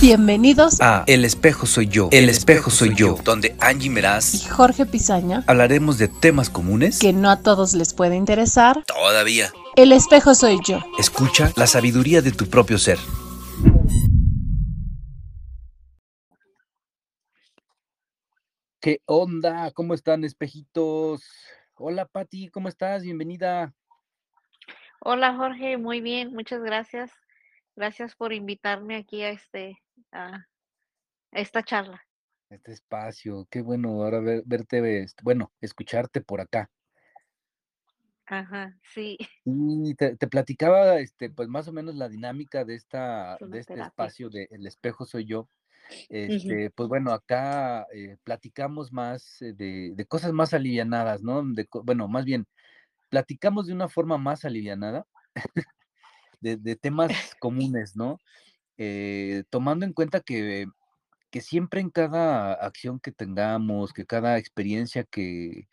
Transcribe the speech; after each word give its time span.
Bienvenidos 0.00 0.80
a 0.80 1.04
El 1.06 1.26
espejo 1.26 1.66
soy 1.66 1.86
yo, 1.86 2.08
El 2.10 2.30
espejo 2.30 2.70
soy 2.70 2.94
yo, 2.94 3.16
donde 3.22 3.54
Angie 3.60 3.90
Meraz 3.90 4.32
y 4.32 4.48
Jorge 4.48 4.86
Pizaña 4.86 5.44
hablaremos 5.46 5.98
de 5.98 6.08
temas 6.08 6.48
comunes 6.48 6.98
que 6.98 7.12
no 7.12 7.28
a 7.28 7.42
todos 7.42 7.74
les 7.74 7.92
puede 7.92 8.16
interesar. 8.16 8.82
Todavía. 8.86 9.52
El 9.76 9.92
espejo 9.92 10.34
soy 10.34 10.58
yo. 10.64 10.78
Escucha 10.98 11.52
la 11.54 11.66
sabiduría 11.66 12.22
de 12.22 12.32
tu 12.32 12.46
propio 12.46 12.78
ser. 12.78 12.96
¿Qué 18.80 19.02
onda? 19.04 19.70
¿Cómo 19.72 19.92
están, 19.92 20.24
espejitos? 20.24 21.22
Hola, 21.74 22.06
Pati, 22.06 22.48
¿cómo 22.48 22.70
estás? 22.70 23.02
Bienvenida. 23.02 23.74
Hola, 25.00 25.34
Jorge, 25.36 25.76
muy 25.76 26.00
bien, 26.00 26.32
muchas 26.32 26.62
gracias. 26.62 27.10
Gracias 27.76 28.16
por 28.16 28.32
invitarme 28.32 28.96
aquí 28.96 29.20
a 29.20 29.28
este 29.28 29.78
a 30.12 30.46
esta 31.32 31.62
charla. 31.62 32.02
Este 32.50 32.72
espacio, 32.72 33.46
qué 33.50 33.62
bueno 33.62 33.90
ahora 34.02 34.20
verte, 34.44 35.02
este, 35.02 35.22
bueno, 35.22 35.52
escucharte 35.60 36.20
por 36.20 36.40
acá. 36.40 36.68
Ajá, 38.26 38.76
sí. 38.94 39.16
Y 39.44 39.94
te, 39.94 40.16
platicaba, 40.28 40.98
este, 40.98 41.30
pues 41.30 41.48
más 41.48 41.66
o 41.68 41.72
menos 41.72 41.96
la 41.96 42.08
dinámica 42.08 42.64
de 42.64 42.74
esta, 42.74 43.36
de 43.40 43.58
este 43.58 43.74
espacio 43.74 44.30
de 44.30 44.48
El 44.50 44.66
espejo 44.66 45.04
soy 45.04 45.26
yo. 45.26 45.48
Este, 46.08 46.70
pues 46.70 46.88
bueno, 46.88 47.12
acá 47.12 47.86
eh, 47.92 48.16
platicamos 48.22 48.92
más 48.92 49.42
eh, 49.42 49.52
de, 49.52 50.06
cosas 50.06 50.32
más 50.32 50.54
alivianadas, 50.54 51.22
¿no? 51.22 51.42
De, 51.44 51.68
bueno, 51.84 52.06
más 52.06 52.24
bien, 52.24 52.46
platicamos 53.08 53.66
de 53.66 53.72
una 53.72 53.88
forma 53.88 54.16
más 54.16 54.44
alivianada 54.44 55.06
de, 56.40 56.76
temas 56.76 57.34
comunes, 57.40 57.96
¿no? 57.96 58.18
Eh, 58.82 59.44
tomando 59.50 59.84
en 59.84 59.92
cuenta 59.92 60.20
que, 60.20 60.66
que, 61.30 61.42
siempre 61.42 61.82
en 61.82 61.90
cada 61.90 62.54
acción 62.54 62.98
que 62.98 63.12
tengamos, 63.12 63.92
que 63.92 64.06
cada 64.06 64.38
experiencia 64.38 65.04
que, 65.04 65.68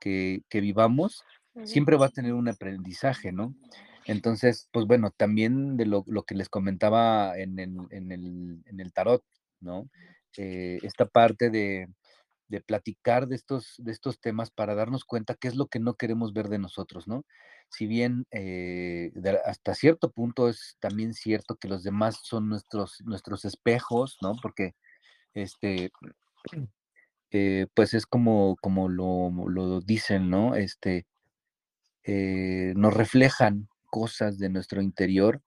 que, 0.00 0.44
vivamos, 0.52 1.24
siempre 1.64 1.96
va 1.96 2.06
a 2.06 2.10
tener 2.10 2.32
un 2.32 2.48
aprendizaje, 2.48 3.32
¿no? 3.32 3.56
Entonces, 4.06 4.68
pues 4.70 4.86
bueno, 4.86 5.10
también 5.10 5.76
de 5.76 5.86
lo, 5.86 6.04
que 6.24 6.36
les 6.36 6.48
comentaba 6.48 7.36
en 7.36 7.58
el, 7.58 7.76
en 7.90 8.12
el, 8.12 8.62
en 8.66 8.78
el 8.78 8.92
tarot, 8.92 9.24
¿no? 9.58 9.90
Eh, 10.36 10.78
esta 10.84 11.06
parte 11.06 11.50
de, 11.50 11.88
de 12.46 12.60
platicar 12.60 13.26
de 13.26 13.34
estos, 13.34 13.74
de 13.78 13.90
estos 13.90 14.20
temas 14.20 14.52
para 14.52 14.76
darnos 14.76 15.04
cuenta 15.04 15.34
qué 15.34 15.48
es 15.48 15.56
lo 15.56 15.66
que 15.66 15.80
no 15.80 15.94
queremos 15.94 16.32
ver 16.32 16.48
de 16.48 16.60
nosotros, 16.60 17.08
¿no? 17.08 17.24
Si 17.70 17.86
bien 17.86 18.26
eh, 18.30 19.12
hasta 19.44 19.74
cierto 19.74 20.10
punto 20.10 20.48
es 20.48 20.76
también 20.80 21.14
cierto 21.14 21.56
que 21.56 21.68
los 21.68 21.82
demás 21.82 22.20
son 22.22 22.48
nuestros, 22.48 23.00
nuestros 23.04 23.44
espejos, 23.44 24.16
¿no? 24.22 24.34
Porque 24.40 24.74
este, 25.34 25.90
eh, 27.30 27.66
pues 27.74 27.94
es 27.94 28.06
como, 28.06 28.56
como 28.62 28.88
lo, 28.88 29.30
lo 29.48 29.80
dicen, 29.80 30.30
¿no? 30.30 30.54
Este, 30.54 31.06
eh, 32.04 32.74
nos 32.76 32.94
reflejan 32.94 33.68
cosas 33.86 34.38
de 34.38 34.50
nuestro 34.50 34.82
interior. 34.82 35.42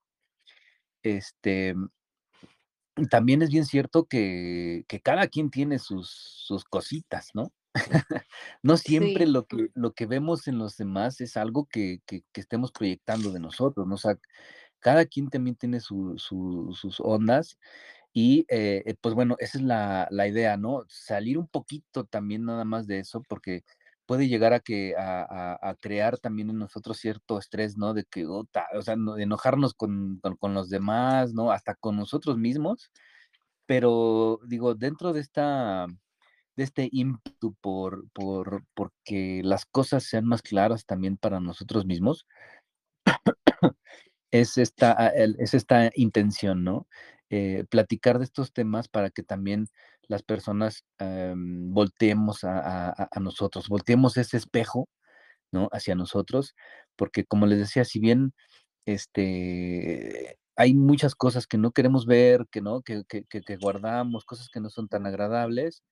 Este, 1.02 1.74
también 3.10 3.42
es 3.42 3.50
bien 3.50 3.64
cierto 3.64 4.06
que, 4.06 4.84
cada 5.02 5.28
quien 5.28 5.50
tiene 5.50 5.78
sus, 5.78 6.10
sus 6.10 6.64
cositas, 6.64 7.30
¿no? 7.34 7.52
no 8.62 8.76
siempre 8.76 9.26
lo, 9.26 9.46
que, 9.46 9.68
lo 9.74 9.92
que 9.92 10.06
vemos 10.06 10.48
en 10.48 10.58
los 10.58 10.76
demás 10.76 11.20
es 11.20 11.36
algo 11.36 11.66
que, 11.66 12.00
estemos 12.34 12.72
proyectando 12.72 13.32
de 13.32 13.40
nosotros, 13.40 13.86
¿no? 13.86 13.94
O 13.94 13.98
sea, 13.98 14.18
cada 14.80 15.06
quien 15.06 15.28
también 15.28 15.56
tiene 15.56 15.80
sus 15.80 16.30
ondas 17.00 17.58
y 18.12 18.46
eh, 18.48 18.82
eh, 18.86 18.94
pues 19.00 19.14
bueno, 19.14 19.36
esa 19.38 19.58
es 19.58 19.64
la, 19.64 20.08
idea, 20.28 20.56
¿no? 20.56 20.84
Salir 20.88 21.38
un 21.38 21.48
poquito 21.48 22.04
también 22.04 22.44
nada 22.44 22.64
más 22.64 22.86
de 22.86 22.98
eso 23.00 23.22
porque 23.28 23.64
puede 24.06 24.28
llegar 24.28 24.52
a 24.54 24.60
que 24.60 24.94
a, 24.98 25.76
crear 25.80 26.18
también 26.18 26.50
en 26.50 26.58
nosotros 26.58 26.98
cierto 26.98 27.38
estrés, 27.38 27.76
¿no? 27.76 27.94
De 27.94 28.04
que, 28.04 28.26
o 28.26 28.46
sea, 28.82 28.96
de 28.96 29.22
enojarnos 29.22 29.74
con, 29.74 30.20
los 30.42 30.70
demás, 30.70 31.34
¿no? 31.34 31.52
Hasta 31.52 31.74
con 31.74 31.96
nosotros 31.96 32.38
mismos. 32.38 32.90
Pero 33.66 34.40
digo, 34.46 34.74
dentro 34.74 35.12
de 35.12 35.20
esta, 35.20 35.86
de 36.58 36.64
este 36.64 36.88
ímpetu 36.90 37.54
por, 37.60 38.10
por, 38.10 38.64
porque 38.74 39.42
las 39.44 39.64
cosas 39.64 40.02
sean 40.02 40.24
más 40.24 40.42
claras 40.42 40.86
también 40.86 41.16
para 41.16 41.38
nosotros 41.38 41.86
mismos, 41.86 42.26
es 44.32 44.58
esta, 44.58 44.92
ah, 44.98 45.12
es 45.14 45.54
esta 45.54 45.90
intención, 45.94 46.64
¿no? 46.64 46.88
Eh, 47.30 47.64
platicar 47.70 48.18
de 48.18 48.24
estos 48.24 48.52
temas 48.52 48.88
para 48.88 49.10
que 49.10 49.22
también 49.22 49.68
las 50.08 50.24
personas 50.24 50.84
em, 50.98 51.72
volteemos 51.72 52.40
a, 52.42 53.08
nosotros, 53.20 53.68
volteemos 53.68 54.16
ese 54.16 54.36
espejo, 54.36 54.88
¿no? 55.52 55.68
Hacia 55.70 55.94
nosotros, 55.94 56.56
porque 56.96 57.24
como 57.24 57.46
les 57.46 57.60
decía, 57.60 57.84
si 57.84 58.00
bien 58.00 58.32
este, 58.84 60.38
hay 60.56 60.74
muchas 60.74 61.14
cosas 61.14 61.46
que 61.46 61.58
no 61.58 61.70
queremos 61.70 62.04
ver, 62.06 62.46
que 62.50 62.62
no, 62.62 62.82
que, 62.82 63.04
guardamos, 63.60 64.24
cosas 64.24 64.48
que 64.52 64.60
no 64.60 64.70
son 64.70 64.88
tan 64.88 65.06
agradables, 65.06 65.84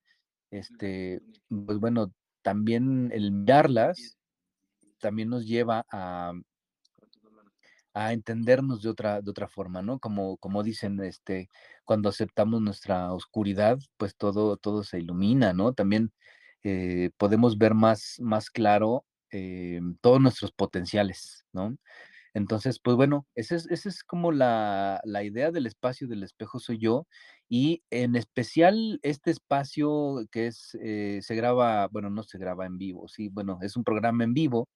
este, 0.50 1.20
pues 1.66 1.78
bueno, 1.78 2.12
también 2.42 3.10
el 3.12 3.32
mirarlas 3.32 4.16
también 4.98 5.28
nos 5.28 5.46
lleva 5.46 5.84
a, 5.90 6.32
a 7.94 8.12
entendernos 8.12 8.82
de 8.82 8.90
otra, 8.90 9.22
de 9.22 9.30
otra 9.30 9.48
forma, 9.48 9.82
¿no? 9.82 9.98
Como, 9.98 10.36
como 10.38 10.62
dicen, 10.62 11.00
este, 11.00 11.48
cuando 11.84 12.08
aceptamos 12.08 12.60
nuestra 12.60 13.12
oscuridad, 13.12 13.78
pues 13.96 14.16
todo, 14.16 14.56
todo 14.56 14.84
se 14.84 14.98
ilumina, 14.98 15.52
¿no? 15.52 15.72
También 15.72 16.12
eh, 16.62 17.10
podemos 17.16 17.56
ver 17.58 17.74
más, 17.74 18.16
más 18.20 18.50
claro 18.50 19.04
eh, 19.30 19.80
todos 20.00 20.20
nuestros 20.20 20.52
potenciales, 20.52 21.46
¿no? 21.52 21.76
Entonces, 22.36 22.78
pues 22.80 22.96
bueno, 22.98 23.26
esa 23.34 23.56
es, 23.56 23.66
es 23.86 24.04
como 24.04 24.30
la, 24.30 25.00
idea 25.24 25.50
del 25.50 25.66
espacio 25.66 26.06
del 26.06 26.22
espejo 26.22 26.58
soy 26.58 26.78
yo 26.78 27.06
y 27.48 27.82
en 27.88 28.14
especial 28.14 29.00
este 29.02 29.30
espacio 29.30 30.26
que 30.30 30.48
es, 30.48 30.76
eh, 30.82 31.20
se 31.22 31.34
graba, 31.34 31.88
bueno, 31.88 32.10
no 32.10 32.22
se 32.24 32.36
graba 32.36 32.66
en 32.66 32.76
vivo, 32.76 33.08
sí, 33.08 33.30
bueno, 33.30 33.58
es 33.62 33.74
un 33.74 33.84
programa 33.84 34.24
en 34.24 34.34
vivo 34.34 34.68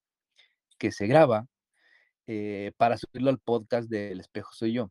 que 0.79 0.91
se 0.91 1.07
graba 1.07 1.47
eh, 2.27 2.73
para 2.79 2.97
subirlo 2.99 3.31
al 3.31 3.41
podcast 3.41 3.91
de 3.91 4.13
El 4.13 4.21
espejo 4.21 4.53
soy 4.55 4.73
yo. 4.75 4.91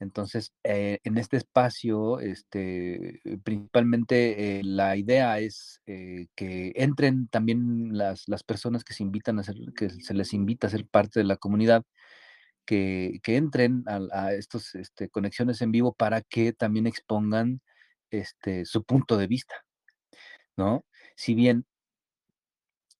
Entonces, 0.00 0.52
eh, 0.64 0.98
en 1.04 1.18
este 1.18 1.36
espacio, 1.38 2.20
este, 2.20 3.20
principalmente 3.44 4.58
eh, 4.58 4.62
la 4.64 4.96
idea 4.96 5.38
es 5.38 5.80
que 5.86 6.72
entren 6.76 7.28
también 7.28 7.96
las, 7.96 8.26
personas 8.44 8.84
que 8.84 8.94
se 8.94 9.02
invitan 9.02 9.38
a 9.38 9.42
ser, 9.42 9.56
que 9.76 9.90
se 9.90 10.14
les 10.14 10.32
invita 10.34 10.66
a 10.66 10.70
ser 10.70 10.86
parte 10.86 11.20
de 11.20 11.24
la 11.24 11.36
comunidad, 11.36 11.84
que, 12.66 13.20
entren 13.24 13.84
a, 13.86 14.32
estas 14.34 14.74
este, 14.74 15.08
conexiones 15.08 15.62
en 15.62 15.72
vivo 15.72 15.94
para 15.94 16.20
que 16.22 16.52
también 16.52 16.86
expongan 16.86 17.62
este, 18.10 18.64
su 18.66 18.84
punto 18.84 19.16
de 19.16 19.26
vista, 19.28 19.54
¿no? 20.56 20.84
Si 21.16 21.34
bien 21.34 21.66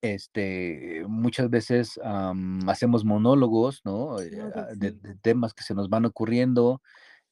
este, 0.03 1.05
muchas 1.09 1.51
veces 1.51 2.01
hacemos 2.67 3.05
monólogos, 3.05 3.81
¿no? 3.85 4.21
Eh, 4.21 4.31
de, 4.77 4.93
temas 5.23 5.55
que 5.55 5.63
se 5.63 5.75
nos 5.75 5.89
van 5.89 6.05
ocurriendo, 6.05 6.83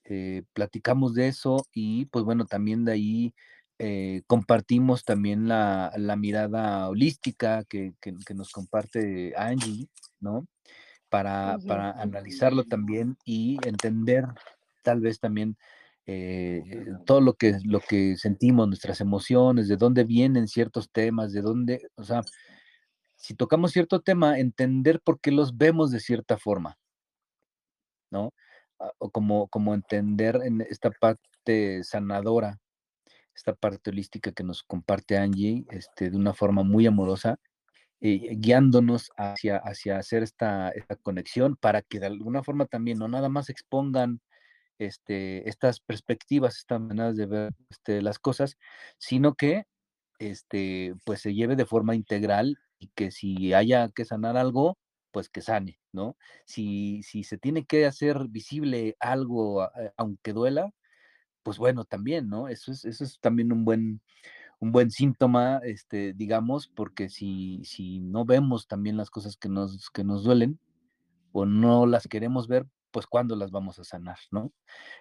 eh, 0.04 0.42
platicamos 0.52 1.14
de 1.14 1.28
eso 1.28 1.66
y 1.72 2.06
pues 2.06 2.24
bueno, 2.24 2.46
también 2.46 2.84
de 2.84 2.92
ahí 2.92 3.34
eh, 3.78 4.22
compartimos 4.26 5.04
también 5.04 5.48
la, 5.48 5.92
mirada 6.18 6.88
holística 6.88 7.64
que, 7.64 7.94
nos 8.34 8.50
comparte 8.50 9.34
Angie, 9.36 9.88
¿no? 10.20 10.46
Para, 11.08 11.58
para 11.66 11.92
analizarlo 11.92 12.64
también 12.64 13.16
y 13.24 13.58
entender 13.64 14.24
tal 14.82 15.00
vez 15.00 15.20
también 15.20 15.56
todo 17.06 17.20
lo 17.22 17.34
que, 17.34 17.56
lo 17.64 17.80
que 17.80 18.16
sentimos, 18.18 18.66
nuestras 18.66 19.00
emociones, 19.00 19.68
de 19.68 19.76
dónde 19.76 20.04
vienen 20.04 20.48
ciertos 20.48 20.90
temas, 20.90 21.32
de 21.32 21.40
dónde, 21.40 21.88
o 21.94 22.04
sea, 22.04 22.22
si 23.24 23.34
tocamos 23.34 23.72
cierto 23.72 24.02
tema, 24.02 24.38
entender 24.38 25.00
por 25.00 25.18
qué 25.18 25.30
los 25.30 25.56
vemos 25.56 25.90
de 25.90 25.98
cierta 26.00 26.36
forma, 26.36 26.76
¿no? 28.10 28.34
Ah, 28.78 28.92
o 28.98 29.10
como, 29.10 29.48
como 29.48 29.72
entender 29.72 30.40
en 30.44 30.60
esta 30.60 30.90
parte 30.90 31.82
sanadora, 31.84 32.60
esta 33.34 33.54
parte 33.54 33.88
holística 33.88 34.30
que 34.32 34.44
nos 34.44 34.62
comparte 34.62 35.16
Angie, 35.16 35.64
este, 35.70 36.10
de 36.10 36.18
una 36.18 36.34
forma 36.34 36.64
muy 36.64 36.86
amorosa, 36.86 37.38
eh, 38.02 38.36
guiándonos 38.36 39.10
hacia, 39.16 39.56
hacia 39.56 39.96
hacer 39.96 40.22
esta, 40.22 40.68
esta, 40.68 40.96
conexión 40.96 41.56
para 41.56 41.80
que 41.80 42.00
de 42.00 42.06
alguna 42.08 42.42
forma 42.42 42.66
también 42.66 42.98
no 42.98 43.08
nada 43.08 43.30
más 43.30 43.48
expongan 43.48 44.20
este, 44.78 45.48
estas 45.48 45.80
perspectivas, 45.80 46.58
estas 46.58 46.78
maneras 46.82 47.16
de 47.16 47.24
ver 47.24 47.54
este, 47.70 48.02
las 48.02 48.18
cosas, 48.18 48.58
sino 48.98 49.34
que 49.34 49.64
este, 50.18 50.94
pues 51.06 51.22
se 51.22 51.32
lleve 51.32 51.56
de 51.56 51.64
forma 51.64 51.94
integral 51.94 52.58
que 52.94 53.10
si 53.10 53.54
haya 53.54 53.88
que 53.90 54.04
sanar 54.04 54.36
algo, 54.36 54.78
pues 55.10 55.28
que 55.28 55.42
sane, 55.42 55.78
¿no? 55.92 56.16
Si, 56.44 57.02
si 57.02 57.24
se 57.24 57.38
tiene 57.38 57.64
que 57.66 57.86
hacer 57.86 58.28
visible 58.28 58.96
algo, 59.00 59.64
eh, 59.64 59.92
aunque 59.96 60.32
duela, 60.32 60.72
pues 61.42 61.58
bueno, 61.58 61.84
también, 61.84 62.28
¿no? 62.28 62.48
Eso 62.48 62.72
es, 62.72 62.84
eso 62.84 63.04
es 63.04 63.20
también 63.20 63.52
un 63.52 63.64
buen, 63.64 64.00
un 64.60 64.72
buen 64.72 64.90
síntoma, 64.90 65.60
este, 65.64 66.14
digamos, 66.14 66.68
porque 66.68 67.08
si, 67.10 67.62
si 67.64 68.00
no 68.00 68.24
vemos 68.24 68.66
también 68.66 68.96
las 68.96 69.10
cosas 69.10 69.36
que 69.36 69.48
nos, 69.48 69.90
que 69.90 70.04
nos 70.04 70.24
duelen 70.24 70.58
o 71.32 71.46
no 71.46 71.86
las 71.86 72.08
queremos 72.08 72.48
ver, 72.48 72.66
pues 72.90 73.06
cuándo 73.06 73.36
las 73.36 73.50
vamos 73.50 73.78
a 73.78 73.84
sanar, 73.84 74.18
¿no? 74.30 74.52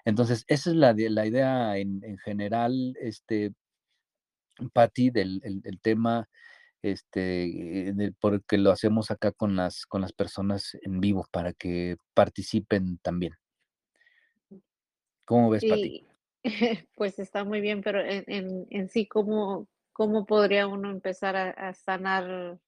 Entonces, 0.06 0.46
esa 0.48 0.72
es 0.72 0.76
la, 0.76 0.94
la 0.94 1.26
idea 1.28 1.78
en, 1.78 2.04
en 2.04 2.18
general, 2.18 2.96
este, 3.00 3.54
Patti, 4.74 5.10
del 5.10 5.42
el, 5.44 5.80
tema, 5.80 6.30
este, 6.84 8.14
porque 8.20 8.58
lo 8.58 8.72
hacemos 8.72 9.10
acá 9.10 9.32
con 9.32 9.56
las, 9.56 9.86
con 9.86 10.02
las 10.02 10.12
personas 10.12 10.78
en 10.82 11.00
vivo 11.00 11.26
para 11.32 11.54
que 11.54 11.96
participen 12.14 12.98
también. 12.98 13.34
¿Cómo 15.26 15.50
ves, 15.50 15.64
Patti? 15.68 16.06
Pues 16.98 17.20
está 17.20 17.46
muy 17.46 17.62
bien, 17.62 17.82
pero 17.82 18.02
en, 18.02 18.68
en, 18.70 18.90
sí, 18.90 19.08
¿cómo, 19.08 19.70
¿cómo 19.94 20.26
podría 20.26 20.68
uno 20.68 20.92
empezar 20.92 21.38
a, 21.38 21.74
sanar, 21.74 22.60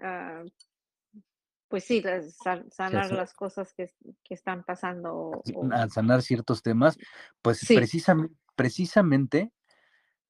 ah, 0.00 0.42
pues 1.68 1.84
sí, 1.84 2.02
sanar 2.70 3.12
las 3.12 3.34
cosas 3.34 3.72
que, 3.72 3.88
están 4.28 4.64
pasando? 4.64 5.44
A 5.70 5.88
sanar 5.88 6.22
ciertos 6.22 6.60
temas, 6.60 6.98
pues 7.40 7.64
precisamente, 7.68 8.34
precisamente 8.56 9.52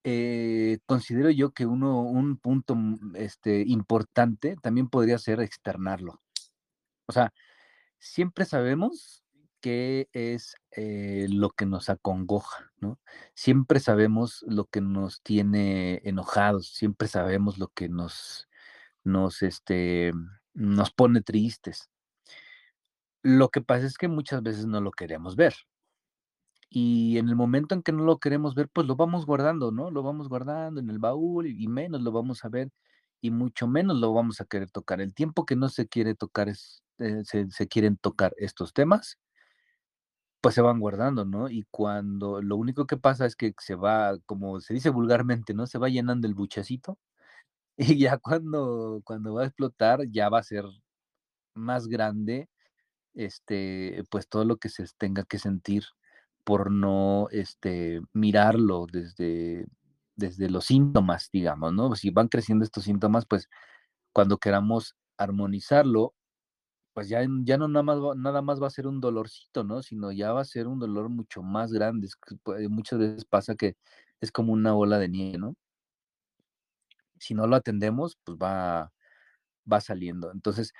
eh, 0.05 0.79
considero 0.87 1.31
yo 1.31 1.53
que 1.53 1.67
uno, 1.67 2.03
un 2.03 2.37
punto 2.39 2.75
mm, 2.75 3.17
este, 3.17 3.63
importante 3.67 4.57
también 4.63 4.89
podría 4.89 5.19
ser 5.19 5.41
externarlo. 5.41 6.21
O 7.07 7.13
sea, 7.13 7.33
siempre 7.99 8.45
sabemos 8.45 9.25
qué 9.61 10.09
es 10.13 10.57
eh, 10.73 11.27
lo 11.31 11.51
que 11.51 11.67
nos 11.67 11.89
acongoja, 11.91 12.73
¿no? 12.79 13.01
Siempre 13.35 13.81
sabemos 13.81 14.45
lo 14.49 14.67
que 14.67 14.81
nos 14.81 15.23
tiene 15.23 16.01
enojados, 16.05 16.69
siempre 16.69 17.09
sabemos 17.09 17.59
lo 17.59 17.69
que 17.69 17.89
nos, 17.89 18.49
nos, 19.05 19.43
este, 19.43 20.13
nos 20.55 20.93
pone 20.93 21.23
tristes. 21.23 21.91
Lo 23.23 23.49
que 23.51 23.61
pasa 23.61 23.87
es 23.87 23.99
que 23.99 24.09
muchas 24.09 24.43
veces 24.43 24.67
no 24.67 24.81
lo 24.81 24.93
queremos 24.93 25.37
ver. 25.37 25.55
Y 26.69 27.19
en 27.19 27.29
el 27.29 27.37
momento 27.37 27.75
en 27.75 27.83
que 27.83 27.93
no 27.93 28.05
lo 28.05 28.19
queremos 28.19 28.55
ver, 28.55 28.69
pues 28.69 28.87
lo 28.87 28.97
vamos 28.97 29.27
guardando, 29.27 29.73
¿no? 29.73 29.91
Lo 29.91 30.03
vamos 30.03 30.29
guardando 30.29 30.81
en 30.81 30.91
el 30.91 30.99
baúl 30.99 31.47
y 31.47 31.69
menos 31.69 32.03
lo 32.03 32.13
vamos 32.13 32.45
a 32.45 32.49
ver 32.49 32.71
y 33.21 33.31
mucho 33.31 33.67
menos 33.69 33.99
lo 33.99 34.13
vamos 34.13 34.41
a 34.41 34.47
querer 34.47 34.71
tocar. 34.71 35.01
El 35.01 35.15
tiempo 35.15 35.47
que 35.47 35.57
no 35.57 35.69
se 35.69 35.89
quiere 35.89 36.15
tocar 36.15 36.49
es, 36.49 36.83
eh, 36.99 37.23
se, 37.25 37.51
se, 37.51 37.69
quieren 37.69 37.97
tocar 37.99 38.35
estos 38.39 38.73
temas, 38.73 39.19
pues 40.41 40.55
se 40.55 40.63
van 40.63 40.81
guardando, 40.81 41.25
¿no? 41.25 41.51
Y 41.51 41.65
cuando 41.71 42.41
lo 42.43 42.57
único 42.57 42.87
que 42.87 42.97
pasa 42.97 43.27
es 43.27 43.37
que 43.37 43.55
se 43.61 43.75
va, 43.75 44.17
como 44.27 44.61
se 44.61 44.75
dice 44.75 44.91
vulgarmente, 44.91 45.55
¿no? 45.55 45.67
Se 45.67 45.79
va 45.79 45.89
llenando 45.89 46.29
el 46.29 46.35
buchecito 46.35 46.99
y 47.79 47.99
ya 47.99 48.19
cuando, 48.19 49.03
cuando 49.05 49.35
va 49.35 49.43
a 49.45 49.47
explotar 49.47 50.01
ya 50.11 50.29
va 50.31 50.41
a 50.41 50.43
ser 50.45 50.65
más 51.55 51.89
grande, 51.89 52.49
este, 53.15 54.05
pues 54.11 54.29
todo 54.29 54.45
lo 54.45 54.59
que 54.59 54.69
se 54.71 54.87
tenga 54.99 55.25
que 55.25 55.39
sentir 55.39 55.85
por 56.47 56.71
no, 56.73 57.29
este, 57.33 58.01
mirarlo 58.15 58.87
desde, 58.93 59.67
desde 60.17 60.49
los 60.49 60.67
síntomas, 60.67 61.29
digamos, 61.33 61.75
¿no? 61.75 61.97
Si 61.97 62.11
van 62.11 62.29
creciendo 62.29 62.65
estos 62.65 62.85
síntomas, 62.85 63.27
pues 63.27 63.49
cuando 64.15 64.39
queramos 64.39 64.97
armonizarlo, 65.19 66.15
pues 66.95 67.09
ya, 67.11 67.23
ya 67.45 67.59
no 67.59 67.69
nada 67.69 67.83
más, 67.85 67.99
va, 67.99 68.15
nada 68.17 68.43
más 68.43 68.63
va 68.63 68.69
a 68.69 68.71
ser 68.71 68.87
un 68.89 69.01
dolorcito, 69.01 69.65
¿no? 69.65 69.83
Sino 69.83 70.13
ya 70.13 70.33
va 70.33 70.43
a 70.43 70.45
ser 70.47 70.69
un 70.69 70.79
dolor 70.81 71.11
mucho 71.11 71.43
más 71.43 71.73
grande. 71.73 72.09
Muchas 72.71 72.99
veces 73.01 73.25
pasa 73.27 73.57
que 73.57 73.77
es 74.21 74.33
como 74.33 74.53
una 74.53 74.73
bola 74.73 74.99
de 74.99 75.09
nieve, 75.09 75.39
¿no? 75.39 75.57
Si 77.19 77.35
no 77.35 77.47
lo 77.47 77.57
atendemos, 77.57 78.17
pues 78.25 78.39
va, 78.39 78.93
va 79.71 79.81
saliendo. 79.81 80.33
Entonces, 80.33 80.73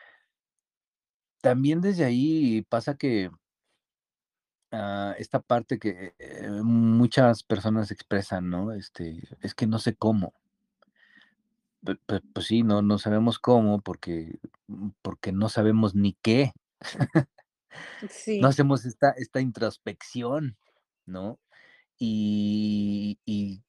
también 1.43 1.81
desde 1.81 2.05
ahí 2.05 2.63
pasa 2.69 2.97
que 2.97 3.31
ah, 4.77 5.15
esta 5.19 5.41
parte 5.41 5.79
que 5.79 6.15
eh, 6.19 6.51
muchas 6.63 7.43
personas 7.43 7.91
expresan, 7.91 8.51
¿no? 8.51 8.73
Este, 8.73 9.23
es 9.43 9.55
que 9.55 9.67
no 9.67 9.79
sé 9.79 9.95
cómo. 9.97 10.35
Pues, 11.83 12.47
sí, 12.47 12.63
no, 12.63 12.83
no 12.83 12.99
sabemos 12.99 13.39
cómo, 13.39 13.81
porque, 13.81 14.39
mm, 14.67 14.91
porque 15.03 15.33
no 15.33 15.49
sabemos 15.49 15.95
ni 15.95 16.15
qué. 16.23 16.53
No 18.41 18.49
hacemos 18.49 18.87
esta, 18.87 19.11
esta 19.19 19.41
introspección, 19.43 20.57
¿no? 21.05 21.39
Y, 21.99 23.19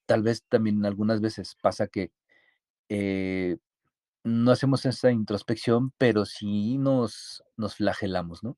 tal 0.06 0.22
vez 0.22 0.44
también 0.48 0.84
algunas 0.86 1.20
veces 1.20 1.56
pasa 1.60 1.88
que 1.88 2.10
eh, 2.88 3.58
no 4.24 4.50
hacemos 4.50 4.86
esta 4.86 5.10
introspección, 5.12 5.92
pero 5.98 6.24
sí 6.26 6.78
nos, 6.78 7.44
nos 7.56 7.76
flagelamos, 7.76 8.42
¿no? 8.42 8.56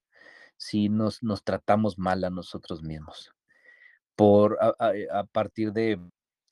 Sí 0.60 0.88
nos, 0.90 1.22
nos 1.22 1.42
tratamos 1.44 1.98
mal 1.98 2.24
a 2.24 2.30
nosotros 2.30 2.82
mismos. 2.82 3.32
Por 4.16 4.58
a, 4.60 4.74
a 5.20 5.24
partir 5.24 5.72
de 5.72 6.00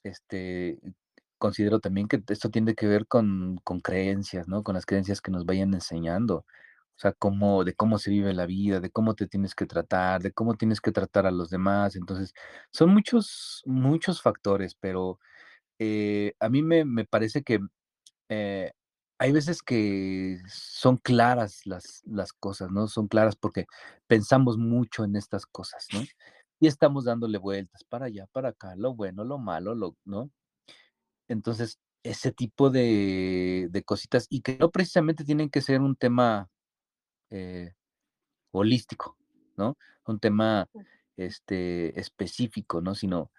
este 0.04 0.78
considero 1.38 1.80
también 1.80 2.08
que 2.08 2.22
esto 2.28 2.50
tiene 2.50 2.74
que 2.74 2.86
ver 2.88 3.06
con, 3.06 3.58
con 3.64 3.80
creencias, 3.80 4.48
¿no? 4.48 4.62
Con 4.64 4.74
las 4.74 4.86
creencias 4.86 5.20
que 5.20 5.30
nos 5.30 5.46
vayan 5.46 5.74
enseñando. 5.74 6.38
O 6.96 7.00
sea, 7.00 7.12
cómo, 7.12 7.64
de 7.64 7.74
cómo 7.74 7.98
se 7.98 8.10
vive 8.10 8.34
la 8.34 8.46
vida, 8.46 8.80
de 8.80 8.90
cómo 8.90 9.14
te 9.14 9.26
tienes 9.28 9.54
que 9.54 9.66
tratar, 9.66 10.22
de 10.22 10.32
cómo 10.32 10.54
tienes 10.56 10.80
que 10.80 10.90
tratar 10.92 11.26
a 11.26 11.30
los 11.32 11.50
demás. 11.50 11.94
Entonces, 11.96 12.34
son 12.72 12.90
muchos, 12.94 13.62
muchos 13.66 14.20
factores, 14.22 14.74
pero 14.74 15.20
eh, 15.78 16.34
a 16.40 16.48
mí 16.50 16.62
me, 16.62 16.84
me 16.84 17.04
parece 17.06 17.42
que 17.42 17.60
eh, 18.28 18.72
hay 19.18 19.32
veces 19.32 19.62
que 19.62 20.40
son 20.48 20.96
claras 20.96 21.66
las, 21.66 22.02
las 22.06 22.32
cosas, 22.32 22.70
¿no? 22.70 22.88
Son 22.88 23.08
claras 23.08 23.36
porque 23.36 23.66
pensamos 24.06 24.58
mucho 24.58 25.04
en 25.04 25.16
estas 25.16 25.46
cosas, 25.46 25.86
¿no? 25.92 26.00
Y 26.60 26.66
estamos 26.66 27.04
dándole 27.04 27.38
vueltas 27.38 27.84
para 27.84 28.06
allá, 28.06 28.26
para 28.32 28.50
acá, 28.50 28.74
lo 28.76 28.94
bueno, 28.94 29.24
lo 29.24 29.38
malo, 29.38 29.74
lo, 29.74 29.96
¿no? 30.04 30.30
Entonces, 31.28 31.78
ese 32.02 32.32
tipo 32.32 32.70
de, 32.70 33.70
cositas, 33.86 34.26
y 34.30 34.40
que 34.40 34.56
no 34.58 34.70
precisamente 34.70 35.24
tienen 35.24 35.50
que 35.50 35.60
ser 35.62 35.80
un 35.80 35.96
tema 35.96 36.48
eh, 37.30 37.74
holístico, 38.52 39.16
¿no? 39.56 39.76
Un 40.06 40.20
tema 40.20 40.68
este, 41.16 41.98
específico, 42.00 42.80
¿no? 42.80 42.94
Sino 42.94 43.30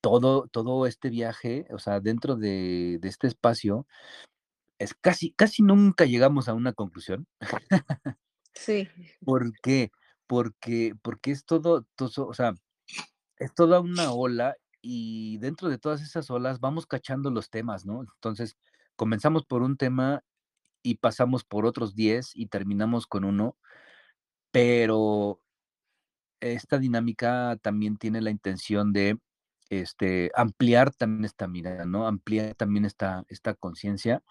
todo, 0.00 0.48
todo 0.48 0.86
este 0.86 1.10
viaje, 1.10 1.66
o 1.70 1.78
sea, 1.78 2.00
dentro 2.00 2.36
de, 2.36 3.00
este 3.02 3.26
espacio, 3.26 3.86
es 4.78 4.94
casi, 4.94 5.32
casi 5.32 5.62
nunca 5.62 6.04
llegamos 6.04 6.48
a 6.48 6.54
una 6.54 6.72
conclusión. 6.72 7.26
Sí. 8.54 8.88
¿Por 9.24 9.52
qué? 9.62 9.90
Porque, 10.26 10.94
porque 11.02 11.30
es 11.30 11.44
todo, 11.44 11.86
todo, 11.96 12.26
o 12.26 12.34
sea, 12.34 12.54
es 13.38 13.54
toda 13.54 13.80
una 13.80 14.12
ola 14.12 14.56
y 14.80 15.38
dentro 15.38 15.68
de 15.68 15.78
todas 15.78 16.02
esas 16.02 16.30
olas 16.30 16.60
vamos 16.60 16.86
cachando 16.86 17.30
los 17.30 17.50
temas, 17.50 17.86
¿no? 17.86 18.02
Entonces, 18.02 18.56
comenzamos 18.96 19.44
por 19.44 19.62
un 19.62 19.76
tema 19.76 20.22
y 20.82 20.96
pasamos 20.96 21.44
por 21.44 21.66
otros 21.66 21.94
10 21.94 22.32
y 22.34 22.46
terminamos 22.46 23.06
con 23.06 23.24
uno, 23.24 23.56
pero 24.50 25.40
esta 26.40 26.78
dinámica 26.78 27.58
también 27.62 27.96
tiene 27.96 28.20
la 28.20 28.30
intención 28.30 28.92
de 28.92 29.18
este, 29.70 30.30
ampliar 30.34 30.94
también 30.94 31.24
esta 31.24 31.48
mirada, 31.48 31.84
¿no? 31.84 32.06
Ampliar 32.06 32.54
también 32.54 32.84
esta, 32.84 33.24
esta 33.28 33.54
conciencia 33.54 34.22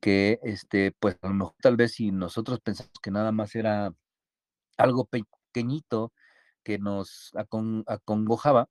que, 0.00 0.40
este, 0.42 0.92
pues 0.92 1.18
tal 1.60 1.76
vez 1.76 1.92
si 1.94 2.12
nosotros 2.12 2.60
pensamos 2.60 2.92
que 3.02 3.10
nada 3.10 3.32
más 3.32 3.54
era 3.54 3.94
algo 4.78 5.06
pequeñito 5.06 6.12
que 6.64 6.78
nos 6.78 7.32
acongojaba, 7.86 8.68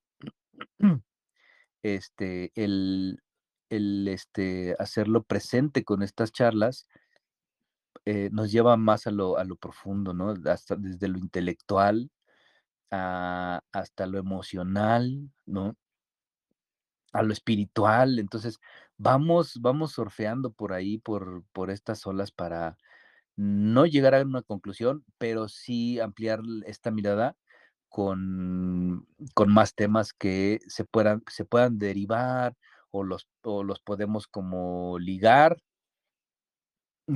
este, 1.84 2.52
el, 2.56 3.22
el 3.70 4.08
este, 4.08 4.76
hacerlo 4.80 5.24
presente 5.24 5.84
con 5.84 6.04
estas 6.04 6.32
charlas 6.32 6.88
eh, 8.06 8.30
nos 8.32 8.52
lleva 8.52 8.78
más 8.78 9.08
a 9.08 9.12
lo, 9.12 9.38
a 9.38 9.44
lo 9.44 9.56
profundo, 9.56 10.14
¿no? 10.14 10.34
Hasta 10.46 10.76
desde 10.76 11.08
lo 11.10 11.20
intelectual 11.20 12.12
hasta 12.92 14.06
lo 14.08 14.18
emocional, 14.18 15.30
¿no? 15.46 15.76
A 17.14 17.24
lo 17.24 17.34
espiritual. 17.34 18.20
Entonces, 18.20 18.60
vamos, 19.00 19.60
vamos 19.62 19.94
surfeando 19.94 20.52
por 20.52 20.74
ahí, 20.74 21.00
por, 21.00 21.44
por 21.54 21.72
estas 21.72 22.06
olas 22.06 22.32
para 22.32 22.78
no 23.36 23.86
llegar 23.86 24.14
a 24.16 24.22
una 24.22 24.44
conclusión, 24.44 25.06
pero 25.18 25.48
sí 25.50 26.00
ampliar 26.00 26.42
esta 26.66 26.92
mirada 26.92 27.38
con, 27.90 29.08
con 29.34 29.52
más 29.54 29.76
temas 29.76 30.14
que 30.14 30.60
se 30.68 30.86
puedan, 30.86 31.24
se 31.30 31.46
puedan 31.46 31.80
derivar 31.80 32.56
o 32.92 33.04
los, 33.04 33.28
o 33.44 33.64
los 33.64 33.80
podemos 33.80 34.28
como 34.28 35.00
ligar 35.00 35.58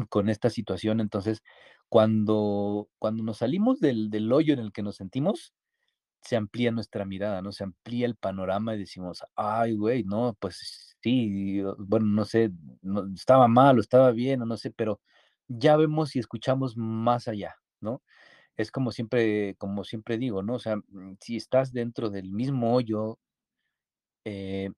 con 0.10 0.30
esta 0.30 0.50
situación. 0.50 1.02
Entonces, 1.02 1.44
cuando, 1.90 2.90
cuando 3.00 3.24
nos 3.24 3.40
salimos 3.40 3.80
del, 3.80 4.10
del, 4.10 4.32
hoyo 4.32 4.54
en 4.54 4.60
el 4.62 4.72
que 4.72 4.84
nos 4.84 4.96
sentimos, 4.98 5.54
se 6.22 6.38
amplía 6.38 6.72
nuestra 6.72 7.06
mirada, 7.06 7.42
¿no? 7.42 7.52
Se 7.52 7.66
amplía 7.66 8.06
el 8.06 8.16
panorama 8.16 8.76
y 8.76 8.80
decimos, 8.80 9.24
ay, 9.36 9.76
güey, 9.76 10.04
no, 10.06 10.36
pues 10.40 10.93
sí, 11.04 11.62
bueno, 11.80 12.08
no 12.08 12.26
sé, 12.26 12.52
no, 12.82 13.06
estaba 13.14 13.48
mal 13.48 13.78
o 13.78 13.82
estaba 13.82 14.12
bien 14.12 14.42
o 14.42 14.46
no 14.46 14.58
sé, 14.58 14.72
pero 14.72 15.02
ya 15.48 15.78
vemos 15.78 16.16
y 16.16 16.20
escuchamos 16.20 16.78
más 16.78 17.28
allá, 17.28 17.56
¿no? 17.82 18.02
Es 18.58 18.72
como 18.72 18.92
siempre, 18.94 19.56
como 19.58 19.84
siempre 19.86 20.18
digo, 20.20 20.44
¿no? 20.44 20.56
O 20.56 20.60
sea, 20.60 20.78
mm, 20.78 21.16
si 21.22 21.38
estás 21.38 21.74
dentro 21.74 22.10
del 22.12 22.32
mismo 22.32 22.76
hoyo, 22.76 23.20
eh, 24.26 24.70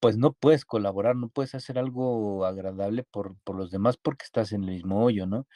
pues 0.00 0.16
no 0.18 0.32
puedes 0.32 0.64
colaborar, 0.64 1.14
no 1.16 1.28
puedes 1.28 1.54
hacer 1.54 1.78
algo 1.78 2.44
agradable 2.44 3.04
por, 3.04 3.36
por 3.44 3.56
los 3.56 3.70
demás 3.70 3.96
porque 3.96 4.24
estás 4.24 4.52
en 4.52 4.64
el 4.64 4.70
mismo 4.70 5.04
hoyo, 5.04 5.26
¿no? 5.26 5.46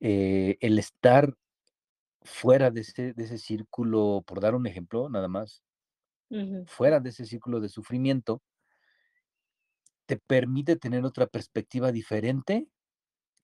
Eh, 0.00 0.58
el 0.60 0.78
estar 0.78 1.34
fuera 2.22 2.70
de 2.70 2.82
ese, 2.82 3.14
de 3.14 3.24
ese 3.24 3.38
círculo, 3.38 4.24
por 4.26 4.40
dar 4.40 4.54
un 4.54 4.66
ejemplo, 4.68 5.08
nada 5.10 5.28
más, 5.28 5.62
fuera 6.66 7.00
de 7.00 7.10
ese 7.10 7.24
círculo 7.26 7.60
de 7.60 7.68
sufrimiento, 7.68 8.42
te 10.08 10.16
permite 10.16 10.76
tener 10.76 11.04
otra 11.04 11.26
perspectiva 11.26 11.92
diferente 11.92 12.66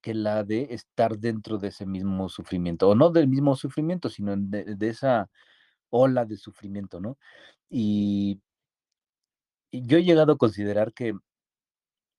que 0.00 0.14
la 0.14 0.44
de 0.44 0.68
estar 0.70 1.18
dentro 1.18 1.58
de 1.58 1.68
ese 1.68 1.86
mismo 1.86 2.28
sufrimiento, 2.30 2.88
o 2.88 2.94
no 2.94 3.10
del 3.10 3.28
mismo 3.28 3.54
sufrimiento, 3.54 4.08
sino 4.08 4.34
de, 4.36 4.76
esa 4.88 5.30
ola 5.90 6.24
de 6.24 6.38
sufrimiento, 6.38 7.00
¿no? 7.00 7.18
Y, 7.70 8.40
yo 9.72 9.98
he 9.98 10.04
llegado 10.04 10.32
a 10.32 10.38
considerar 10.38 10.94
que, 10.94 11.14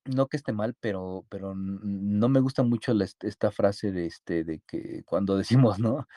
no 0.05 0.27
que 0.27 0.37
esté 0.37 0.53
mal, 0.53 0.75
pero, 0.79 1.25
pero 1.29 1.55
no 1.55 2.29
me 2.29 2.39
gusta 2.39 2.63
mucho 2.63 2.93
esta 3.21 3.51
frase 3.51 3.91
de, 3.91 4.05
este, 4.05 4.43
de 4.43 4.61
que 4.67 5.03
cuando 5.05 5.37
decimos, 5.37 5.79
¿no? 5.79 6.07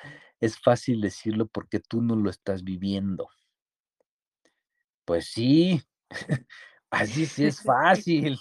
Es 0.41 0.59
fácil 0.59 1.01
decirlo 1.01 1.47
porque 1.47 1.81
tú 1.81 2.03
no 2.03 2.17
lo 2.17 2.31
estás 2.31 2.63
viviendo. 2.65 3.29
Pues 5.05 5.27
sí, 5.29 5.81
así 6.91 7.27
sí 7.27 7.45
es 7.47 7.61
fácil. 7.63 8.39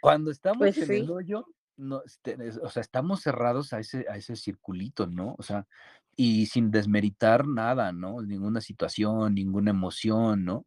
Cuando 0.00 0.30
estamos 0.30 0.58
Pues 0.58 0.78
en 0.78 0.92
el 0.92 1.10
hoyo, 1.10 1.46
no, 1.76 2.02
o 2.62 2.70
sea, 2.70 2.80
estamos 2.82 3.22
cerrados 3.22 3.72
a 3.72 3.80
ese, 3.80 4.06
a 4.08 4.16
ese 4.16 4.36
circulito, 4.36 5.06
¿no? 5.06 5.34
O 5.38 5.42
sea, 5.42 5.66
y 6.16 6.46
sin 6.46 6.70
desmeritar 6.70 7.46
nada, 7.46 7.92
¿no? 7.92 8.20
Ninguna 8.22 8.60
situación, 8.60 9.34
ninguna 9.34 9.70
emoción, 9.70 10.44
¿no? 10.44 10.66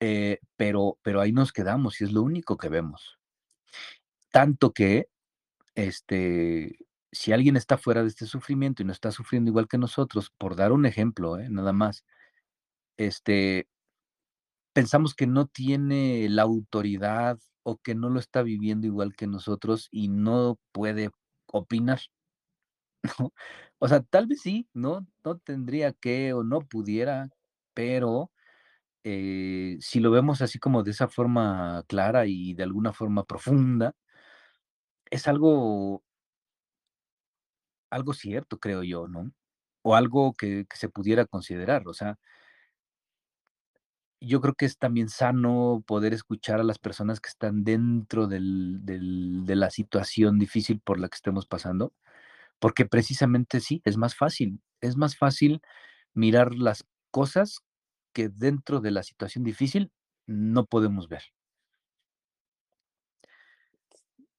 Eh, 0.00 0.40
pero, 0.56 0.98
pero 1.02 1.20
ahí 1.20 1.32
nos 1.32 1.52
quedamos 1.52 2.00
y 2.00 2.04
es 2.04 2.12
lo 2.12 2.22
único 2.22 2.56
que 2.56 2.68
vemos. 2.70 3.18
Tanto 4.30 4.72
que, 4.72 5.08
este, 5.74 6.78
si 7.12 7.32
alguien 7.32 7.56
está 7.56 7.78
fuera 7.78 8.02
de 8.02 8.08
este 8.08 8.26
sufrimiento 8.26 8.82
y 8.82 8.86
no 8.86 8.92
está 8.92 9.10
sufriendo 9.12 9.50
igual 9.50 9.68
que 9.68 9.78
nosotros, 9.78 10.30
por 10.38 10.56
dar 10.56 10.72
un 10.72 10.86
ejemplo, 10.86 11.38
¿eh? 11.38 11.48
nada 11.50 11.72
más, 11.72 12.04
este, 12.96 13.68
pensamos 14.72 15.14
que 15.14 15.26
no 15.26 15.46
tiene 15.46 16.28
la 16.28 16.42
autoridad 16.42 17.38
o 17.62 17.78
que 17.78 17.94
no 17.94 18.10
lo 18.10 18.20
está 18.20 18.42
viviendo 18.42 18.86
igual 18.86 19.14
que 19.16 19.26
nosotros 19.26 19.88
y 19.90 20.08
no 20.08 20.58
puede 20.72 21.10
opinar. 21.46 22.00
O 23.78 23.88
sea, 23.88 24.02
tal 24.02 24.26
vez 24.26 24.40
sí, 24.42 24.68
¿no? 24.74 25.06
No 25.24 25.38
tendría 25.38 25.92
que 25.92 26.32
o 26.34 26.42
no 26.44 26.60
pudiera, 26.62 27.30
pero 27.74 28.30
eh, 29.04 29.78
si 29.80 30.00
lo 30.00 30.10
vemos 30.12 30.42
así 30.42 30.58
como 30.58 30.82
de 30.84 30.92
esa 30.92 31.08
forma 31.08 31.84
clara 31.88 32.26
y 32.26 32.54
de 32.54 32.64
alguna 32.64 32.92
forma 32.92 33.24
profunda, 33.24 33.94
es 35.10 35.28
algo 35.28 36.02
algo 37.90 38.12
cierto, 38.14 38.58
creo 38.58 38.82
yo, 38.82 39.08
¿no? 39.08 39.32
O 39.82 39.94
algo 39.96 40.34
que, 40.34 40.66
que 40.68 40.76
se 40.76 40.88
pudiera 40.88 41.26
considerar, 41.26 41.88
o 41.88 41.94
sea, 41.94 42.18
yo 44.20 44.40
creo 44.40 44.54
que 44.54 44.66
es 44.66 44.78
también 44.78 45.08
sano 45.08 45.82
poder 45.86 46.12
escuchar 46.12 46.60
a 46.60 46.64
las 46.64 46.78
personas 46.78 47.20
que 47.20 47.28
están 47.28 47.64
dentro 47.64 48.26
del, 48.26 48.84
del, 48.84 49.44
de 49.46 49.56
la 49.56 49.70
situación 49.70 50.38
difícil 50.38 50.80
por 50.80 51.00
la 51.00 51.08
que 51.08 51.16
estemos 51.16 51.46
pasando, 51.46 51.94
porque 52.58 52.84
precisamente 52.84 53.60
sí, 53.60 53.80
es 53.84 53.96
más 53.96 54.14
fácil, 54.14 54.60
es 54.80 54.96
más 54.96 55.16
fácil 55.16 55.62
mirar 56.12 56.54
las 56.54 56.86
cosas 57.10 57.60
que 58.12 58.28
dentro 58.28 58.80
de 58.80 58.90
la 58.90 59.02
situación 59.02 59.44
difícil 59.44 59.90
no 60.26 60.66
podemos 60.66 61.08
ver. 61.08 61.22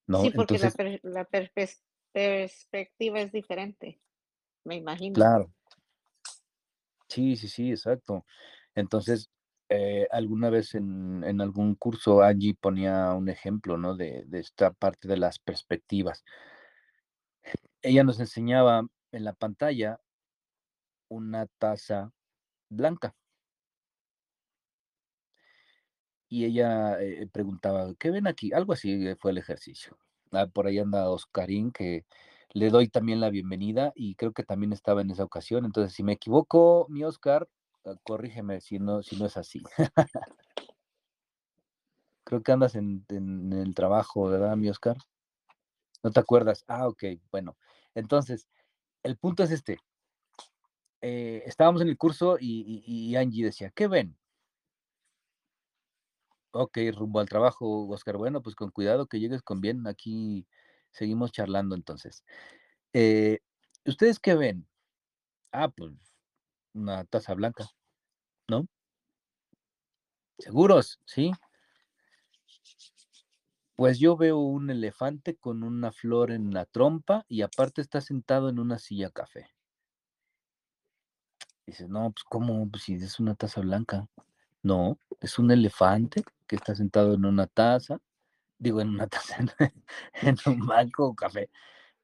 ¿No? 0.08 0.22
Sí, 0.22 0.30
porque 0.32 0.60
la, 1.04 1.26
per- 1.26 1.52
perspectiva 2.12 3.22
es 3.22 3.32
diferente, 3.32 4.00
me 4.64 4.76
imagino. 4.76 5.16
claro, 5.16 5.52
sí, 7.08 7.36
sí, 7.36 7.48
sí, 7.48 7.72
exacto. 7.72 8.26
Entonces, 8.76 9.30
eh, 9.72 10.08
alguna 10.12 10.50
vez 10.50 10.76
en, 10.76 11.24
en 11.24 11.42
algún 11.42 11.76
curso 11.76 12.22
Angie 12.24 12.56
ponía 12.56 13.14
un 13.14 13.30
ejemplo, 13.30 13.78
¿no? 13.78 13.96
De, 13.96 14.24
de 14.28 14.40
esta 14.40 14.72
parte 14.74 15.08
de 15.08 15.18
las 15.18 15.40
perspectivas. 15.40 16.24
Ella 17.84 18.04
nos 18.04 18.20
enseñaba 18.20 18.88
en 19.12 19.24
la 19.24 19.34
pantalla 19.34 20.00
una 21.10 21.46
taza 21.60 22.12
blanca 22.70 23.16
y 26.30 26.46
ella 26.46 27.02
eh, 27.02 27.28
preguntaba, 27.32 27.94
¿qué 28.00 28.10
ven 28.12 28.28
aquí? 28.28 28.54
Algo 28.54 28.74
así 28.74 29.08
eh, 29.08 29.16
fue 29.18 29.32
el 29.32 29.38
ejercicio. 29.38 29.98
Ah, 30.32 30.48
por 30.48 30.68
ahí 30.68 30.80
anda 30.80 31.10
Oscarín, 31.10 31.72
que 31.72 32.06
le 32.54 32.70
doy 32.70 32.88
también 32.88 33.20
la 33.20 33.30
bienvenida 33.30 33.92
y 33.96 34.16
creo 34.16 34.32
que 34.34 34.44
también 34.44 34.72
estaba 34.74 35.02
en 35.02 35.12
esa 35.12 35.26
ocasión. 35.26 35.66
Entonces, 35.66 35.94
si 35.94 36.04
me 36.04 36.14
equivoco, 36.14 36.88
mi 36.90 37.04
Oscar, 37.04 37.50
corrígeme 38.04 38.62
si 38.62 38.80
no, 38.80 39.04
si 39.04 39.16
no 39.18 39.26
es 39.26 39.38
así. 39.38 39.62
creo 42.24 42.44
que 42.44 42.52
andas 42.52 42.76
en, 42.76 43.06
en 43.10 43.54
el 43.54 43.76
trabajo, 43.76 44.30
¿verdad, 44.30 44.56
mi 44.56 44.70
Oscar? 44.70 44.98
¿No 46.04 46.12
te 46.12 46.20
acuerdas? 46.20 46.64
Ah, 46.68 46.88
ok, 46.88 47.04
bueno. 47.32 47.58
Entonces, 47.94 48.48
el 49.04 49.18
punto 49.18 49.44
es 49.44 49.52
este. 49.52 49.80
Eh, 51.02 51.44
estábamos 51.46 51.82
en 51.82 51.90
el 51.90 51.98
curso 51.98 52.38
y 52.40 53.16
Angie 53.16 53.46
decía, 53.46 53.72
¿qué 53.72 53.88
ven? 53.88 54.18
Ok, 56.54 56.78
rumbo 56.94 57.20
al 57.20 57.30
trabajo, 57.30 57.88
Oscar. 57.88 58.18
Bueno, 58.18 58.42
pues 58.42 58.56
con 58.56 58.72
cuidado 58.72 59.08
que 59.08 59.20
llegues 59.20 59.42
con 59.42 59.62
bien. 59.62 59.88
Aquí 59.88 60.46
seguimos 60.92 61.32
charlando 61.32 61.76
entonces. 61.76 62.26
Eh, 62.94 63.40
¿Ustedes 63.86 64.20
qué 64.20 64.36
ven? 64.36 64.68
Ah, 65.52 65.70
pues 65.70 65.94
una 66.74 67.04
taza 67.06 67.34
blanca, 67.34 67.66
¿no? 68.48 68.68
¿Seguros? 70.38 71.00
¿Sí? 71.06 71.32
Pues 73.76 74.00
yo 74.00 74.16
veo 74.16 74.38
un 74.38 74.70
elefante 74.70 75.36
con 75.36 75.64
una 75.64 75.92
flor 75.92 76.32
en 76.32 76.54
la 76.54 76.66
trompa 76.66 77.26
y 77.28 77.42
aparte 77.42 77.82
está 77.82 78.02
sentado 78.02 78.50
en 78.50 78.60
una 78.60 78.78
silla 78.78 79.10
café. 79.10 79.50
Dices, 81.66 81.90
no, 81.90 82.12
pues 82.12 82.24
¿cómo? 82.24 82.70
Pues 82.70 82.84
si 82.84 82.94
es 82.96 83.20
una 83.20 83.36
taza 83.36 83.62
blanca. 83.62 84.08
No, 84.64 85.00
es 85.20 85.40
un 85.40 85.52
elefante 85.52 86.24
que 86.46 86.56
está 86.56 86.76
sentado 86.76 87.14
en 87.14 87.26
una 87.26 87.48
taza, 87.48 88.00
digo, 88.60 88.82
en 88.82 88.90
una 88.90 89.08
taza, 89.08 89.38
en 90.22 90.38
un 90.46 90.66
banco 90.68 91.08
o 91.08 91.16
café. 91.16 91.50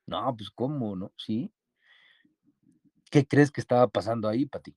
No, 0.07 0.35
pues 0.35 0.49
¿cómo, 0.51 0.95
no? 0.95 1.11
Sí. 1.17 1.51
¿Qué 3.09 3.25
crees 3.25 3.51
que 3.51 3.61
estaba 3.61 3.87
pasando 3.87 4.27
ahí, 4.27 4.45
Pati? 4.45 4.75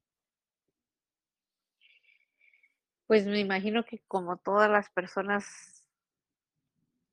Pues 3.07 3.27
me 3.27 3.41
imagino 3.41 3.85
que 3.85 3.99
como 4.07 4.37
todas 4.37 4.71
las 4.71 4.89
personas 4.91 5.89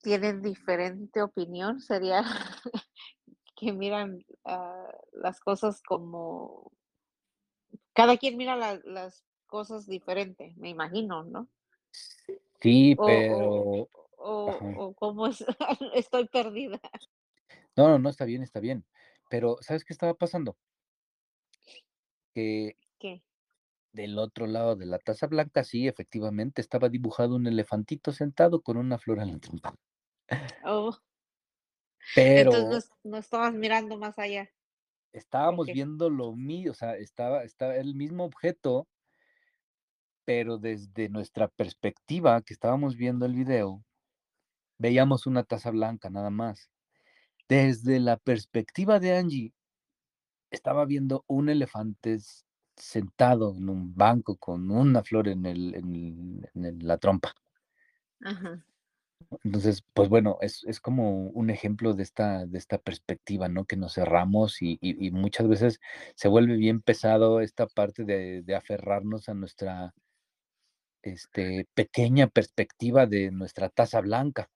tienen 0.01 0.41
diferente 0.41 1.21
opinión, 1.21 1.81
sería 1.81 2.23
que 3.55 3.73
miran 3.73 4.23
ah, 4.45 4.91
las 5.13 5.39
cosas 5.39 5.81
como... 5.81 6.71
Cada 7.93 8.17
quien 8.17 8.37
mira 8.37 8.55
la- 8.55 8.79
las 8.85 9.25
cosas 9.47 9.87
diferente, 9.87 10.53
me 10.57 10.69
imagino, 10.69 11.23
¿no? 11.23 11.47
Sí, 12.61 12.95
O, 12.97 13.03
o, 13.03 13.05
pero... 13.05 13.89
o, 14.17 14.59
o 14.77 14.93
cómo 14.93 15.27
es, 15.27 15.43
estoy 15.95 16.27
perdida. 16.27 16.79
No, 17.75 17.87
no, 17.87 17.97
no, 17.97 18.09
está 18.09 18.25
bien, 18.25 18.43
está 18.43 18.59
bien. 18.59 18.85
Pero, 19.29 19.57
¿sabes 19.61 19.83
qué 19.83 19.93
estaba 19.93 20.13
pasando? 20.13 20.57
Que 22.37 22.77
¿Qué? 22.99 23.23
del 23.91 24.17
otro 24.17 24.47
lado 24.47 24.77
de 24.77 24.85
la 24.85 24.97
taza 24.97 25.27
blanca, 25.27 25.65
sí, 25.65 25.87
efectivamente, 25.89 26.61
estaba 26.61 26.87
dibujado 26.87 27.35
un 27.35 27.47
elefantito 27.47 28.13
sentado 28.13 28.61
con 28.61 28.77
una 28.77 28.97
flor 28.97 29.19
en 29.19 29.31
la 29.33 29.39
trompa. 29.39 29.75
Oh, 30.63 30.97
entonces 32.35 32.69
no, 32.69 32.75
Pero 32.75 32.77
es- 32.77 32.91
no 33.03 33.17
estabas 33.17 33.53
mirando 33.53 33.97
más 33.97 34.17
allá. 34.19 34.49
estábamos 35.13 35.67
viendo 35.67 36.09
lo 36.09 36.33
mío, 36.35 36.71
o 36.71 36.75
sea, 36.75 36.95
estaba, 36.95 37.43
estaba 37.43 37.75
el 37.75 37.95
mismo 37.95 38.23
objeto, 38.23 38.87
pero 40.25 40.57
desde 40.57 41.09
nuestra 41.09 41.47
perspectiva 41.47 42.41
que 42.41 42.53
estábamos 42.53 42.95
viendo 42.97 43.25
el 43.25 43.33
video, 43.33 43.83
veíamos 44.77 45.27
una 45.27 45.43
taza 45.43 45.71
blanca 45.71 46.09
nada 46.09 46.29
más. 46.29 46.69
Desde 47.49 47.99
la 47.99 48.17
perspectiva 48.17 48.99
de 48.99 49.17
Angie, 49.17 49.53
estaba 50.51 50.85
viendo 50.85 51.23
un 51.27 51.49
elefante 51.49 52.19
sentado 52.75 53.55
en 53.55 53.69
un 53.69 53.95
banco 53.95 54.37
con 54.37 54.69
una 54.71 55.03
flor 55.03 55.27
en, 55.27 55.45
el, 55.45 55.75
en, 55.75 56.87
la 56.87 56.97
trompa. 56.97 57.33
Entonces, 59.43 59.83
pues 59.93 60.09
bueno, 60.09 60.37
es, 60.41 60.79
como 60.79 61.27
un 61.29 61.49
ejemplo 61.49 61.93
de 61.93 62.03
esta, 62.03 62.45
de 62.45 62.57
esta 62.57 62.77
perspectiva, 62.77 63.49
¿no? 63.49 63.65
Que 63.65 63.75
nos 63.75 63.95
cerramos 63.95 64.61
y, 64.61 64.79
muchas 65.11 65.47
veces 65.47 65.79
se 66.15 66.27
vuelve 66.27 66.55
bien 66.55 66.81
pesado 66.81 67.41
esta 67.41 67.67
parte 67.67 68.03
de, 68.03 68.55
aferrarnos 68.55 69.27
a 69.27 69.33
nuestra 69.33 69.93
este, 71.01 71.67
pequeña 71.73 72.27
perspectiva 72.27 73.05
de 73.05 73.31
nuestra 73.31 73.69
taza 73.69 74.01
blanca. 74.01 74.49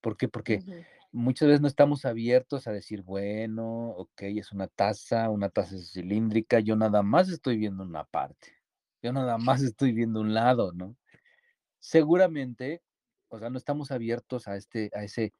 ¿Por 0.00 0.16
qué? 0.16 0.28
Porque 0.28 0.62
muchas 1.12 1.48
veces 1.48 1.60
no 1.60 1.68
estamos 1.68 2.04
abiertos 2.04 2.66
a 2.66 2.72
decir, 2.72 3.02
bueno, 3.02 3.90
ok, 3.90 4.22
es 4.22 4.52
una 4.52 4.68
taza, 4.68 5.30
una 5.30 5.48
taza 5.50 5.76
cilíndrica, 5.78 6.60
yo 6.60 6.76
nada 6.76 7.02
más 7.02 7.28
estoy 7.28 7.56
viendo 7.56 7.84
una 7.84 8.04
parte, 8.04 8.48
yo 9.02 9.12
nada 9.12 9.38
más 9.38 9.62
estoy 9.62 9.92
viendo 9.92 10.20
un 10.20 10.34
lado, 10.34 10.72
¿no? 10.72 10.96
Seguramente, 11.80 12.82
o 13.28 13.38
sea, 13.38 13.50
no 13.50 13.58
estamos 13.58 13.90
abiertos 13.90 14.48
a 14.48 14.56
este, 14.56 14.90
a 14.94 15.04
ese, 15.04 15.32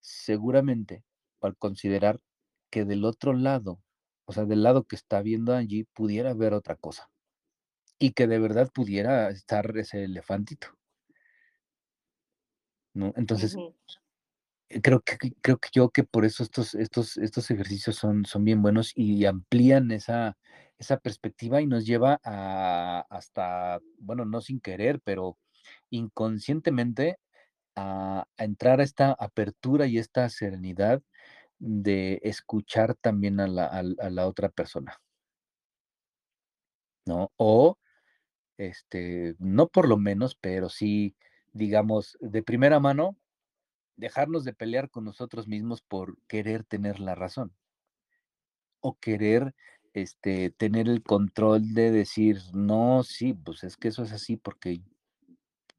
seguramente, 0.00 1.04
al 1.40 1.56
considerar 1.56 2.20
que 2.70 2.84
del 2.84 3.04
otro 3.04 3.32
lado, 3.32 3.80
o 4.24 4.32
sea, 4.32 4.44
del 4.44 4.62
lado 4.62 4.84
que 4.84 4.96
está 4.96 5.22
viendo 5.22 5.54
allí, 5.54 5.84
pudiera 5.84 6.30
haber 6.30 6.54
otra 6.54 6.76
cosa. 6.76 7.10
Y 7.98 8.12
que 8.12 8.26
de 8.26 8.38
verdad 8.38 8.70
pudiera 8.72 9.30
estar 9.30 9.76
ese 9.78 10.04
elefantito. 10.04 10.68
¿No? 12.92 13.12
Entonces, 13.16 13.56
creo 14.68 15.00
que, 15.00 15.16
creo 15.40 15.58
que 15.58 15.68
yo 15.72 15.90
que 15.90 16.04
por 16.04 16.24
eso 16.24 16.42
estos, 16.42 16.74
estos, 16.74 17.16
estos 17.16 17.50
ejercicios 17.50 17.96
son, 17.96 18.24
son 18.24 18.44
bien 18.44 18.62
buenos 18.62 18.92
y 18.94 19.24
amplían 19.26 19.90
esa, 19.90 20.36
esa 20.78 20.98
perspectiva 20.98 21.60
y 21.60 21.66
nos 21.66 21.86
lleva 21.86 22.20
a 22.24 23.06
hasta, 23.10 23.80
bueno, 23.98 24.24
no 24.24 24.40
sin 24.40 24.60
querer, 24.60 25.00
pero 25.04 25.38
inconscientemente 25.90 27.18
a, 27.76 28.26
entrar 28.38 28.80
a 28.80 28.84
esta 28.84 29.12
apertura 29.12 29.86
y 29.86 29.98
esta 29.98 30.28
serenidad 30.30 31.02
de 31.58 32.20
escuchar 32.24 32.94
también 32.96 33.40
a 33.40 33.48
la, 33.48 33.66
a 33.66 34.10
la 34.10 34.26
otra 34.28 34.48
persona. 34.50 35.00
¿No? 37.06 37.30
O, 37.36 37.78
este, 38.58 39.36
no 39.38 39.68
por 39.68 39.88
lo 39.88 39.96
menos, 39.96 40.36
pero 40.36 40.68
sí, 40.68 41.16
digamos, 41.52 42.18
de 42.20 42.42
primera 42.42 42.80
mano, 42.80 43.16
dejarnos 43.96 44.44
de 44.44 44.54
pelear 44.54 44.90
con 44.90 45.04
nosotros 45.04 45.48
mismos 45.48 45.82
por 45.82 46.18
querer 46.28 46.64
tener 46.64 47.00
la 47.00 47.14
razón 47.14 47.52
o 48.80 48.98
querer 48.98 49.54
este, 49.94 50.50
tener 50.50 50.88
el 50.88 51.02
control 51.02 51.74
de 51.74 51.90
decir, 51.90 52.38
no, 52.52 53.02
sí, 53.02 53.32
pues 53.32 53.64
es 53.64 53.76
que 53.76 53.88
eso 53.88 54.02
es 54.02 54.12
así 54.12 54.36
porque 54.36 54.82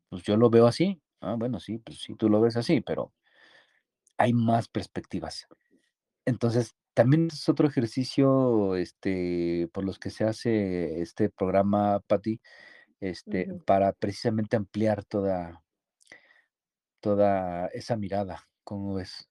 pues 0.09 0.23
yo 0.23 0.37
lo 0.37 0.49
veo 0.49 0.67
así. 0.67 1.01
Ah, 1.21 1.35
bueno, 1.37 1.59
sí, 1.59 1.77
pues 1.79 1.99
sí, 2.01 2.15
tú 2.15 2.29
lo 2.29 2.41
ves 2.41 2.57
así, 2.57 2.81
pero 2.81 3.13
hay 4.17 4.33
más 4.33 4.67
perspectivas. 4.67 5.47
Entonces, 6.25 6.75
también 6.93 7.27
es 7.31 7.47
otro 7.47 7.67
ejercicio 7.67 8.75
este, 8.75 9.69
por 9.71 9.85
los 9.85 9.99
que 9.99 10.09
se 10.09 10.23
hace 10.23 11.01
este 11.01 11.29
programa, 11.29 11.99
Patti, 12.07 12.41
este, 12.99 13.53
para 13.65 13.93
precisamente 13.93 14.57
ampliar 14.57 15.05
toda, 15.05 15.63
toda 17.07 17.67
esa 17.67 17.95
mirada, 17.95 18.49
¿cómo 18.65 18.95
ves? 18.95 19.29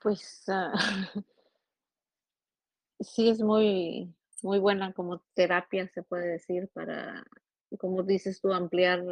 Pues 0.00 0.42
ah, 0.48 0.72
sí 2.98 3.28
es 3.28 3.40
muy, 3.40 4.12
muy 4.42 4.58
buena 4.58 4.92
como 4.92 5.20
terapia, 5.34 5.86
se 5.86 6.02
puede 6.02 6.26
decir, 6.26 6.68
para, 6.74 7.24
como 7.78 8.02
dices 8.02 8.40
tú, 8.40 8.52
ampliar 8.52 9.04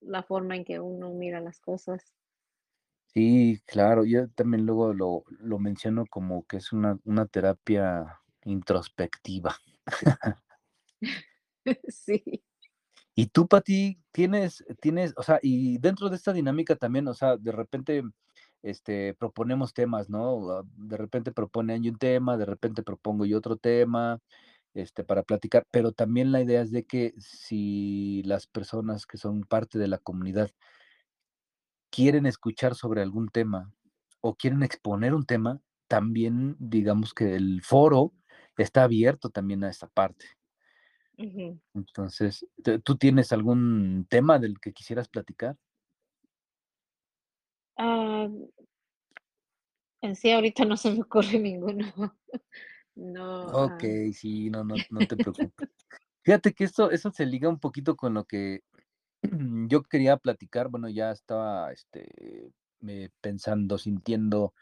la 0.00 0.24
forma 0.24 0.56
en 0.56 0.64
que 0.64 0.80
uno 0.80 1.10
mira 1.10 1.38
las 1.38 1.60
cosas. 1.60 2.12
Sí, 3.14 3.62
claro, 3.66 4.04
yo 4.04 4.28
también 4.30 4.66
luego 4.66 4.92
lo, 4.94 5.22
lo 5.28 5.60
menciono 5.60 6.06
como 6.10 6.44
que 6.44 6.56
es 6.56 6.72
una, 6.72 6.98
una 7.04 7.26
terapia 7.26 8.20
introspectiva. 8.42 9.54
sí. 11.88 12.42
Y 13.14 13.26
tú, 13.26 13.46
Pati, 13.46 13.98
tienes, 14.12 14.64
tienes, 14.80 15.12
o 15.16 15.22
sea, 15.22 15.38
y 15.42 15.78
dentro 15.78 16.08
de 16.08 16.16
esta 16.16 16.32
dinámica 16.32 16.76
también, 16.76 17.08
o 17.08 17.14
sea, 17.14 17.36
de 17.36 17.52
repente, 17.52 18.02
este, 18.62 19.14
proponemos 19.14 19.74
temas, 19.74 20.08
¿no? 20.08 20.50
Ah, 20.50 20.62
de 20.76 20.96
repente 20.96 21.32
propone 21.32 21.76
un 21.76 21.98
tema, 21.98 22.36
de 22.38 22.46
repente 22.46 22.82
propongo 22.82 23.26
yo 23.26 23.38
otro 23.38 23.56
tema, 23.56 24.18
este, 24.74 25.04
para 25.04 25.22
platicar, 25.22 25.66
pero 25.70 25.92
también 25.92 26.32
la 26.32 26.40
idea 26.42 26.62
es 26.62 26.70
de 26.72 26.84
que 26.84 27.14
si 27.18 28.22
las 28.24 28.46
personas 28.46 29.06
que 29.06 29.18
son 29.18 29.42
parte 29.42 29.78
de 29.78 29.88
la 29.88 29.98
comunidad 29.98 30.50
quieren 31.90 32.26
escuchar 32.26 32.74
sobre 32.74 33.02
algún 33.02 33.28
tema 33.28 33.70
o 34.20 34.34
quieren 34.34 34.62
exponer 34.62 35.14
un 35.14 35.26
tema, 35.26 35.60
también 35.88 36.56
digamos 36.58 37.12
que 37.12 37.34
el 37.36 37.60
foro 37.62 38.14
está 38.56 38.84
abierto 38.84 39.28
también 39.30 39.64
a 39.64 39.70
esta 39.70 39.88
parte. 39.88 40.24
Entonces, 41.16 42.46
¿tú 42.84 42.96
tienes 42.96 43.32
algún 43.32 44.06
tema 44.08 44.38
del 44.38 44.58
que 44.60 44.72
quisieras 44.72 45.08
platicar? 45.08 45.56
Ah, 47.76 48.28
en 50.02 50.16
sí, 50.16 50.30
ahorita 50.30 50.64
no 50.64 50.76
se 50.76 50.90
me 50.92 51.02
ocurre 51.02 51.38
ninguno. 51.38 51.86
No. 52.94 53.66
Ok, 53.66 53.84
sí, 54.12 54.50
no, 54.50 54.64
no, 54.64 54.76
no 54.90 55.06
te 55.06 55.16
preocupes. 55.16 55.68
Fíjate 56.22 56.52
que 56.52 56.64
esto, 56.64 56.90
eso 56.90 57.10
se 57.10 57.26
liga 57.26 57.48
un 57.48 57.58
poquito 57.58 57.96
con 57.96 58.14
lo 58.14 58.24
que 58.24 58.60
yo 59.68 59.82
quería 59.82 60.16
platicar. 60.16 60.68
Bueno, 60.68 60.88
ya 60.88 61.10
estaba 61.10 61.72
este, 61.72 62.52
pensando, 63.20 63.78
sintiendo 63.78 64.54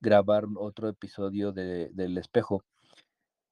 grabar 0.00 0.46
otro 0.56 0.88
episodio 0.88 1.52
de, 1.52 1.90
del 1.92 2.18
espejo 2.18 2.64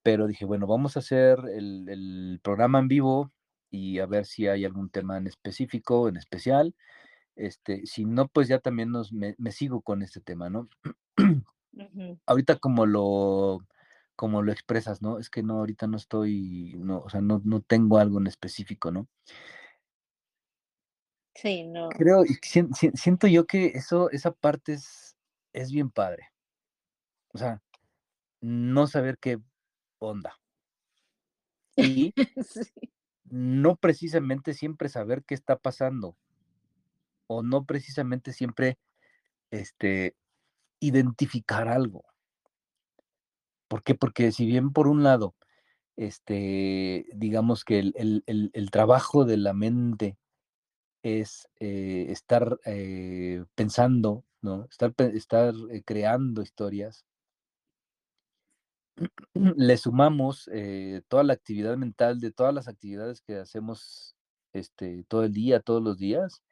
pero 0.06 0.28
dije, 0.28 0.44
bueno, 0.44 0.68
vamos 0.68 0.94
a 0.94 1.00
hacer 1.00 1.36
el, 1.52 2.38
programa 2.40 2.78
en 2.78 2.86
vivo 2.86 3.32
y 3.72 3.98
a 3.98 4.06
ver 4.06 4.24
si 4.24 4.46
hay 4.46 4.64
algún 4.64 4.88
tema 4.88 5.16
en 5.16 5.26
específico, 5.26 6.06
en 6.08 6.16
especial. 6.16 6.76
Este, 7.34 7.84
si 7.86 8.04
no, 8.04 8.28
pues 8.28 8.46
ya 8.46 8.60
también 8.60 8.92
nos, 8.92 9.12
me, 9.12 9.34
sigo 9.50 9.80
con 9.80 10.02
este 10.02 10.20
tema, 10.20 10.48
¿no? 10.48 10.68
Ahorita 12.24 12.54
como 12.54 12.86
lo, 12.86 13.66
como 14.14 14.42
lo 14.42 14.52
expresas, 14.52 15.02
¿no? 15.02 15.18
Es 15.18 15.28
que 15.28 15.42
no, 15.42 15.54
ahorita 15.54 15.88
no 15.88 15.96
estoy, 15.96 16.74
no, 16.76 16.98
o 16.98 17.10
sea, 17.10 17.20
no, 17.20 17.42
no 17.44 17.60
tengo 17.60 17.98
algo 17.98 18.20
en 18.20 18.28
específico, 18.28 18.92
¿no? 18.92 19.08
Sí, 21.34 21.64
no. 21.64 21.88
Creo, 21.88 22.22
siento 22.94 23.26
yo 23.26 23.44
que 23.44 23.72
eso, 23.74 24.08
esa 24.12 24.30
parte 24.30 24.74
es, 24.74 25.16
es 25.52 25.72
bien 25.72 25.90
padre. 25.90 26.28
O 27.32 27.38
sea, 27.38 27.60
no 28.40 28.86
saber 28.86 29.18
qué 29.18 29.40
onda. 29.98 30.38
Y 31.76 32.14
no 33.24 33.76
precisamente 33.76 34.54
siempre 34.54 34.88
saber 34.88 35.24
qué 35.24 35.35
está 35.35 35.56
pasando. 35.56 36.16
O 37.26 37.42
no 37.42 37.64
precisamente 37.64 38.32
siempre 38.32 38.78
este, 39.50 40.16
identificar 40.80 41.68
algo. 41.68 42.04
¿Por 43.68 43.82
qué? 43.82 43.94
Porque 43.94 44.32
si 44.32 44.46
bien 44.46 44.72
por 44.72 44.87
un 44.87 45.02
lado, 45.02 45.35
este, 45.96 47.06
digamos 47.14 47.64
que 47.64 47.78
el, 47.80 48.70
trabajo 48.70 49.24
de 49.24 49.37
la 49.38 49.54
mente 49.54 50.18
es 51.02 51.48
eh, 51.59 52.06
estar 52.11 52.61
eh, 52.64 53.44
pensando, 53.54 54.24
¿no? 54.42 54.66
Estar, 54.70 54.94
estar 55.14 55.54
eh, 55.70 55.82
creando 55.85 56.42
historias, 56.42 57.04
le 59.35 59.76
sumamos 59.76 60.48
eh, 60.52 61.02
toda 61.09 61.22
la 61.24 61.35
actividad 61.35 61.76
mental 61.76 62.20
de 62.20 62.32
todas 62.32 62.54
las 62.54 62.68
actividades 62.68 63.20
que 63.20 63.37
hacemos 63.37 64.16
este, 64.52 65.04
todo 65.09 65.24
el 65.24 65.32
día, 65.32 65.61
todos 65.61 65.82
los 65.82 65.98
días. 65.98 66.42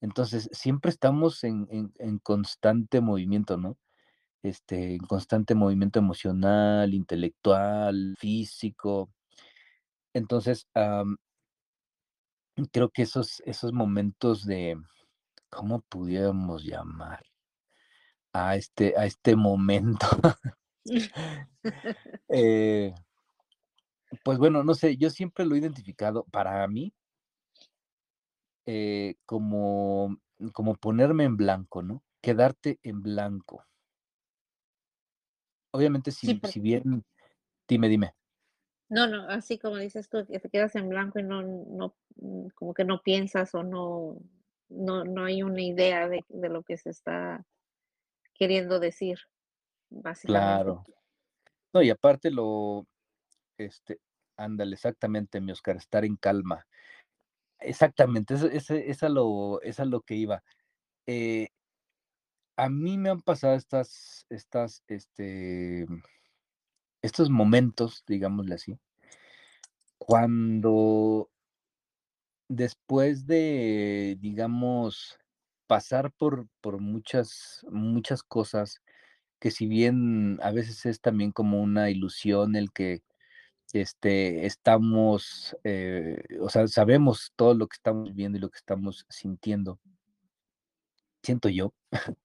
Entonces, 0.00 0.48
siempre 0.52 0.90
estamos 0.90 1.42
en, 1.44 1.90
constante 2.22 3.00
movimiento, 3.00 3.56
¿no? 3.56 3.78
Este, 4.42 4.94
en 4.94 5.00
constante 5.00 5.54
movimiento 5.54 5.98
emocional, 5.98 6.94
intelectual, 6.94 8.14
físico. 8.18 9.10
Entonces, 10.12 10.68
creo 12.72 12.90
que 12.90 13.02
esos, 13.02 13.42
esos 13.46 13.72
momentos 13.72 14.44
de, 14.44 14.78
¿cómo 15.50 15.80
pudiéramos 15.82 16.64
llamar? 16.64 17.24
A 18.32 18.56
este, 18.56 18.94
a 18.98 19.06
este 19.06 19.34
momento 19.34 20.06
Eh, 22.28 22.92
pues 24.24 24.38
bueno, 24.38 24.64
no 24.64 24.74
sé, 24.74 24.96
yo 24.96 25.10
siempre 25.10 25.44
lo 25.44 25.54
he 25.54 25.58
identificado 25.58 26.24
para 26.24 26.66
mí 26.66 26.92
eh, 28.66 29.14
como, 29.24 30.20
como 30.52 30.74
ponerme 30.74 31.24
en 31.24 31.36
blanco, 31.36 31.82
¿no? 31.82 32.02
quedarte 32.26 32.80
en 32.82 33.02
blanco. 33.02 33.64
Obviamente, 35.70 36.10
si, 36.10 36.40
si 36.42 36.58
bien, 36.58 37.04
dime, 37.68 37.88
dime. 37.88 38.14
No, 38.88 39.06
no, 39.06 39.28
así 39.28 39.58
como 39.60 39.76
dices 39.76 40.08
tú, 40.08 40.26
que 40.26 40.40
te 40.40 40.48
quedas 40.48 40.74
en 40.74 40.88
blanco 40.88 41.20
y 41.20 41.22
no, 41.22 41.42
no, 41.42 41.94
mm, 42.16 42.48
como 42.56 42.74
que 42.74 42.84
no 42.84 43.00
piensas 43.02 43.54
o 43.54 43.62
no, 43.62 44.16
no, 44.68 45.04
no 45.04 45.24
hay 45.24 45.44
una 45.44 45.62
idea 45.62 46.08
de, 46.08 46.24
de 46.28 46.48
lo 46.48 46.64
que 46.64 46.76
se 46.78 46.90
está 46.90 47.46
queriendo 48.34 48.80
decir, 48.80 49.20
Claro. 50.22 50.84
No, 51.72 51.82
y 51.82 51.90
aparte 51.90 52.30
lo, 52.30 52.86
este, 53.58 54.00
ándale, 54.36 54.74
exactamente, 54.74 55.40
mi 55.40 55.52
Oscar, 55.52 55.76
estar 55.76 56.04
en 56.04 56.16
calma. 56.16 56.66
Exactamente, 57.58 58.34
eso, 58.34 58.48
ese, 58.48 58.90
es, 58.90 59.02
a 59.02 59.08
lo, 59.08 59.60
es 59.62 59.78
lo 59.80 60.00
que 60.02 60.14
iba. 60.14 60.42
Eh, 61.06 61.48
a 62.56 62.68
mí 62.68 62.98
me 62.98 63.10
han 63.10 63.20
pasado 63.20 63.54
estas, 63.54 64.26
estas, 64.30 64.82
este, 64.88 65.86
estos 67.02 67.30
momentos, 67.30 68.04
digámosle 68.06 68.54
así, 68.54 68.78
cuando 69.98 71.28
después 72.48 73.26
de, 73.26 74.16
digamos, 74.20 75.18
pasar 75.66 76.12
por, 76.12 76.46
por 76.60 76.78
muchas, 76.80 77.66
muchas 77.70 78.22
cosas, 78.22 78.80
que 79.38 79.50
si 79.50 79.66
bien 79.66 80.38
a 80.42 80.50
veces 80.52 80.86
es 80.86 81.00
también 81.00 81.32
como 81.32 81.62
una 81.62 81.90
ilusión 81.90 82.56
el 82.56 82.72
que 82.72 83.02
este, 83.72 84.46
estamos, 84.46 85.56
eh, 85.64 86.22
o 86.40 86.48
sea, 86.48 86.68
sabemos 86.68 87.32
todo 87.36 87.54
lo 87.54 87.66
que 87.68 87.74
estamos 87.74 88.14
viendo 88.14 88.38
y 88.38 88.40
lo 88.40 88.50
que 88.50 88.58
estamos 88.58 89.06
sintiendo, 89.08 89.80
siento 91.22 91.48
yo, 91.48 91.74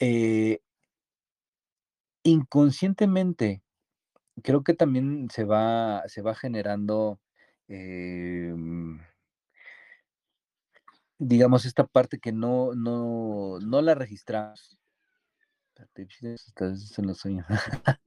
eh, 0.00 0.60
inconscientemente, 2.22 3.62
creo 4.42 4.64
que 4.64 4.74
también 4.74 5.28
se 5.30 5.44
va, 5.44 6.04
se 6.08 6.22
va 6.22 6.34
generando, 6.34 7.20
em 7.68 9.00
digamos, 11.20 11.66
esta 11.66 11.86
parte 11.86 12.18
que 12.18 12.32
no, 12.32 12.74
no, 12.74 13.60
no 13.60 13.82
la 13.82 13.94
registramos. 13.94 14.79
En 16.98 17.06
los 17.06 17.18
sueños. 17.18 17.46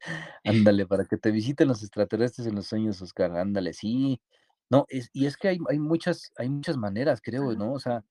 ándale, 0.43 0.85
para 0.85 1.05
que 1.05 1.17
te 1.17 1.31
visiten 1.31 1.67
los 1.67 1.81
extraterrestres 1.81 2.47
en 2.47 2.55
los 2.55 2.67
sueños, 2.67 3.01
Oscar, 3.01 3.35
ándale, 3.37 3.73
sí. 3.73 4.21
No, 4.69 4.85
es, 4.89 5.09
y 5.13 5.25
es 5.25 5.37
que 5.37 5.49
hay, 5.49 5.59
hay, 5.69 5.79
muchas, 5.79 6.31
hay 6.37 6.49
muchas 6.49 6.77
maneras, 6.77 7.21
creo, 7.21 7.53
¿no? 7.53 7.73
O 7.73 7.79
sea, 7.79 8.03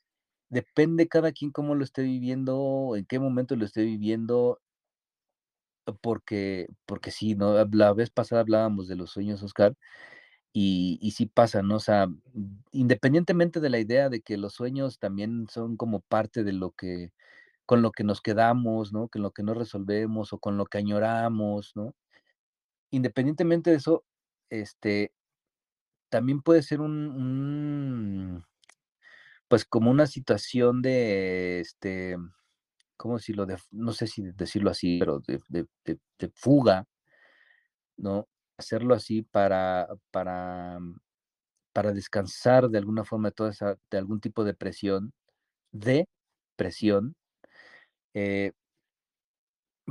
depende 0.48 1.08
cada 1.08 1.32
quien 1.32 1.50
cómo 1.52 1.74
lo 1.74 1.84
esté 1.84 2.02
viviendo, 2.02 2.94
en 2.96 3.06
qué 3.06 3.18
momento 3.18 3.56
lo 3.56 3.64
esté 3.64 3.84
viviendo, 3.84 4.60
porque, 6.00 6.68
porque 6.86 7.10
sí, 7.10 7.34
¿no? 7.34 7.54
La 7.72 7.92
vez 7.92 8.10
pasada 8.10 8.42
hablábamos 8.42 8.88
de 8.88 8.96
los 8.96 9.10
sueños, 9.10 9.42
Oscar, 9.42 9.76
y, 10.52 10.98
y 11.02 11.12
sí 11.12 11.26
pasa, 11.26 11.62
¿no? 11.62 11.76
O 11.76 11.80
sea, 11.80 12.08
independientemente 12.72 13.60
de 13.60 13.70
la 13.70 13.80
idea 13.80 14.08
de 14.10 14.22
que 14.22 14.36
los 14.38 14.54
sueños 14.54 14.98
también 14.98 15.46
son 15.50 15.76
como 15.76 16.00
parte 16.00 16.44
de 16.44 16.52
lo 16.52 16.72
que, 16.72 17.12
con 17.72 17.80
lo 17.80 17.90
que 17.90 18.04
nos 18.04 18.20
quedamos, 18.20 18.92
¿no? 18.92 19.08
Con 19.08 19.22
lo 19.22 19.30
que 19.30 19.42
no 19.42 19.54
resolvemos 19.54 20.34
o 20.34 20.38
con 20.38 20.58
lo 20.58 20.66
que 20.66 20.76
añoramos, 20.76 21.72
¿no? 21.74 21.94
Independientemente 22.90 23.70
de 23.70 23.76
eso, 23.76 24.04
este, 24.50 25.14
también 26.10 26.42
puede 26.42 26.62
ser 26.62 26.82
un, 26.82 27.08
un 27.08 28.44
pues 29.48 29.64
como 29.64 29.90
una 29.90 30.06
situación 30.06 30.82
de, 30.82 31.60
este, 31.60 32.18
¿cómo 32.98 33.16
decirlo? 33.16 33.46
De, 33.46 33.56
no 33.70 33.92
sé 33.92 34.06
si 34.06 34.22
decirlo 34.34 34.70
así, 34.70 34.98
pero 34.98 35.20
de, 35.20 35.40
de, 35.48 35.66
de 36.18 36.30
fuga, 36.34 36.86
¿no? 37.96 38.28
Hacerlo 38.58 38.94
así 38.94 39.22
para, 39.22 39.88
para, 40.10 40.78
para 41.72 41.92
descansar 41.94 42.68
de 42.68 42.76
alguna 42.76 43.06
forma 43.06 43.30
toda 43.30 43.48
esa, 43.48 43.78
de 43.90 43.96
algún 43.96 44.20
tipo 44.20 44.44
de 44.44 44.52
presión, 44.52 45.14
de 45.72 46.06
presión, 46.56 47.16
eh, 48.14 48.52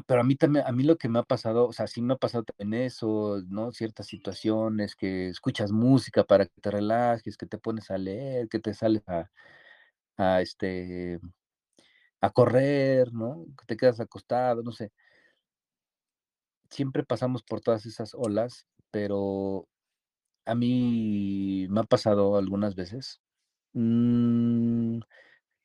pero 0.07 0.21
a 0.21 0.23
mí 0.23 0.35
también, 0.35 0.65
a 0.65 0.71
mí 0.71 0.83
lo 0.83 0.97
que 0.97 1.09
me 1.09 1.19
ha 1.19 1.23
pasado, 1.23 1.67
o 1.67 1.73
sea, 1.73 1.85
sí 1.87 2.01
me 2.01 2.13
ha 2.13 2.17
pasado 2.17 2.43
también 2.45 2.81
eso, 2.85 3.41
¿no? 3.49 3.71
Ciertas 3.73 4.07
situaciones 4.07 4.95
que 4.95 5.27
escuchas 5.29 5.71
música 5.71 6.23
para 6.23 6.45
que 6.45 6.61
te 6.61 6.71
relajes, 6.71 7.37
que 7.37 7.45
te 7.45 7.57
pones 7.57 7.91
a 7.91 7.97
leer, 7.97 8.47
que 8.49 8.59
te 8.59 8.73
sales 8.73 9.03
a, 10.17 10.41
este, 10.41 11.19
a 12.21 12.29
correr, 12.31 13.13
¿no? 13.13 13.45
Que 13.57 13.65
te 13.67 13.77
quedas 13.77 13.99
acostado, 13.99 14.63
no 14.63 14.71
sé. 14.71 14.91
Siempre 16.69 17.03
pasamos 17.03 17.43
por 17.43 17.61
todas 17.61 17.85
esas 17.85 18.13
olas, 18.15 18.65
pero 18.91 19.67
a 20.45 20.55
mí 20.55 21.67
me 21.69 21.81
ha 21.81 21.83
pasado 21.85 22.37
algunas 22.37 22.75
veces. 22.75 23.21
Mm, 23.73 24.99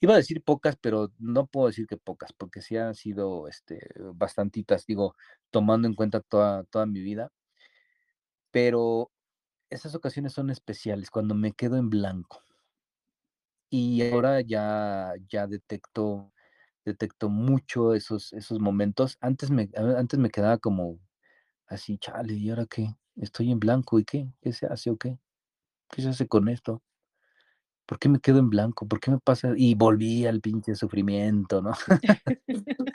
Iba 0.00 0.14
a 0.14 0.16
decir 0.18 0.42
pocas, 0.44 0.76
pero 0.80 1.12
no 1.18 1.46
puedo 1.46 1.68
decir 1.68 1.87
que 1.87 1.96
pocas, 1.96 2.32
porque 2.32 2.61
sí 2.62 2.76
han 2.76 2.94
sido 2.94 3.48
este, 3.48 3.80
bastantitas, 4.14 4.87
digo, 4.87 5.14
tomando 5.50 5.88
en 5.88 5.94
cuenta 5.94 6.20
toda, 6.20 6.64
toda 6.64 6.87
mi 6.87 7.00
vida. 7.00 7.30
Pero 8.50 9.12
esas 9.70 9.94
ocasiones 9.94 10.32
son 10.35 10.50
especiales, 10.50 11.11
cuando 11.11 11.35
me 11.35 11.52
quedo 11.52 11.76
en 11.78 11.90
blanco. 11.90 12.42
Y 13.70 14.02
ahora 14.12 14.40
ya, 14.42 15.14
ya 15.28 15.46
detecto, 15.46 16.32
detecto 16.85 17.28
mucho 17.28 17.94
esos, 17.94 18.32
esos 18.32 18.61
momentos. 18.61 19.18
Antes 19.20 19.50
me, 19.50 19.68
antes 19.74 20.18
me 20.20 20.30
quedaba 20.30 20.59
como 20.59 21.00
así, 21.68 21.98
chale, 21.98 22.35
¿y 22.35 22.50
ahora 22.50 22.66
qué? 22.66 22.96
Estoy 23.16 23.52
en 23.52 23.61
blanco, 23.61 23.98
¿y 24.00 24.04
qué? 24.06 24.32
¿Qué 24.42 24.52
se 24.52 24.66
hace 24.66 24.90
o 24.90 24.98
qué? 24.98 25.18
¿Qué 25.90 26.02
se 26.02 26.11
hace 26.11 26.28
con 26.28 26.48
esto? 26.50 26.82
¿Por 27.87 27.99
qué 27.99 28.09
me 28.09 28.20
quedo 28.20 28.38
en 28.40 28.51
blanco? 28.51 28.87
¿Por 28.87 29.01
qué 29.01 29.11
me 29.12 29.18
pasa? 29.18 29.53
Y 29.57 29.75
volví 29.75 30.27
al 30.27 30.40
pinche 30.40 30.75
sufrimiento, 30.75 31.62
¿no? 31.62 31.72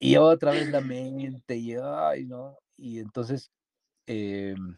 y 0.00 0.16
otra 0.16 0.52
vez 0.52 0.68
la 0.70 0.80
mente, 0.80 1.56
y 1.56 1.74
ay, 1.74 2.26
¿no? 2.26 2.56
Y 2.76 2.98
entonces, 2.98 3.50
em 4.06 4.76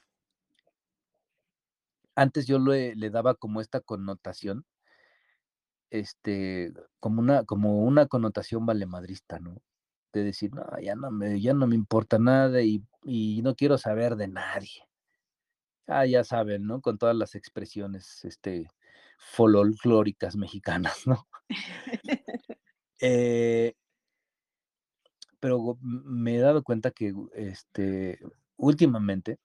antes 2.15 2.47
yo 2.47 2.59
le, 2.59 2.95
daba 3.11 3.35
como 3.35 3.61
esta 3.61 3.81
connotación, 3.81 4.67
este, 5.91 6.73
como 7.01 7.21
una, 7.21 7.45
como 7.45 7.83
una 7.83 8.07
connotación 8.07 8.67
valemadrista, 8.67 9.39
¿no? 9.41 9.57
De 10.13 10.25
decir, 10.25 10.53
no, 10.55 10.65
ya 10.81 10.95
no 10.97 11.11
me, 11.11 11.41
ya 11.41 11.55
no 11.55 11.67
me 11.67 11.77
importa 11.77 12.19
nada 12.19 12.63
y, 12.63 12.85
y 13.05 13.41
no 13.43 13.55
quiero 13.55 13.79
saber 13.79 14.17
de 14.17 14.29
nadie. 14.29 14.87
Ah, 15.87 16.07
ya 16.07 16.23
saben, 16.25 16.67
¿no? 16.67 16.81
Con 16.81 16.99
todas 16.99 17.17
las 17.17 17.35
expresiones, 17.35 18.25
este, 18.25 18.69
folclóricas 19.21 20.37
mexicanas, 20.37 21.07
¿no? 21.07 21.29
Eh 23.01 23.75
pero 25.41 25.79
me 25.83 26.37
he 26.37 26.39
dado 26.41 26.63
cuenta 26.63 26.91
que, 26.91 27.15
este, 27.35 28.19
últimamente 28.57 29.39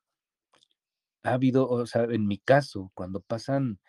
ha 1.24 1.34
habido, 1.34 1.68
o 1.70 1.86
sea, 1.88 2.04
en 2.04 2.28
mi 2.28 2.38
caso, 2.38 2.92
cuando 2.94 3.22
pasan 3.22 3.80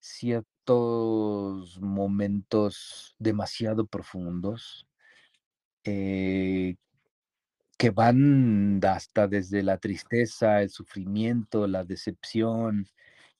ciertos 0.00 1.80
momentos 1.80 3.14
demasiado 3.18 3.86
profundos 3.86 4.86
eh 5.84 6.76
que 7.76 7.90
van 7.90 8.80
hasta 8.84 9.26
desde 9.26 9.62
la 9.62 9.78
tristeza, 9.78 10.62
el 10.62 10.70
sufrimiento, 10.70 11.66
la 11.66 11.84
decepción, 11.84 12.86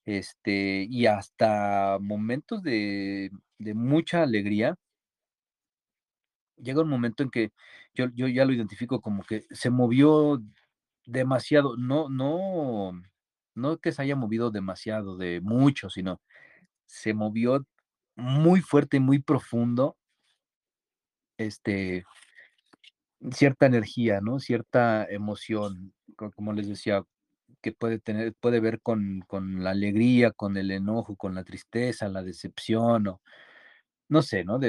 este, 0.07 0.87
y 0.91 1.07
hasta 1.07 1.99
momentos 2.01 2.63
de 2.63 3.31
de 3.59 3.75
mucha 3.75 4.23
alegría 4.23 4.77
llega 6.59 6.83
un 6.83 6.89
momento 6.89 7.23
en 7.23 7.31
que 7.31 7.53
yo 7.95 8.07
yo 8.15 8.29
ya 8.29 8.45
lo 8.45 8.53
identifico 8.53 9.01
como 9.01 9.23
que 9.25 9.45
se 9.51 9.71
movió 9.71 10.43
demasiado, 11.07 11.77
no 11.77 12.09
no 12.09 12.93
no 13.55 13.79
que 13.79 13.93
se 13.93 14.03
haya 14.03 14.17
movido 14.17 14.51
demasiado, 14.51 15.17
de 15.17 15.41
mucho, 15.41 15.91
sino 15.91 16.21
se 16.87 17.15
movió 17.15 17.67
muy 18.17 18.61
fuerte 18.63 18.99
y 18.99 19.01
muy 19.01 19.21
profundo 19.21 19.97
este 21.39 22.05
cierta 23.33 23.67
energía, 23.67 24.21
¿no? 24.21 24.39
Cierta 24.41 25.05
emoción, 25.09 25.95
co 26.17 26.31
como 26.33 26.53
les 26.53 26.69
decía, 26.69 27.05
que 27.65 27.73
puede 27.73 27.99
tener 27.99 28.35
puede 28.35 28.61
ver 28.61 28.83
con 28.83 29.23
con 29.27 29.65
la 29.65 29.71
alegría, 29.71 30.33
con 30.33 30.59
el 30.59 30.71
enojo, 30.71 31.17
con 31.17 31.35
la 31.35 31.45
tristeza, 31.45 32.09
la 32.11 32.23
decepción, 32.23 33.07
o 33.09 33.23
no 34.09 34.23
sé, 34.23 34.45
¿no? 34.45 34.61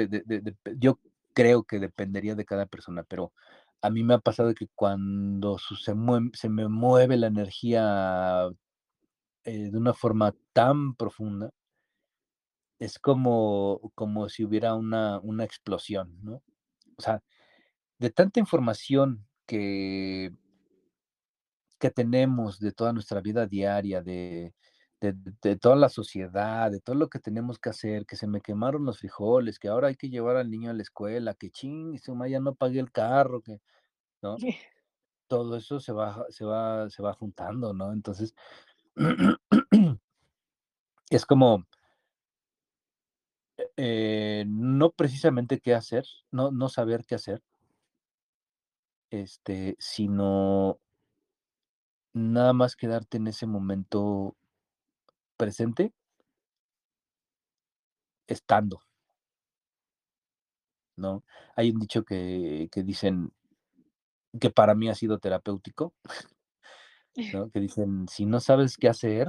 Yo 0.78 1.00
creo 1.34 1.64
que 1.64 1.78
dependería 1.80 2.34
de 2.34 2.46
cada 2.46 2.66
persona, 2.66 3.04
pero 3.04 3.32
a 3.82 3.90
mí 3.90 4.02
me 4.04 4.14
ha 4.14 4.18
pasado 4.20 4.54
que 4.54 4.68
cuando 4.74 5.58
se 5.58 5.94
mue 5.94 6.20
se 6.34 6.48
me 6.48 6.68
mueve 6.68 7.18
la 7.18 7.28
energía, 7.28 8.48
eh, 9.44 9.70
de 9.70 9.78
una 9.78 9.94
forma 9.94 10.34
tan 10.54 10.94
profunda 10.94 11.50
es 12.78 12.98
como, 12.98 13.92
como 13.94 14.28
si 14.28 14.44
hubiera 14.44 14.74
una, 14.74 15.18
una 15.20 15.44
explosión, 15.44 16.18
¿no? 16.22 16.42
O 16.98 17.02
sea, 17.02 17.22
de 17.98 18.10
tanta 18.10 18.40
información 18.40 19.26
que, 19.46 20.32
que 21.78 21.90
tenemos 21.90 22.58
de 22.58 22.72
toda 22.72 22.92
nuestra 22.92 23.20
vida 23.20 23.46
diaria, 23.46 24.02
de, 24.02 24.54
de, 25.00 25.56
toda 25.56 25.76
la 25.76 25.88
sociedad, 25.88 26.70
de 26.70 26.80
todo 26.80 26.96
lo 26.96 27.08
que 27.08 27.18
tenemos 27.18 27.58
que 27.58 27.70
hacer, 27.70 28.06
que 28.06 28.16
se 28.16 28.26
me 28.26 28.40
quemaron 28.40 28.84
los 28.84 28.98
frijoles, 29.00 29.58
que 29.58 29.68
ahora 29.68 29.88
hay 29.88 29.96
que 29.96 30.08
llevar 30.08 30.36
al 30.36 30.50
niño 30.50 30.70
a 30.70 30.74
la 30.74 30.82
escuela, 30.82 31.34
que 31.34 31.50
ching, 31.50 31.98
ya 32.28 32.40
no 32.40 32.54
pagué 32.54 32.80
el 32.80 32.92
carro, 32.92 33.42
que, 33.42 33.60
¿no? 34.22 34.36
Todo 35.28 35.56
eso 35.56 35.80
se 35.80 35.92
va, 35.92 36.24
se 36.30 36.44
va, 36.44 36.88
se 36.90 37.02
va 37.02 37.12
juntando, 37.14 37.74
¿no? 37.74 37.92
Entonces, 37.92 38.34
es 41.10 41.26
como, 41.26 41.66
eh, 43.76 44.44
no 44.48 44.90
precisamente 44.92 45.60
qué 45.60 45.74
hacer, 45.74 46.06
no, 46.30 46.50
no 46.50 46.68
saber 46.68 47.04
qué 47.04 47.16
hacer, 47.16 47.42
este, 49.10 49.76
sino 49.78 50.80
nada 52.16 52.52
más 52.54 52.76
quedarte 52.76 53.18
en 53.18 53.26
ese 53.26 53.46
momento 53.46 54.36
presente, 55.36 55.92
estando. 58.26 58.80
¿No? 60.96 61.24
Hay 61.56 61.70
un 61.70 61.78
dicho 61.78 62.04
que, 62.04 62.68
que 62.72 62.82
dicen 62.82 63.32
que 64.40 64.50
para 64.50 64.74
mí 64.74 64.88
ha 64.88 64.94
sido 64.94 65.18
terapéutico, 65.18 65.92
¿no? 67.34 67.50
Que 67.50 67.60
dicen, 67.60 68.08
si 68.08 68.24
no 68.24 68.40
sabes 68.40 68.78
qué 68.78 68.88
hacer, 68.88 69.28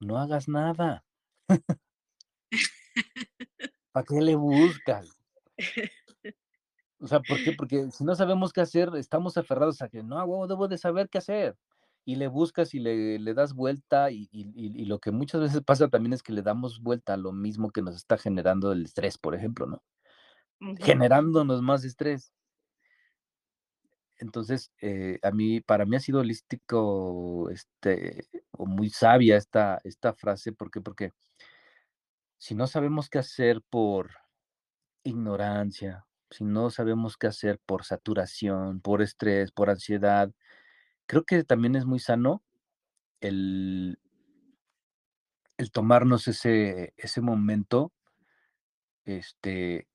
no 0.00 0.18
hagas 0.18 0.48
nada. 0.48 1.04
¿Para 3.92 4.06
qué 4.06 4.20
le 4.20 4.34
buscas? 4.34 5.08
O 6.98 7.06
sea, 7.06 7.20
¿por 7.20 7.36
qué? 7.44 7.52
Porque 7.52 7.90
si 7.90 8.04
no 8.04 8.14
sabemos 8.14 8.54
qué 8.54 8.62
hacer, 8.62 8.88
estamos 8.96 9.36
aferrados 9.36 9.82
a 9.82 9.88
que 9.88 10.02
no, 10.02 10.46
debo 10.46 10.66
de 10.66 10.78
saber 10.78 11.10
qué 11.10 11.18
hacer. 11.18 11.54
Y 12.06 12.14
le 12.14 12.28
buscas 12.28 12.72
y 12.72 12.78
le, 12.78 13.18
le 13.18 13.34
das 13.34 13.52
vuelta 13.52 14.12
y, 14.12 14.28
y, 14.32 14.84
lo 14.84 15.00
que 15.00 15.10
muchas 15.10 15.40
veces 15.40 15.60
pasa 15.62 15.88
también 15.88 16.12
es 16.12 16.22
que 16.22 16.32
le 16.32 16.40
damos 16.40 16.80
vuelta 16.80 17.14
a 17.14 17.16
lo 17.16 17.32
mismo 17.32 17.70
que 17.72 17.82
nos 17.82 17.96
está 17.96 18.16
generando 18.16 18.70
el 18.70 18.84
estrés, 18.84 19.18
por 19.18 19.34
ejemplo, 19.34 19.66
¿no? 19.66 19.82
Generándonos 20.78 21.62
más 21.62 21.84
estrés. 21.84 22.32
Entonces, 24.18 24.70
eh, 24.80 25.18
a 25.22 25.30
mí, 25.32 25.60
para 25.60 25.84
mí 25.84 25.96
ha 25.96 26.00
sido 26.00 26.20
holístico, 26.20 27.50
este, 27.50 28.28
o 28.52 28.66
muy 28.66 28.88
sabia 28.88 29.36
esta, 29.36 29.80
esta 29.84 30.14
frase, 30.14 30.52
¿por 30.52 30.70
qué? 30.70 30.80
Porque 30.80 31.12
si 32.38 32.54
no 32.54 32.66
sabemos 32.66 33.10
qué 33.10 33.18
hacer 33.18 33.62
por 33.68 34.10
ignorancia, 35.04 36.06
si 36.30 36.44
no 36.44 36.70
sabemos 36.70 37.16
qué 37.16 37.26
hacer 37.26 37.60
por 37.66 37.84
saturación, 37.84 38.80
por 38.80 39.02
estrés, 39.02 39.52
por 39.52 39.70
ansiedad, 39.70 40.30
creo 41.06 41.24
que 41.24 41.44
también 41.44 41.76
es 41.76 41.84
muy 41.86 41.98
sano 41.98 42.42
el, 43.20 43.98
el 45.56 45.70
tomarnos 45.70 46.28
ese, 46.28 46.92
ese 46.96 47.20
momento 47.20 47.92
este, 49.04 49.86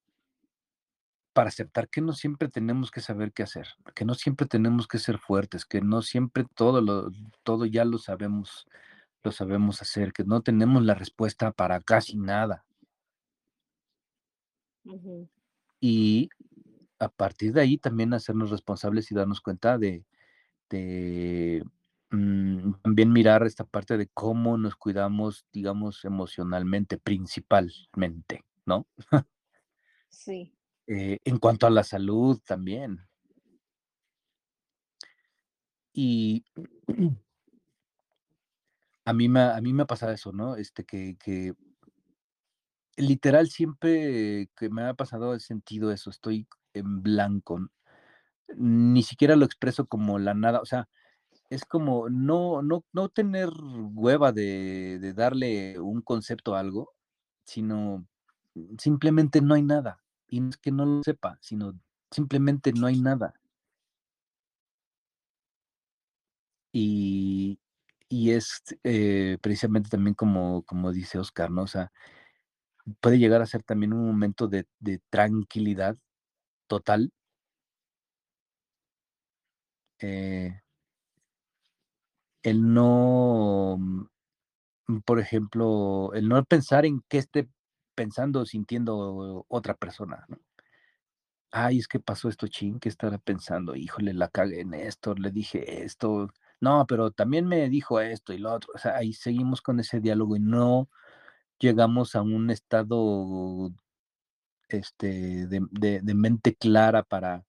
para 1.33 1.49
aceptar 1.49 1.89
que 1.89 2.01
no 2.01 2.13
siempre 2.13 2.49
tenemos 2.49 2.91
que 2.91 3.01
saber 3.01 3.31
qué 3.31 3.43
hacer, 3.43 3.67
que 3.95 4.05
no 4.05 4.15
siempre 4.15 4.47
tenemos 4.47 4.87
que 4.87 4.99
ser 4.99 5.17
fuertes, 5.17 5.65
que 5.65 5.81
no 5.81 6.01
siempre 6.01 6.45
todo 6.55 6.81
lo, 6.81 7.11
todo 7.43 7.65
ya 7.65 7.85
lo 7.85 7.97
sabemos, 7.97 8.65
lo 9.23 9.31
sabemos 9.31 9.81
hacer, 9.81 10.13
que 10.13 10.23
no 10.23 10.41
tenemos 10.41 10.83
la 10.83 10.95
respuesta 10.95 11.51
para 11.51 11.79
casi 11.81 12.17
nada. 12.17 12.65
Y 15.79 16.29
a 16.99 17.09
partir 17.09 17.53
de 17.53 17.61
ahí 17.61 17.77
también 17.77 18.13
hacernos 18.13 18.49
responsables 18.49 19.11
y 19.11 19.15
darnos 19.15 19.41
cuenta 19.41 19.77
de, 19.77 20.05
mm, 20.79 22.73
también 22.83 23.11
mirar 23.11 23.43
esta 23.43 23.63
parte 23.65 23.97
de 23.97 24.07
cómo 24.13 24.57
nos 24.57 24.75
cuidamos, 24.75 25.45
digamos, 25.51 26.05
emocionalmente, 26.05 26.97
principalmente, 26.97 28.43
¿no? 28.65 28.87
Sí. 30.09 30.53
Eh, 30.87 31.19
en 31.23 31.37
cuanto 31.39 31.67
a 31.67 31.69
la 31.69 31.83
salud 31.83 32.39
también. 32.45 32.99
Y 35.93 36.43
a 39.05 39.13
mí 39.13 39.29
me, 39.29 39.39
a 39.41 39.61
mí 39.61 39.73
me 39.73 39.83
ha 39.83 39.87
pasado 39.87 40.11
eso, 40.11 40.31
¿no? 40.31 40.55
Este, 40.55 40.83
que, 40.85 41.17
que 41.17 41.53
literal 42.97 43.49
siempre 43.49 44.49
que 44.55 44.69
me 44.69 44.83
ha 44.83 44.93
pasado 44.93 45.33
he 45.33 45.39
sentido 45.39 45.91
eso, 45.91 46.09
estoy 46.09 46.47
en 46.73 47.01
blanco. 47.01 47.59
Ni 48.57 49.03
siquiera 49.03 49.35
lo 49.35 49.45
expreso 49.45 49.85
como 49.87 50.19
la 50.19 50.33
nada, 50.33 50.61
o 50.61 50.65
sea, 50.65 50.87
es 51.49 51.65
como 51.65 52.09
no, 52.09 52.61
no, 52.63 52.85
no 52.93 53.09
tener 53.09 53.49
hueva 53.93 54.31
de, 54.33 54.99
de 55.01 55.13
darle 55.13 55.79
un 55.79 56.01
concepto 56.01 56.55
a 56.55 56.59
algo, 56.61 56.93
sino 57.45 58.07
simplemente 58.79 59.41
no 59.41 59.55
hay 59.55 59.63
nada. 59.63 60.03
Y 60.29 60.41
no 60.41 60.49
es 60.49 60.57
que 60.57 60.71
no 60.71 60.85
lo 60.85 61.03
sepa, 61.03 61.37
sino 61.41 61.73
simplemente 62.11 62.73
no 62.73 62.87
hay 62.87 62.99
nada. 63.01 63.35
Y, 66.73 67.59
y 68.09 68.31
es 68.31 68.61
eh, 68.83 69.37
precisamente 69.41 69.89
también 69.89 70.13
como, 70.15 70.63
como 70.63 70.91
dice 70.91 71.19
Oscar, 71.19 71.51
¿no? 71.51 71.63
O 71.63 71.67
sea, 71.67 71.91
puede 72.99 73.19
llegar 73.19 73.41
a 73.41 73.45
ser 73.45 73.63
también 73.63 73.93
un 73.93 74.05
momento 74.05 74.47
de, 74.47 74.65
de 74.79 74.99
tranquilidad 75.09 75.97
total. 76.67 77.11
Eh, 80.01 80.61
el 82.43 82.73
no, 82.73 83.77
mm, 83.79 84.99
por 85.05 85.19
ejemplo, 85.19 86.11
el 86.13 86.27
no 86.27 86.43
pensar 86.45 86.85
en 86.85 87.03
qué 87.09 87.19
esté 87.19 87.49
pensando 87.95 88.41
o 88.41 88.45
sintiendo 88.45 89.45
otra 89.49 89.75
persona. 89.75 90.25
Ay, 91.53 91.79
es 91.79 91.87
que 91.87 91.99
pasó 91.99 92.29
esto, 92.29 92.47
ching, 92.47 92.79
¿qué 92.79 92.87
estará 92.89 93.17
pensando? 93.17 93.75
Híjole, 93.75 94.13
la 94.13 94.29
cagué 94.29 94.61
en 94.61 94.73
esto, 94.73 95.13
le 95.15 95.31
dije 95.31 95.83
esto. 95.83 96.29
No, 96.61 96.85
pero 96.87 97.11
también 97.11 97.45
me 97.47 97.69
dijo 97.69 97.99
esto 97.99 98.33
y 98.33 98.37
lo 98.37 98.53
otro. 98.53 98.71
O 98.75 98.77
sea, 98.77 98.95
ahí 98.95 99.13
seguimos 99.13 99.61
con 99.61 99.79
ese 99.79 99.99
diálogo 99.99 100.37
y 100.37 100.39
no 100.39 100.89
llegamos 101.59 102.15
a 102.15 102.21
un 102.21 102.49
estado 102.51 103.71
este, 104.69 105.47
de, 105.47 106.01
mente 106.15 106.55
clara 106.55 107.03
para, 107.03 107.45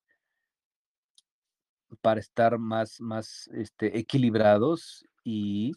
para 2.01 2.19
estar 2.19 2.57
más, 2.59 2.99
más 3.01 3.49
este, 3.53 3.97
equilibrados 3.97 5.05
y, 5.23 5.73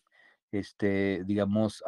este, 0.52 1.22
digamos, 1.24 1.82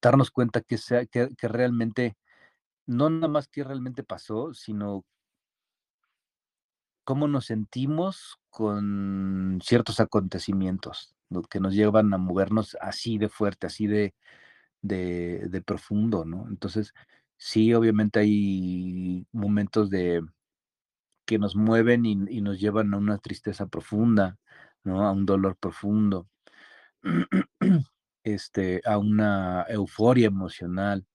darnos 0.00 0.30
cuenta 0.30 0.60
que, 0.60 0.78
sea, 0.78 1.06
que, 1.06 1.28
que, 1.36 1.48
realmente, 1.48 2.16
no 2.86 3.10
nada 3.10 3.28
más 3.28 3.48
que 3.48 3.64
realmente 3.64 4.02
pasó, 4.02 4.54
sino 4.54 5.04
cómo 7.04 7.28
nos 7.28 7.46
sentimos 7.46 8.38
con 8.50 9.60
ciertos 9.62 10.00
acontecimientos 10.00 11.14
que 11.48 11.60
nos 11.60 11.74
llevan 11.74 12.12
a 12.12 12.18
movernos 12.18 12.76
así 12.80 13.18
de 13.18 13.28
fuerte, 13.28 13.66
así 13.66 13.86
de, 13.86 14.14
de, 14.82 15.62
profundo, 15.64 16.24
¿no? 16.24 16.46
Entonces, 16.48 16.92
sí, 17.36 17.72
obviamente 17.74 18.20
hay 18.20 19.26
momentos 19.32 19.90
de 19.90 20.22
que 21.24 21.38
nos 21.38 21.56
mueven 21.56 22.04
y, 22.06 22.40
nos 22.40 22.60
llevan 22.60 22.94
a 22.94 22.98
una 22.98 23.18
tristeza 23.18 23.66
profunda, 23.66 24.38
¿no? 24.84 25.06
A 25.06 25.12
un 25.12 25.26
dolor 25.26 25.56
profundo, 25.56 26.28
este, 28.24 28.82
a 28.84 28.98
una 28.98 29.64
euforia 29.68 30.26
emocional. 30.26 31.06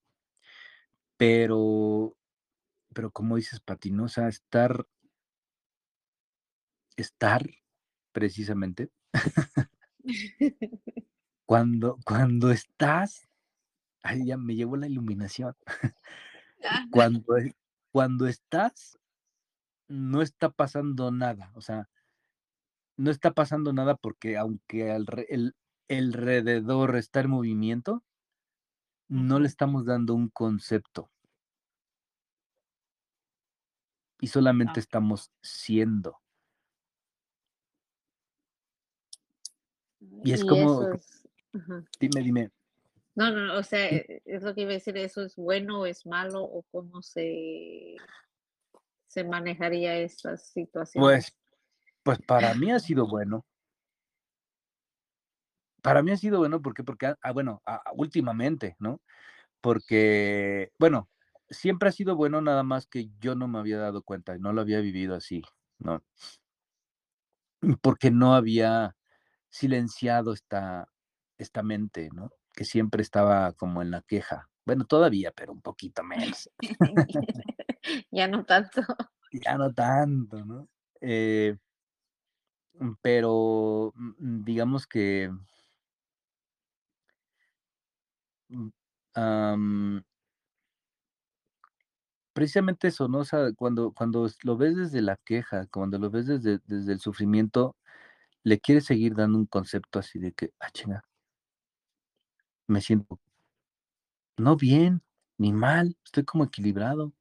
Pero, 1.16 2.16
pero 2.94 3.10
como 3.10 3.36
dices, 3.36 3.60
Patinosa, 3.60 4.28
estar, 4.28 4.86
estar 6.96 7.48
precisamente, 8.12 8.90
cuando, 11.46 11.98
cuando 12.04 12.50
estás 12.50 13.28
Ay, 14.02 14.26
ya 14.26 14.36
me 14.36 14.54
llevó 14.54 14.76
la 14.76 14.86
iluminación. 14.86 15.54
cuando, 16.90 17.36
cuando 17.90 18.26
estás, 18.26 18.98
no 19.88 20.22
está 20.22 20.50
pasando 20.50 21.10
nada. 21.10 21.50
O 21.54 21.60
sea, 21.60 21.88
no 22.96 23.10
está 23.10 23.32
pasando 23.32 23.72
nada 23.72 23.96
porque 23.96 24.36
aunque 24.36 24.94
el, 24.94 25.54
alrededor 25.88 26.96
está 26.96 27.20
en 27.20 27.30
movimiento, 27.30 28.04
no 29.08 29.40
le 29.40 29.48
estamos 29.48 29.86
dando 29.86 30.14
un 30.14 30.28
concepto. 30.28 31.10
Y 34.20 34.26
solamente 34.26 34.80
estamos 34.80 35.30
siendo. 35.40 36.20
Y 40.24 40.32
es 40.32 40.44
como... 40.44 40.90
Dime, 42.00 42.22
dime. 42.22 42.50
No, 43.14 43.30
no, 43.30 43.58
o 43.58 43.62
sea, 43.62 43.88
e 43.88 44.22
es 44.26 44.42
lo 44.42 44.54
que 44.54 44.60
iba 44.60 44.70
a 44.70 44.74
decir, 44.74 44.96
¿eso 44.96 45.22
es 45.22 45.34
bueno 45.34 45.80
o 45.80 45.86
es 45.86 46.06
malo 46.06 46.42
o 46.42 46.62
cómo 46.70 47.02
se 47.02 47.96
se 49.08 49.24
manejaría 49.24 49.98
esas 49.98 50.48
situaciones? 50.50 51.04
Pues 51.06 51.38
pues 52.08 52.18
para 52.26 52.54
mí 52.54 52.70
ha 52.72 52.78
sido 52.78 53.06
bueno. 53.06 53.44
Para 55.82 56.02
mí 56.02 56.10
ha 56.10 56.16
sido 56.16 56.38
bueno, 56.38 56.62
¿por 56.62 56.72
qué? 56.72 56.82
Porque, 56.82 57.06
ah, 57.06 57.18
ah, 57.20 57.32
bueno, 57.32 57.60
ah, 57.66 57.82
últimamente, 57.94 58.76
¿no? 58.78 59.02
Porque, 59.60 60.72
bueno, 60.78 61.10
siempre 61.50 61.90
ha 61.90 61.92
sido 61.92 62.16
bueno, 62.16 62.40
nada 62.40 62.62
más 62.62 62.86
que 62.86 63.10
yo 63.20 63.34
no 63.34 63.46
me 63.46 63.58
había 63.58 63.78
dado 63.78 64.02
cuenta, 64.02 64.34
y 64.36 64.40
no 64.40 64.54
lo 64.54 64.62
había 64.62 64.80
vivido 64.80 65.14
así, 65.14 65.42
¿no? 65.78 66.02
Porque 67.82 68.10
no 68.10 68.34
había 68.34 68.96
silenciado 69.50 70.32
esta 70.32 70.88
esta 71.38 71.62
mente, 71.62 72.08
¿no? 72.14 72.30
Que 72.54 72.64
siempre 72.64 73.02
estaba 73.02 73.52
como 73.52 73.82
en 73.82 73.90
la 73.90 74.02
queja. 74.02 74.48
Bueno, 74.66 74.84
todavía, 74.86 75.30
pero 75.32 75.52
un 75.52 75.62
poquito 75.62 76.02
menos. 76.02 76.50
Ya 78.10 78.26
no 78.28 78.44
tanto. 78.44 78.82
Ya 79.32 79.56
no 79.58 79.72
tanto, 79.72 80.44
¿no? 80.44 80.68
Eh 81.00 81.58
mm, 82.74 82.92
pero, 83.02 83.92
mm, 83.96 84.44
digamos 84.44 84.86
que 84.86 85.30
mm, 88.50 88.70
am 89.14 90.02
precisamente 92.34 92.88
eso, 92.88 93.08
¿no? 93.08 93.18
O 93.20 93.24
sea, 93.24 93.52
cuando 93.56 93.92
cuando 93.92 94.28
lo 94.44 94.56
ves 94.56 94.76
desde 94.76 95.02
la 95.02 95.16
queja, 95.24 95.66
cuando 95.68 95.98
lo 95.98 96.10
ves 96.10 96.26
desde 96.26 96.60
desde 96.66 96.92
el 96.94 97.00
sufrimiento, 97.00 97.76
le 98.44 98.60
quieres 98.60 98.86
seguir 98.86 99.14
dando 99.16 99.38
un 99.38 99.46
concepto 99.46 99.98
así 100.00 100.18
de 100.20 100.32
que: 100.32 100.52
"Ah, 100.60 100.70
chinga". 100.72 101.04
Me 102.68 102.80
siento 102.80 103.18
no 104.38 104.56
bien, 104.56 105.02
ni 105.36 105.52
mal, 105.52 105.96
estoy 106.04 106.24
como 106.24 106.44
equilibrado. 106.44 107.12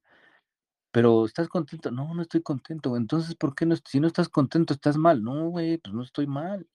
Pero, 0.93 1.25
¿estás 1.25 1.47
contento? 1.49 1.91
No, 1.91 2.13
no 2.13 2.21
estoy 2.21 2.41
contento. 2.41 2.95
Entonces, 2.95 3.35
¿por 3.35 3.53
qué 3.55 3.65
no? 3.65 3.75
Si 3.85 3.99
no 3.99 4.07
estás 4.07 4.29
contento, 4.29 4.73
estás 4.73 4.97
mal. 4.97 5.21
No, 5.23 5.49
güey, 5.49 5.77
pues 5.77 5.93
no 5.93 6.03
estoy 6.03 6.27
mal. 6.27 6.67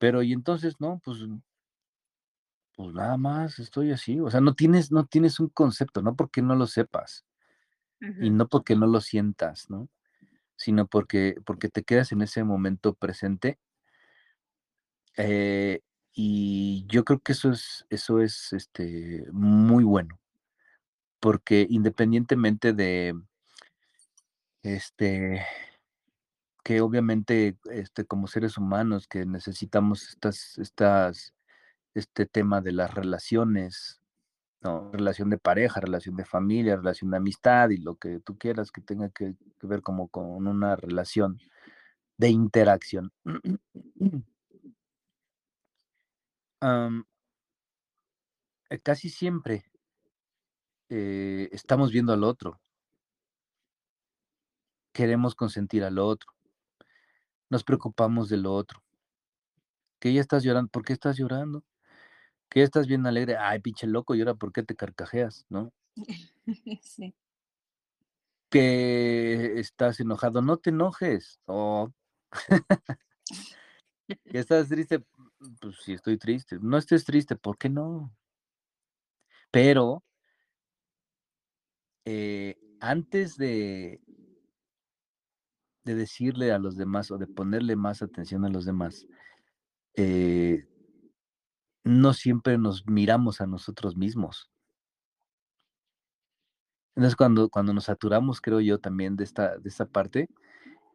Pero, 0.00 0.22
y 0.22 0.32
entonces, 0.32 0.74
no, 0.80 1.00
pues 1.04 1.18
pues 2.76 2.92
nada 2.94 3.16
más 3.16 3.58
estoy 3.60 3.92
así. 3.92 4.18
O 4.20 4.30
sea, 4.30 4.40
no 4.40 4.54
tienes 4.54 4.90
no 4.90 5.06
tienes 5.06 5.38
un 5.40 5.48
concepto, 5.48 6.02
no 6.02 6.16
porque 6.16 6.42
no 6.42 6.56
lo 6.56 6.66
sepas, 6.66 7.24
y 8.18 8.30
no 8.30 8.48
porque 8.48 8.76
no 8.76 8.86
lo 8.86 9.00
sientas, 9.00 9.70
¿no? 9.70 9.88
Sino 10.56 10.86
porque 10.88 11.36
porque 11.46 11.68
te 11.70 11.84
quedas 11.84 12.12
en 12.12 12.22
ese 12.22 12.44
momento 12.44 12.94
presente. 12.94 13.56
Eh, 15.16 15.80
y 16.12 16.86
yo 16.88 17.04
creo 17.04 17.20
que 17.20 17.32
eso 17.32 17.50
es 17.50 17.86
eso 17.90 18.20
es, 18.20 18.52
este, 18.52 19.24
muy 19.32 19.84
bueno. 19.84 20.18
Porque 21.24 21.66
independientemente 21.70 22.74
de 22.74 23.14
este 24.62 25.42
que 26.62 26.82
obviamente, 26.82 27.56
este, 27.70 28.04
como 28.04 28.26
seres 28.26 28.58
humanos 28.58 29.08
que 29.08 29.24
necesitamos 29.24 30.10
estas 30.10 30.58
estas 30.58 31.32
este 31.94 32.26
tema 32.26 32.60
de 32.60 32.72
las 32.72 32.92
relaciones, 32.92 34.02
¿no? 34.60 34.90
Relación 34.92 35.30
de 35.30 35.38
pareja, 35.38 35.80
relación 35.80 36.14
de 36.16 36.26
familia, 36.26 36.76
relación 36.76 37.10
de 37.10 37.16
amistad 37.16 37.70
y 37.70 37.78
lo 37.78 37.96
que 37.96 38.20
tú 38.20 38.36
quieras 38.36 38.70
que 38.70 38.82
tenga 38.82 39.08
que 39.08 39.34
ver 39.62 39.80
como 39.80 40.08
con 40.08 40.26
una 40.46 40.76
relación 40.76 41.38
de 42.18 42.28
interacción. 42.28 43.12
Eh, 48.70 48.78
casi 48.80 49.10
siempre 49.10 49.64
eh, 50.96 51.48
estamos 51.50 51.90
viendo 51.90 52.12
al 52.12 52.22
otro. 52.22 52.60
Queremos 54.94 55.34
consentir 55.34 55.82
al 55.82 55.98
otro. 55.98 56.32
Nos 57.50 57.64
preocupamos 57.64 58.28
del 58.28 58.46
otro. 58.46 58.80
¿Que 60.00 60.12
ya 60.12 60.20
estás 60.20 60.44
llorando? 60.44 60.70
¿Por 60.70 60.84
qué 60.84 60.92
estás 60.92 61.16
llorando? 61.16 61.64
¿Que 62.50 62.60
ya 62.60 62.64
estás 62.64 62.86
bien 62.86 63.06
alegre? 63.06 63.36
Ay, 63.36 63.60
pinche 63.60 63.86
loco, 63.86 64.14
¿y 64.14 64.20
ahora 64.20 64.34
por 64.34 64.52
qué 64.52 64.62
te 64.62 64.76
carcajeas?, 64.76 65.46
¿no? 65.48 65.72
Sí. 66.82 67.14
Que 68.52 69.58
estás 69.58 69.98
enojado, 70.00 70.40
no 70.42 70.58
te 70.58 70.70
enojes. 70.70 71.40
Oh. 71.46 71.90
¿Que 74.30 74.38
estás 74.38 74.68
triste? 74.68 75.04
Pues 75.60 75.76
sí 75.82 75.92
estoy 75.94 76.18
triste. 76.18 76.58
No 76.60 76.78
estés 76.78 77.04
triste, 77.04 77.36
¿por 77.36 77.58
qué 77.58 77.68
no? 77.70 78.14
Pero 79.54 80.02
eh, 82.06 82.56
antes 82.80 83.36
de 83.36 84.00
de 85.84 85.94
decirle 85.94 86.50
a 86.52 86.58
los 86.58 86.76
demás, 86.76 87.10
o 87.10 87.18
de 87.18 87.26
ponerle 87.26 87.76
más 87.76 88.00
atención 88.02 88.44
a 88.46 88.48
los 88.48 88.64
demás, 88.64 89.06
eh 89.96 90.66
no 91.86 92.14
siempre 92.14 92.56
nos 92.56 92.86
miramos 92.86 93.42
a 93.42 93.46
nosotros 93.46 93.94
mismos. 93.96 94.48
Entonces, 96.96 97.16
cuando 97.16 97.48
cuando 97.48 97.72
nos 97.74 97.84
saturamos, 97.84 98.40
creo 98.40 98.60
yo, 98.60 98.78
también 98.78 99.16
de 99.16 99.24
esta 99.24 99.58
de 99.58 99.68
esta 99.68 99.86
parte, 99.86 100.28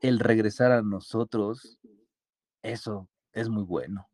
el 0.01 0.19
regresar 0.19 0.71
a 0.71 0.81
nosotros, 0.83 1.79
eso 2.63 3.09
es 3.33 3.49
muy 3.49 3.63
bueno. 3.63 4.07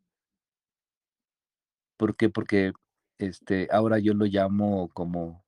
¿Por 2.00 2.14
qué? 2.16 2.28
Porque, 2.28 2.72
este, 3.18 3.68
ahora 3.72 3.98
yo 3.98 4.12
lo 4.14 4.26
llamo 4.26 4.88
como 4.90 5.45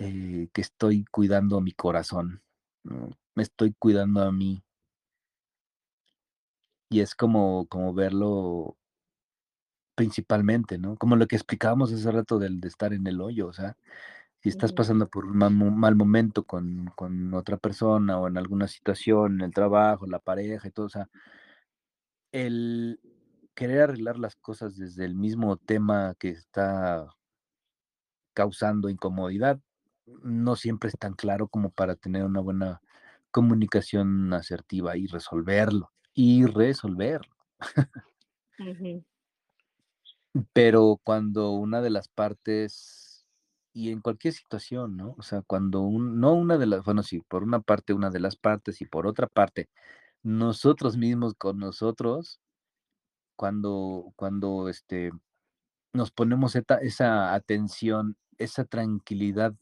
eh, 0.00 0.48
que 0.52 0.60
estoy 0.62 1.04
cuidando 1.10 1.60
mi 1.60 1.72
corazón, 1.72 2.42
¿no? 2.84 3.10
Me 3.34 3.42
estoy 3.44 3.74
cuidando 3.78 4.22
a 4.22 4.32
mí. 4.32 4.64
Y 6.90 7.00
es 7.00 7.14
como 7.14 7.66
como 7.68 7.94
verlo 7.94 8.76
principalmente, 9.94 10.78
¿no? 10.78 10.96
Como 10.96 11.16
lo 11.16 11.26
que 11.26 11.36
explicábamos 11.36 11.92
hace 11.92 12.10
rato 12.10 12.38
del 12.38 12.60
de 12.60 12.68
estar 12.68 12.92
en 12.92 13.06
el 13.06 13.20
hoyo, 13.20 13.48
o 13.48 13.52
sea, 13.52 13.76
si 14.42 14.48
estás 14.50 14.72
pasando 14.72 15.08
por 15.08 15.26
un 15.26 15.38
mal 15.38 15.96
momento 15.96 16.44
con 16.44 16.86
con 16.96 17.34
otra 17.34 17.56
persona, 17.58 18.18
o 18.18 18.28
en 18.28 18.38
alguna 18.38 18.68
situación, 18.68 19.36
en 19.36 19.42
el 19.42 19.52
trabajo, 19.54 20.06
la 20.06 20.20
pareja 20.20 20.68
y 20.68 20.70
todo, 20.72 20.86
o 20.86 20.90
sea 20.90 21.08
el 22.32 23.00
querer 23.54 23.82
arreglar 23.82 24.18
las 24.18 24.36
cosas 24.36 24.76
desde 24.76 25.04
el 25.04 25.14
mismo 25.14 25.56
tema 25.56 26.14
que 26.18 26.30
está 26.30 27.08
causando 28.34 28.88
incomodidad, 28.88 29.60
no 30.22 30.56
siempre 30.56 30.88
es 30.88 30.98
tan 30.98 31.14
claro 31.14 31.48
como 31.48 31.70
para 31.70 31.96
tener 31.96 32.24
una 32.24 32.40
buena 32.40 32.80
comunicación 33.30 34.32
asertiva 34.32 34.96
y 34.96 35.06
resolverlo, 35.06 35.92
y 36.14 36.44
resolverlo. 36.46 37.34
Pero 40.52 41.00
cuando 41.02 41.50
una 41.52 41.80
de 41.80 41.90
las 41.90 42.08
partes 42.08 43.26
y 43.72 43.90
en 43.90 44.00
cualquier 44.00 44.34
situación, 44.34 44.96
¿no? 44.96 45.14
O 45.18 45.22
sea, 45.22 45.42
cuando 45.42 45.80
un 45.80 46.20
no 46.20 46.34
una 46.34 46.58
de 46.58 46.66
las 46.66 46.84
bueno, 46.84 47.02
sí, 47.02 47.20
por 47.28 47.42
una 47.44 47.60
parte, 47.60 47.92
una 47.92 48.10
de 48.10 48.20
las 48.20 48.36
partes, 48.36 48.80
y 48.80 48.86
por 48.86 49.06
otra 49.06 49.26
parte, 49.28 49.68
nosotros 50.22 50.96
mismos 50.96 51.34
con 51.34 51.58
nosotros 51.58 52.40
cuando 53.36 54.12
cuando, 54.16 54.68
este, 54.68 55.12
nos 55.92 56.10
ponemos 56.12 56.56
esa 56.56 57.34
atención, 57.34 58.16
esa 58.38 58.64
tranquilidad 58.64 59.54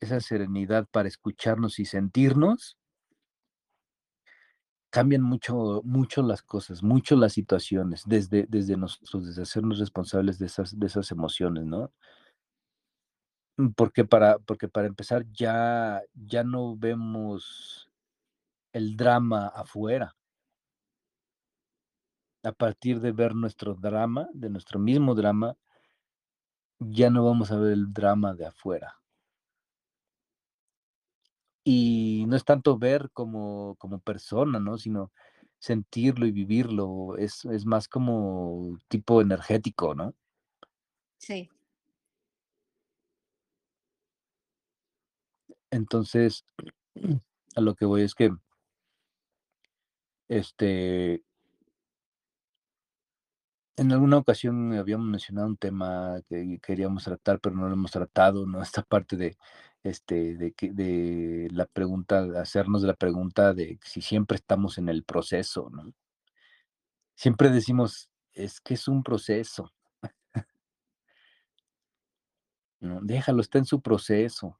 esa 0.00 0.20
serenidad 0.20 0.86
para 0.90 1.08
escucharnos 1.08 1.78
y 1.78 1.84
sentirnos 1.84 2.76
cambian 4.90 5.22
mucho 5.22 6.22
las 6.22 6.42
cosas, 6.42 6.82
mucho 6.82 7.14
las 7.16 7.32
situaciones, 7.32 8.02
desde 8.06 8.46
desde 8.48 8.76
nosotros, 8.76 9.26
desde 9.26 9.42
hacernos 9.42 9.78
responsables 9.78 10.38
de 10.38 10.46
esas 10.46 10.78
de 10.78 10.86
esas 10.86 11.10
emociones, 11.12 11.64
¿no? 11.64 11.92
Mm, 13.58 13.68
porque 13.76 14.04
para 14.04 14.38
porque 14.38 14.68
para 14.68 14.86
empezar, 14.88 15.24
ya 15.32 16.02
ya 16.14 16.44
no 16.44 16.76
vemos 16.76 17.88
el 18.72 18.96
drama 18.96 19.48
afuera. 19.48 20.14
A 22.42 22.52
partir 22.52 23.00
de 23.00 23.12
ver 23.12 23.34
nuestro 23.34 23.74
drama, 23.74 24.28
de 24.34 24.50
nuestro 24.50 24.78
mismo 24.78 25.14
drama 25.14 25.56
ya 26.80 27.10
no 27.10 27.24
vamos 27.24 27.50
a 27.52 27.56
ver 27.58 27.72
el 27.72 27.92
drama 27.92 28.34
de 28.34 28.46
afuera. 28.46 28.99
Y 31.64 32.24
no 32.28 32.36
es 32.36 32.44
tanto 32.44 32.78
ver 32.78 33.10
como 33.12 33.76
como 33.78 34.00
persona, 34.00 34.58
¿no? 34.60 34.78
Sino 34.78 35.12
sentirlo 35.58 36.26
y 36.26 36.32
vivirlo, 36.32 37.16
es 37.18 37.44
es 37.46 37.66
más 37.66 37.88
como 37.88 38.78
tipo 38.88 39.20
energético, 39.20 39.94
¿no? 39.94 40.14
Sí. 41.18 41.50
Entonces, 45.70 46.44
a 47.56 47.60
lo 47.60 47.74
que 47.74 47.84
voy 47.86 48.02
es 48.02 48.14
que 48.14 48.30
este 50.28 51.22
En 53.76 53.92
alguna 53.92 54.18
ocasión 54.18 54.74
habíamos 54.74 55.06
mencionado 55.06 55.46
un 55.46 55.56
tema 55.56 56.20
que 56.28 56.58
queríamos 56.62 57.04
tratar, 57.04 57.40
pero 57.40 57.56
no 57.56 57.66
lo 57.66 57.72
hemos 57.72 57.90
tratado, 57.90 58.44
¿no? 58.46 58.60
Esta 58.62 58.82
parte 58.82 59.16
de, 59.16 59.36
este, 59.82 60.36
de 60.36 60.52
que, 60.52 60.72
de 60.72 61.48
la 61.52 61.66
pregunta, 61.66 62.26
hacernos 62.40 62.82
la 62.82 62.94
pregunta 62.94 63.54
de 63.54 63.78
si 63.82 64.02
siempre 64.02 64.36
estamos 64.36 64.78
en 64.78 64.88
el 64.88 65.04
proceso, 65.04 65.70
¿no? 65.70 65.92
Siempre 67.14 67.50
decimos, 67.50 68.10
es 68.32 68.60
que 68.60 68.74
es 68.74 68.88
un 68.88 69.02
proceso. 69.02 69.72
No, 72.80 73.00
déjalo, 73.02 73.42
está 73.42 73.58
en 73.58 73.66
su 73.66 73.80
proceso. 73.82 74.58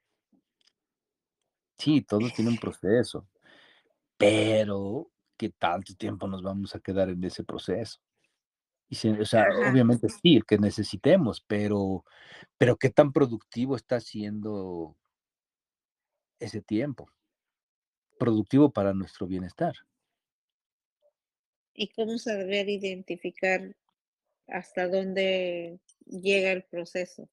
Sí, 1.79 2.03
todo 2.03 2.29
tiene 2.37 2.51
un 2.51 2.59
proceso, 2.61 3.27
pero 4.19 5.11
¿qué 5.39 5.49
tanto 5.49 5.95
tiempo 5.95 6.29
nos 6.29 6.43
vamos 6.43 6.75
a 6.75 6.81
quedar 6.81 7.09
en 7.09 7.25
ese 7.25 7.45
proceso? 7.45 7.99
Y 8.91 9.09
o 9.09 9.25
sea, 9.25 9.47
obviamente 9.71 10.09
sí, 10.09 10.37
el 10.37 10.45
que 10.45 10.59
necesitemos, 10.59 11.43
pero, 11.47 12.05
pero 12.59 12.77
¿qué 12.77 12.91
tan 12.91 13.13
productivo 13.13 13.77
está 13.77 14.01
siendo 14.01 14.97
ese 16.41 16.61
tiempo? 16.61 17.09
Productivo 18.19 18.71
para 18.71 18.93
nuestro 18.93 19.27
bienestar. 19.27 19.75
¿Y 21.75 21.89
cómo 21.89 22.19
saber 22.19 22.69
identificar 22.69 23.77
hasta 24.49 24.89
dónde 24.89 25.79
llega 26.07 26.53
el 26.53 26.65
proceso? 26.65 27.29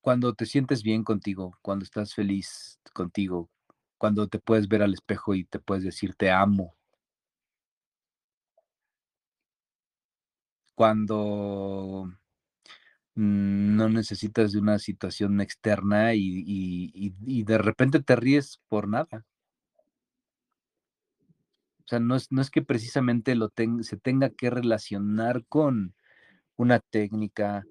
Cuando 0.00 0.34
te 0.34 0.46
sientes 0.46 0.82
bien 0.82 1.04
contigo, 1.04 1.56
cuando 1.62 1.84
estás 1.84 2.14
feliz 2.14 2.80
contigo, 2.92 3.50
cuando 3.96 4.28
te 4.28 4.38
puedes 4.38 4.68
ver 4.68 4.82
al 4.82 4.92
espejo 4.92 5.34
y 5.34 5.44
te 5.44 5.58
puedes 5.58 5.84
decir 5.84 6.14
te 6.14 6.30
amo, 6.30 6.74
cuando 10.74 12.12
no 13.14 13.88
necesitas 13.88 14.52
de 14.52 14.58
una 14.58 14.78
situación 14.78 15.40
externa 15.40 16.14
y, 16.14 17.14
de 17.44 17.58
repente 17.58 18.02
te 18.02 18.16
ríes 18.16 18.60
por 18.68 18.88
nada. 18.88 19.24
O 21.80 21.86
sea, 21.86 22.00
no 22.00 22.16
es, 22.16 22.32
no 22.32 22.40
es 22.40 22.50
que 22.50 22.62
precisamente 22.62 23.34
lo 23.34 23.52
se 23.82 23.96
tenga 23.98 24.30
que 24.30 24.50
relacionar 24.50 25.44
con 25.46 25.94
una 26.56 26.80
técnica 26.80 27.64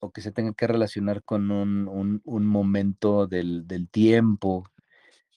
o 0.00 0.12
que 0.12 0.22
se 0.22 0.32
tenga 0.32 0.54
que 0.54 0.66
relacionar 0.66 1.22
con 1.22 1.50
un, 1.50 2.22
momento 2.46 3.26
del, 3.26 3.66
del 3.66 3.88
tiempo, 3.90 4.64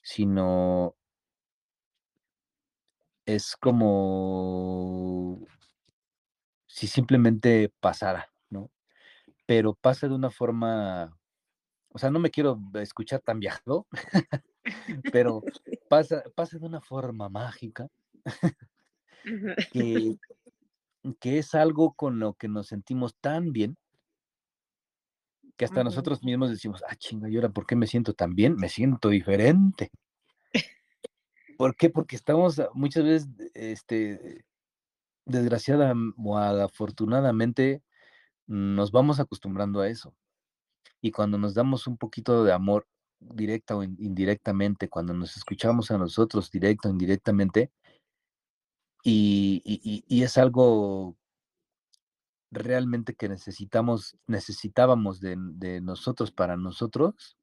sino 0.02 0.96
es 3.26 3.56
como 3.56 5.46
si 6.66 6.86
simplemente 6.86 7.72
pasara. 7.80 8.29
Pero 9.50 9.74
pasa 9.74 10.06
de 10.06 10.14
una 10.14 10.30
forma, 10.30 11.18
o 11.88 11.98
sea, 11.98 12.08
no 12.08 12.20
me 12.20 12.30
quiero 12.30 12.56
escuchar 12.74 13.18
tan 13.18 13.40
viajado, 13.40 13.88
pero 15.12 15.42
pasa, 15.90 16.22
pasa 16.36 16.56
de 16.56 16.66
una 16.66 16.80
forma 16.80 17.28
mágica 17.28 17.88
que, 19.72 20.16
que 21.18 21.38
es 21.38 21.52
algo 21.56 21.94
con 21.94 22.20
lo 22.20 22.34
que 22.34 22.46
nos 22.46 22.68
sentimos 22.68 23.16
tan 23.16 23.50
bien 23.50 23.76
que 25.56 25.64
hasta 25.64 25.82
nosotros 25.82 26.22
mismos 26.22 26.50
decimos, 26.50 26.84
ah, 26.88 26.94
chinga, 26.94 27.28
¿y 27.28 27.34
ahora 27.34 27.48
por 27.48 27.66
qué 27.66 27.74
me 27.74 27.88
siento 27.88 28.14
tan 28.14 28.36
bien? 28.36 28.54
Me 28.54 28.68
siento 28.68 29.08
diferente. 29.08 29.90
¿Por 31.58 31.74
qué? 31.74 31.90
Porque 31.90 32.14
estamos 32.14 32.62
muchas 32.74 33.02
veces, 33.02 33.28
este, 33.54 34.44
desgraciada 35.24 35.92
o 36.18 36.38
afortunadamente, 36.38 37.82
nos 38.50 38.90
vamos 38.90 39.20
acostumbrando 39.20 39.80
a 39.80 39.88
eso. 39.88 40.12
Y 41.00 41.12
cuando 41.12 41.38
nos 41.38 41.54
damos 41.54 41.86
un 41.86 41.96
poquito 41.96 42.42
de 42.42 42.52
amor 42.52 42.88
directa 43.20 43.76
o 43.76 43.84
indirectamente, 43.84 44.88
cuando 44.88 45.14
nos 45.14 45.36
escuchamos 45.36 45.92
a 45.92 45.98
nosotros 45.98 46.50
directo 46.50 46.88
o 46.88 46.90
indirectamente, 46.90 47.70
y, 49.04 50.22
es 50.22 50.36
algo 50.36 51.16
realmente 52.50 53.14
que 53.14 53.28
necesitamos, 53.28 54.16
necesitábamos 54.26 55.20
de, 55.20 55.80
nosotros 55.80 56.32
para 56.32 56.56
nosotros, 56.56 57.38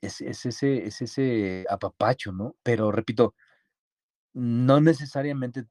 es, 0.00 0.20
es, 0.20 0.46
ese, 0.46 0.86
es 0.86 1.02
ese 1.02 1.66
apapacho, 1.68 2.30
¿no? 2.30 2.54
Pero 2.62 2.92
repito, 2.92 3.34
no 4.32 4.80
necesariamente 4.80 5.66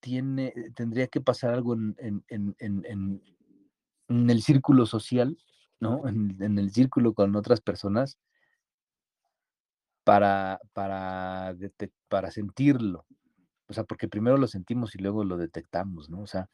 tiene, 0.00 0.52
tendría 0.74 1.06
que 1.06 1.20
pasar 1.20 1.54
algo 1.54 1.74
en, 1.74 2.24
el 4.10 4.42
círculo 4.42 4.86
social, 4.86 5.38
¿no? 5.78 6.06
En, 6.08 6.58
el 6.58 6.70
círculo 6.72 7.14
con 7.14 7.34
otras 7.36 7.60
personas 7.60 8.18
para, 10.04 10.60
para, 10.72 11.54
para 12.08 12.30
sentirlo. 12.30 13.06
O 13.68 13.72
sea, 13.72 13.84
porque 13.84 14.08
primero 14.08 14.36
lo 14.36 14.48
sentimos 14.48 14.94
y 14.94 14.98
luego 14.98 15.24
lo 15.24 15.36
detectamos, 15.36 16.10
¿no? 16.10 16.20
O 16.22 16.26
sea, 16.26 16.48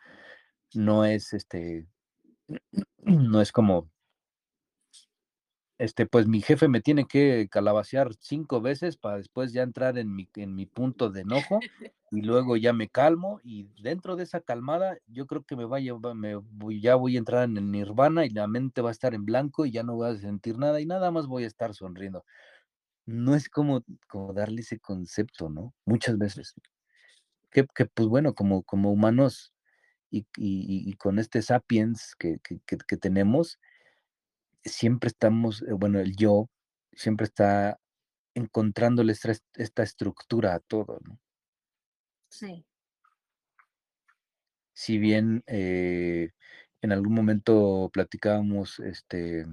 no 0.75 1.05
es 1.05 1.33
este, 1.33 1.87
no 2.99 3.41
es 3.41 3.53
como 3.53 3.91
este, 5.79 6.07
pues 6.07 6.27
mi 6.27 6.41
jefe 6.41 6.69
me 6.69 6.81
tiene 6.81 7.07
que 7.07 7.49
calabacear 7.51 8.15
cinco 8.19 8.61
veces 8.61 8.97
para 8.97 9.19
después 9.19 9.53
ya 9.53 9.63
entrar 9.63 9.99
en 9.99 10.15
mi, 10.15 10.29
en 10.37 10.55
mi 10.55 10.65
punto 10.65 11.11
de 11.11 11.21
enojo 11.21 11.61
y 12.11 12.23
luego 12.23 12.57
ya 12.57 12.73
me 12.73 12.89
calmo 12.89 13.41
y 13.45 13.69
dentro 13.83 14.17
de 14.17 14.23
esa 14.23 14.41
calmada 14.41 14.97
yo 15.07 15.27
creo 15.27 15.43
que 15.43 15.55
me 15.55 15.67
vaya, 15.67 15.93
me 16.15 16.37
voy, 16.37 16.81
ya 16.81 16.95
voy 16.95 17.17
a 17.17 17.19
entrar 17.19 17.45
en 17.45 17.59
el 17.59 17.71
nirvana 17.71 18.25
y 18.25 18.31
la 18.31 18.47
mente 18.47 18.81
va 18.81 18.89
a 18.89 18.93
estar 18.93 19.13
en 19.13 19.27
blanco 19.27 19.67
y 19.67 19.71
ya 19.71 19.83
no 19.83 19.97
voy 19.97 20.09
a 20.09 20.17
sentir 20.17 20.57
nada 20.59 20.81
y 20.81 20.87
nada 20.87 21.11
más 21.11 21.27
voy 21.27 21.45
a 21.45 21.49
estar 21.49 21.75
sonriendo. 21.75 22.25
No 23.05 23.35
es 23.35 23.49
como, 23.49 23.85
como 24.09 24.33
darle 24.33 24.63
ese 24.63 24.81
concepto, 24.81 25.49
¿no? 25.51 25.75
Muchas 25.85 26.19
veces. 26.19 26.55
Que, 27.51 27.65
pues 27.65 28.09
bueno, 28.09 28.35
como, 28.35 28.63
como 28.63 28.93
humanos 28.93 29.53
y, 30.11 30.95
con 30.97 31.19
este 31.19 31.43
sapiens 31.43 32.15
que, 32.19 32.39
que 32.41 32.97
tenemos, 32.97 33.59
siempre 34.69 35.09
estamos, 35.09 35.63
eh, 35.63 35.73
bueno, 35.73 36.01
el 36.01 36.17
yo 36.17 36.49
siempre 36.93 37.25
está 37.25 37.79
encontrándole 38.35 39.13
esta, 39.13 39.83
estructura 39.83 40.55
a 40.55 40.61
todo, 40.61 40.99
¿no? 41.05 41.19
Sí. 42.29 42.67
Si 44.75 44.99
bien 44.99 45.43
eh, 45.47 46.31
en 46.83 46.93
algún 46.93 47.15
momento 47.15 47.91
platicábamos 47.93 48.79
este, 48.81 49.47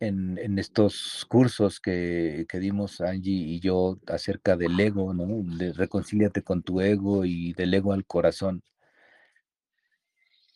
en, 0.00 0.58
estos 0.58 1.24
cursos 1.28 1.78
que, 1.78 2.46
que, 2.48 2.58
dimos 2.58 3.00
Angie 3.00 3.32
y 3.32 3.60
yo 3.60 4.00
acerca 4.08 4.56
del 4.56 4.78
ego, 4.80 5.14
¿no? 5.14 5.26
De 5.56 5.72
reconcíliate 5.72 6.42
con 6.42 6.62
tu 6.62 6.80
ego 6.80 7.24
y 7.24 7.52
del 7.52 7.74
ego 7.74 7.92
al 7.92 8.06
corazón. 8.06 8.62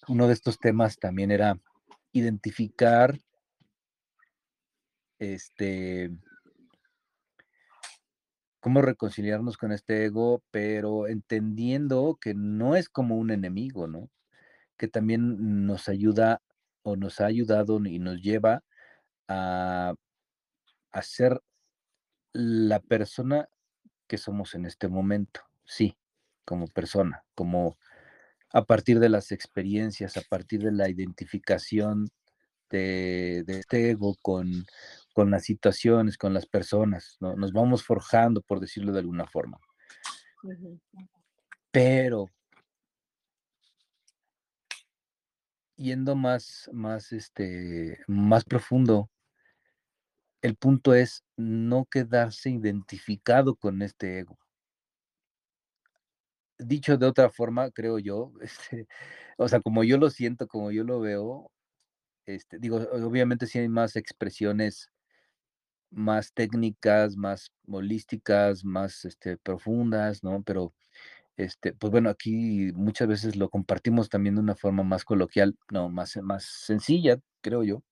Uno 0.09 0.27
de 0.27 0.35
estos 0.35 0.59
temas 0.59 0.99
también 0.99 1.31
era 1.31 1.59
identificar 2.15 3.19
este 5.19 6.11
cómo 8.61 8.81
reconciliarnos 8.81 9.59
con 9.59 9.73
este 9.73 10.07
ego, 10.07 10.43
pero 10.51 11.07
entendiendo 11.07 12.17
que 12.19 12.33
no 12.33 12.77
es 12.77 12.89
como 12.89 13.17
un 13.17 13.31
enemigo, 13.31 13.87
¿no? 13.87 14.09
Que 14.79 14.89
también 14.89 15.67
nos 15.67 15.91
ayuda 15.91 16.41
o 16.83 16.97
nos 16.97 17.21
ha 17.21 17.27
ayudado 17.27 17.79
y 17.85 17.99
nos 17.99 18.23
lleva 18.23 18.63
a, 19.29 19.95
a 20.93 21.03
ser 21.03 21.43
la 22.33 22.81
persona 22.81 23.49
que 24.07 24.17
somos 24.17 24.55
en 24.55 24.65
este 24.65 24.89
momento, 24.89 25.43
sí, 25.65 25.99
como 26.47 26.67
persona, 26.69 27.25
como 27.35 27.77
a 28.55 28.65
partir 28.65 29.01
de 29.01 29.09
las 29.09 29.33
experiencias, 29.33 30.17
a 30.17 30.23
partir 30.23 30.63
de 30.63 30.71
la 30.71 30.89
identificación 30.89 32.09
de, 32.71 33.45
este 33.49 33.91
ego 33.91 34.15
con, 34.23 34.65
con, 35.13 35.33
las 35.33 35.43
situaciones, 35.43 36.17
con 36.17 36.33
las 36.33 36.47
personas, 36.47 37.17
¿no? 37.21 37.35
nos 37.35 37.53
vamos 37.53 37.83
forjando, 37.83 38.43
por 38.43 38.61
decirlo 38.61 38.93
de 38.93 39.01
alguna 39.01 39.27
forma. 39.27 39.59
Pero 41.73 42.31
yendo 45.75 46.15
más, 46.15 46.71
más, 46.73 47.11
este, 47.11 47.99
más 48.07 48.45
profundo, 48.45 49.11
el 50.43 50.55
punto 50.55 50.95
es 50.95 51.25
no 51.37 51.87
quedarse 51.87 52.51
identificado 52.51 53.57
con 53.57 53.83
este 53.83 54.21
ego 54.21 54.39
dicho 56.59 56.97
de 56.99 57.07
otra 57.07 57.31
forma, 57.31 57.71
creo 57.71 57.99
yo, 57.99 58.33
este, 58.43 58.87
o 59.39 59.49
sea, 59.49 59.61
como 59.61 59.85
yo 59.85 59.99
lo 59.99 60.11
siento, 60.11 60.49
como 60.49 60.71
yo 60.73 60.85
lo 60.85 61.01
veo, 61.01 61.51
este, 62.27 62.59
digo, 62.59 62.79
obviamente 62.93 63.47
sí 63.47 63.59
hay 63.61 63.69
más 63.69 63.97
expresiones 63.97 64.91
más 65.95 66.33
técnicas, 66.35 67.17
más 67.17 67.53
holísticas, 67.69 68.65
más 68.65 69.05
este, 69.05 69.39
profundas, 69.39 70.23
¿no? 70.23 70.43
Pero, 70.43 70.75
este, 71.37 71.73
pues 71.75 71.91
bueno, 71.93 72.11
aquí 72.11 72.73
muchas 72.75 73.09
veces 73.09 73.37
lo 73.37 73.51
compartimos 73.51 74.09
también 74.09 74.37
de 74.37 74.43
una 74.43 74.55
forma 74.57 74.83
más 74.85 75.05
coloquial, 75.05 75.57
no, 75.71 75.89
más, 75.91 76.17
más 76.23 76.45
sencilla, 76.45 77.19
creo 77.43 77.65
yo. 77.65 77.83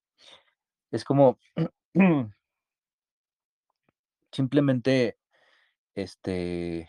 Es 0.93 1.05
como 1.05 1.39
simplemente, 4.33 5.17
este, 5.95 6.89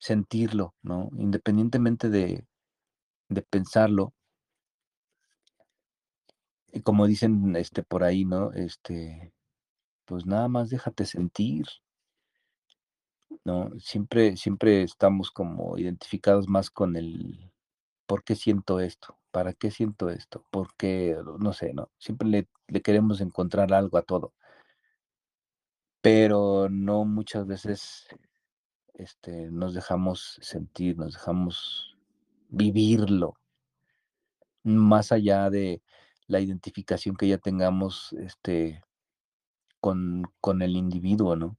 sentirlo, 0.00 0.74
¿no? 0.82 1.10
Independientemente 1.16 2.08
de, 2.10 2.44
de 3.28 3.42
pensarlo. 3.42 4.14
Y 6.72 6.82
como 6.82 7.06
dicen, 7.06 7.54
este, 7.56 7.82
por 7.84 8.02
ahí, 8.04 8.24
¿no? 8.24 8.52
Este, 8.52 9.32
pues 10.06 10.26
nada 10.26 10.48
más 10.48 10.70
déjate 10.70 11.04
sentir. 11.06 11.66
¿no? 13.44 13.70
Siempre, 13.78 14.36
siempre 14.36 14.82
estamos 14.82 15.30
como 15.30 15.78
identificados 15.78 16.48
más 16.48 16.70
con 16.70 16.96
el 16.96 17.50
¿por 18.06 18.24
qué 18.24 18.34
siento 18.36 18.80
esto? 18.80 19.18
¿Para 19.30 19.52
qué 19.54 19.70
siento 19.70 20.10
esto? 20.10 20.44
¿Por 20.50 20.74
qué? 20.76 21.16
No 21.38 21.52
sé, 21.52 21.72
¿no? 21.74 21.90
Siempre 21.98 22.28
le, 22.28 22.48
le 22.68 22.82
queremos 22.82 23.20
encontrar 23.20 23.72
algo 23.72 23.98
a 23.98 24.02
todo. 24.02 24.34
Pero 26.02 26.68
no 26.70 27.04
muchas 27.04 27.46
veces 27.46 28.06
este, 28.94 29.50
nos 29.50 29.74
dejamos 29.74 30.38
sentir, 30.42 30.96
nos 30.98 31.14
dejamos 31.14 31.96
vivirlo, 32.48 33.36
más 34.64 35.12
allá 35.12 35.50
de 35.50 35.82
la 36.26 36.40
identificación 36.40 37.16
que 37.16 37.28
ya 37.28 37.38
tengamos 37.38 38.12
este, 38.14 38.82
con, 39.80 40.24
el 40.62 40.76
individuo, 40.76 41.36
¿no? 41.36 41.58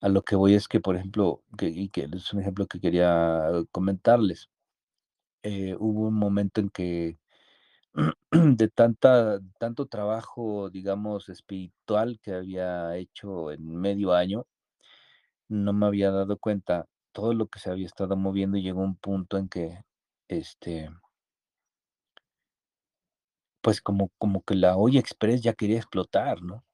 A 0.00 0.08
lo 0.08 0.22
que 0.22 0.36
voy 0.36 0.54
es 0.54 0.68
que, 0.68 0.80
por 0.80 0.96
ejemplo, 0.96 1.42
y 1.60 1.88
que 1.90 2.08
es 2.12 2.32
un 2.32 2.40
ejemplo 2.40 2.66
que 2.66 2.80
quería 2.80 3.50
comentarles. 3.72 4.50
Eh, 5.42 5.76
hubo 5.78 6.08
un 6.08 6.14
momento 6.14 6.60
en 6.60 6.70
que 6.70 7.18
de 8.32 8.68
tanta, 8.68 9.40
tanto 9.58 9.86
trabajo, 9.86 10.70
digamos, 10.70 11.28
espiritual 11.28 12.20
que 12.22 12.34
había 12.34 12.96
hecho 12.96 13.52
en 13.52 13.76
medio 13.76 14.12
año, 14.14 14.46
no 15.48 15.72
me 15.72 15.86
había 15.86 16.10
dado 16.10 16.38
cuenta 16.38 16.86
todo 17.12 17.34
lo 17.34 17.48
que 17.48 17.58
se 17.60 17.70
había 17.70 17.86
estado 17.86 18.16
moviendo 18.16 18.56
y 18.58 18.62
llegó 18.62 18.82
un 18.82 18.96
punto 18.96 19.38
en 19.38 19.48
que, 19.48 19.82
este, 20.28 20.90
pues 23.60 23.80
como, 23.80 24.10
como 24.18 24.42
que 24.42 24.54
la 24.54 24.76
olla 24.76 25.00
express 25.00 25.42
ya 25.42 25.52
quería 25.54 25.78
explotar, 25.78 26.42
¿no? 26.42 26.64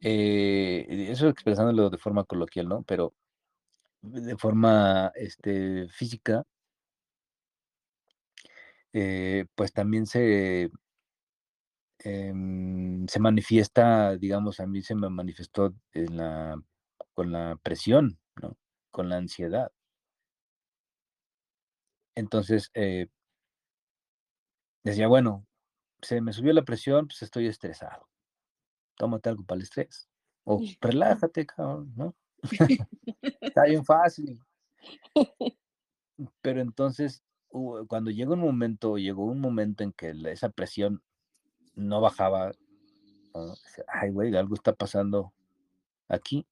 Eh, 0.00 1.06
eso 1.10 1.28
expresándolo 1.28 1.88
de 1.90 1.98
forma 1.98 2.24
coloquial, 2.24 2.68
¿no? 2.68 2.82
Pero 2.82 3.14
de 4.02 4.36
forma 4.36 5.12
este, 5.14 5.88
física, 5.88 6.44
eh, 8.92 9.46
pues 9.54 9.72
también 9.72 10.06
se, 10.06 10.70
em, 11.98 13.06
se 13.08 13.20
manifiesta, 13.20 14.16
digamos, 14.16 14.60
a 14.60 14.66
mí 14.66 14.82
se 14.82 14.94
me 14.94 15.08
manifestó 15.10 15.74
en 15.92 16.16
la, 16.16 16.62
con 17.14 17.32
la 17.32 17.56
presión, 17.62 18.18
¿no? 18.40 18.56
Con 18.90 19.08
la 19.08 19.16
ansiedad. 19.16 19.72
Entonces, 22.14 22.70
eh, 22.74 23.08
decía, 24.84 25.08
bueno, 25.08 25.46
se 26.02 26.20
me 26.20 26.32
subió 26.32 26.52
la 26.52 26.64
presión, 26.64 27.06
pues 27.08 27.22
estoy 27.22 27.46
estresado. 27.46 28.08
Tómate 28.96 29.30
algo 29.30 29.44
para 29.44 29.56
el 29.56 29.62
estrés. 29.62 30.08
O 30.44 30.60
relájate, 30.80 31.46
cabrón, 31.46 31.92
¿no? 31.96 32.14
Está 33.40 33.64
bien 33.64 33.84
fácil. 33.84 34.38
Pero 36.42 36.60
entonces, 36.60 37.24
cuando 37.88 38.10
llegó 38.10 38.34
un 38.34 38.40
momento, 38.40 38.98
llegó 38.98 39.24
un 39.24 39.40
momento 39.40 39.82
en 39.82 39.92
que 39.92 40.14
esa 40.26 40.50
presión 40.50 41.02
no 41.74 42.00
bajaba, 42.00 42.52
ay, 43.88 44.10
güey, 44.10 44.36
algo 44.36 44.54
está 44.54 44.74
pasando 44.74 45.32
aquí. 46.08 46.46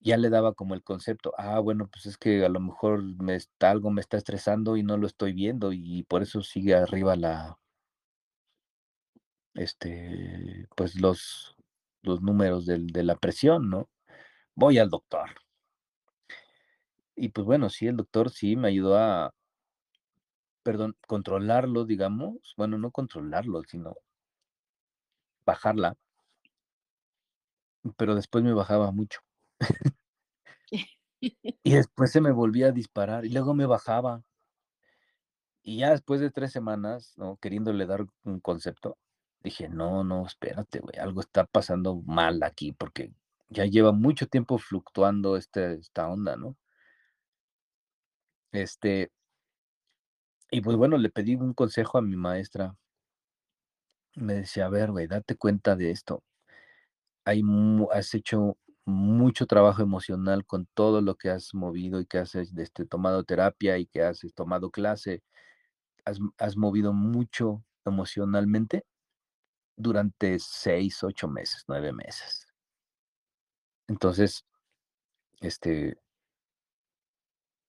Ya 0.00 0.16
le 0.16 0.28
daba 0.28 0.54
como 0.54 0.74
el 0.74 0.82
concepto, 0.82 1.32
ah, 1.38 1.60
bueno, 1.60 1.88
pues 1.88 2.06
es 2.06 2.18
que 2.18 2.44
a 2.44 2.48
lo 2.48 2.58
mejor 2.60 3.02
me 3.22 3.36
está, 3.36 3.70
algo 3.70 3.90
me 3.90 4.00
está 4.00 4.16
estresando 4.16 4.76
y 4.76 4.82
no 4.82 4.96
lo 4.96 5.06
estoy 5.06 5.32
viendo 5.32 5.72
y 5.72 6.02
por 6.04 6.22
eso 6.22 6.42
sigue 6.42 6.74
arriba 6.74 7.14
la, 7.16 7.58
este, 9.54 10.66
pues 10.76 10.94
los, 11.00 11.56
los 12.02 12.22
números 12.22 12.66
de 12.66 13.02
la 13.04 13.16
presión, 13.16 13.68
¿no? 13.70 13.88
Voy 14.54 14.78
al 14.78 14.90
doctor. 14.90 15.30
Y 17.16 17.28
pues 17.28 17.44
bueno, 17.46 17.68
sí, 17.68 17.86
el 17.86 17.96
doctor 17.98 18.30
sí 18.30 18.56
me 18.56 18.68
ayudó 18.68 18.96
a, 18.96 19.34
perdón, 20.62 20.96
controlarlo, 21.08 21.84
digamos. 21.84 22.54
Bueno, 22.56 22.78
no 22.78 22.92
controlarlo, 22.92 23.64
sino 23.64 23.96
bajarla. 25.44 25.96
Pero 27.96 28.14
después 28.14 28.44
me 28.44 28.52
bajaba 28.52 28.92
mucho. 28.92 29.18
y 31.20 31.70
después 31.74 32.10
se 32.12 32.20
me 32.20 32.32
volvía 32.32 32.68
a 32.68 32.72
disparar 32.72 33.24
y 33.24 33.30
luego 33.30 33.54
me 33.54 33.66
bajaba. 33.66 34.22
Y 35.62 35.78
ya 35.78 35.90
después 35.90 36.20
de 36.20 36.30
tres 36.30 36.52
semanas, 36.52 37.12
¿no? 37.16 37.36
Queriéndole 37.36 37.86
dar 37.86 38.06
un 38.24 38.40
concepto, 38.40 38.96
dije, 39.40 39.68
no, 39.68 40.04
no, 40.04 40.26
espérate, 40.26 40.80
güey, 40.80 40.98
algo 40.98 41.20
está 41.20 41.44
pasando 41.44 42.02
mal 42.06 42.42
aquí 42.42 42.72
porque 42.72 43.12
ya 43.50 43.64
lleva 43.66 43.92
mucho 43.92 44.26
tiempo 44.26 44.58
fluctuando 44.58 45.36
este, 45.36 45.74
esta 45.74 46.08
onda, 46.08 46.36
¿no? 46.36 46.56
Este, 48.52 49.10
y 50.50 50.60
pues 50.60 50.76
bueno, 50.76 50.96
le 50.98 51.10
pedí 51.10 51.34
un 51.34 51.54
consejo 51.54 51.98
a 51.98 52.02
mi 52.02 52.16
maestra. 52.16 52.76
Me 54.16 54.34
decía, 54.34 54.66
a 54.66 54.68
ver, 54.68 54.90
güey, 54.90 55.06
date 55.06 55.36
cuenta 55.36 55.76
de 55.76 55.90
esto. 55.90 56.22
Hay, 57.24 57.42
has 57.92 58.14
hecho 58.14 58.56
mucho 58.88 59.46
trabajo 59.46 59.82
emocional 59.82 60.46
con 60.46 60.66
todo 60.74 61.02
lo 61.02 61.16
que 61.16 61.30
has 61.30 61.54
movido 61.54 62.00
y 62.00 62.06
que 62.06 62.18
has 62.18 62.34
este, 62.34 62.86
tomado 62.86 63.22
terapia 63.22 63.78
y 63.78 63.86
que 63.86 64.02
has 64.02 64.20
tomado 64.34 64.70
clase. 64.70 65.22
Has, 66.04 66.18
has 66.38 66.56
movido 66.56 66.92
mucho 66.94 67.64
emocionalmente 67.84 68.86
durante 69.76 70.38
seis, 70.38 71.04
ocho 71.04 71.28
meses, 71.28 71.64
nueve 71.68 71.92
meses. 71.92 72.46
Entonces, 73.88 74.46
este, 75.40 75.98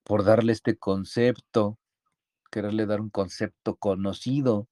por 0.03 0.23
darle 0.23 0.53
este 0.53 0.77
concepto, 0.77 1.77
quererle 2.49 2.85
dar 2.85 3.01
un 3.01 3.09
concepto 3.09 3.75
conocido, 3.75 4.69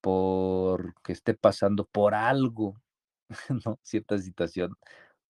por 0.00 1.00
que 1.02 1.12
esté 1.12 1.34
pasando 1.34 1.86
por 1.86 2.14
algo. 2.14 2.74
Cierta 3.82 4.18
situación 4.18 4.76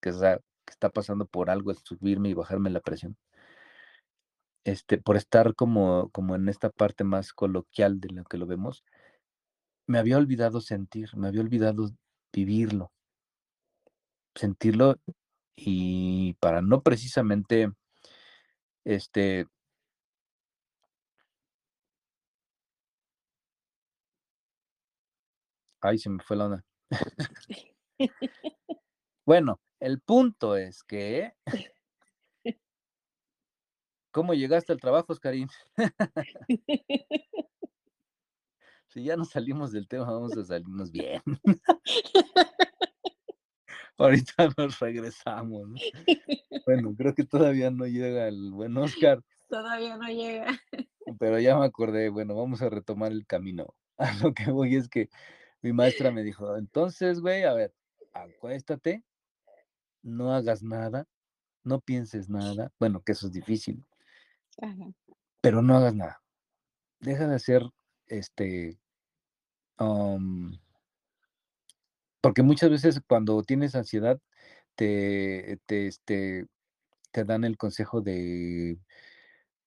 que, 0.01 0.11
está 0.67 0.91
pasando 0.91 1.27
por 1.27 1.51
algo, 1.51 1.71
es 1.73 1.79
subirme 1.85 2.29
y 2.31 2.35
bajarme 2.35 2.71
la 2.71 2.81
presión. 2.81 3.17
Este, 4.65 4.99
por 4.99 5.17
estar 5.17 5.55
como, 5.55 6.11
como 6.11 6.35
en 6.35 6.49
esta 6.49 6.71
parte 6.71 7.05
más 7.05 7.33
coloquial 7.33 8.01
de 8.01 8.09
lo 8.11 8.25
que 8.25 8.37
lo 8.39 8.47
vemos, 8.47 8.85
me 9.87 9.99
había 9.99 10.19
olvidado 10.19 10.61
sentir, 10.61 11.17
me 11.17 11.29
había 11.29 11.41
olvidado 11.41 11.91
vivirlo, 12.33 12.93
sentirlo 14.35 14.97
y 15.57 16.35
para 16.35 16.63
no 16.63 16.83
precisamente, 16.83 17.73
este, 18.85 19.47
ay, 25.81 25.99
se 25.99 26.11
me 26.11 26.23
fue 26.23 26.37
la 26.37 26.47
onda. 26.47 26.65
bueno, 29.27 29.59
el 29.81 30.01
punto 30.01 30.57
es 30.57 30.83
que, 30.83 31.35
¿cómo 34.11 34.35
llegaste 34.35 34.73
al 34.73 34.81
trabajo, 34.81 35.13
Oscarín? 35.13 35.49
si 38.89 39.05
ya 39.05 39.17
nos 39.17 39.31
salimos 39.31 39.73
del 39.73 39.89
tema, 39.89 40.05
vamos 40.05 40.37
a 40.37 40.45
salirnos 40.45 40.91
bien. 40.91 41.23
Ahorita 43.99 44.51
nos 44.59 44.79
regresamos. 44.79 45.71
Bueno, 46.67 46.95
creo 46.97 47.15
que 47.15 47.25
todavía 47.25 47.71
no 47.71 47.87
llega 47.87 48.29
el 48.29 48.51
buen 48.53 48.77
Oscar. 48.77 49.23
Todavía 49.49 49.97
no 49.97 50.07
llega. 50.09 50.61
Pero 51.19 51.39
ya 51.39 51.57
me 51.59 51.65
acordé, 51.65 52.11
bueno, 52.11 52.35
vamos 52.35 52.61
a 52.61 52.69
retomar 52.69 53.13
el 53.13 53.27
camino. 53.27 53.75
A 53.97 54.13
lo 54.19 54.35
que 54.35 54.51
voy 54.51 54.77
es 54.77 54.89
que 54.89 55.09
mi 55.63 55.73
maestra 55.73 56.11
me 56.11 56.23
dijo, 56.23 56.57
entonces, 56.59 57.21
güey, 57.21 57.45
a 57.45 57.55
ver, 57.55 57.75
acuéstate, 58.13 59.03
no 60.07 60.33
hagas 60.33 60.63
nada, 60.63 61.07
no 61.65 61.81
pienses 61.81 62.29
nada. 62.29 62.73
Bueno, 62.79 63.03
que 63.03 63.13
eso 63.13 63.27
es 63.27 63.33
difícil. 63.33 63.85
Pero 65.41 65.63
no 65.63 65.77
hagas 65.77 65.95
nada. 65.95 66.23
Deja 67.01 67.27
de 67.27 67.35
hacer 67.35 67.63
este 68.07 68.79
porque 72.21 72.43
muchas 72.43 72.71
veces 72.71 73.01
cuando 73.07 73.43
tienes 73.43 73.75
ansiedad, 73.75 74.19
te, 74.75 75.61
te, 75.67 75.87
este, 75.87 76.47
te 77.13 77.25
dan 77.25 77.45
el 77.45 77.57
consejo 77.57 78.01
de 78.01 78.79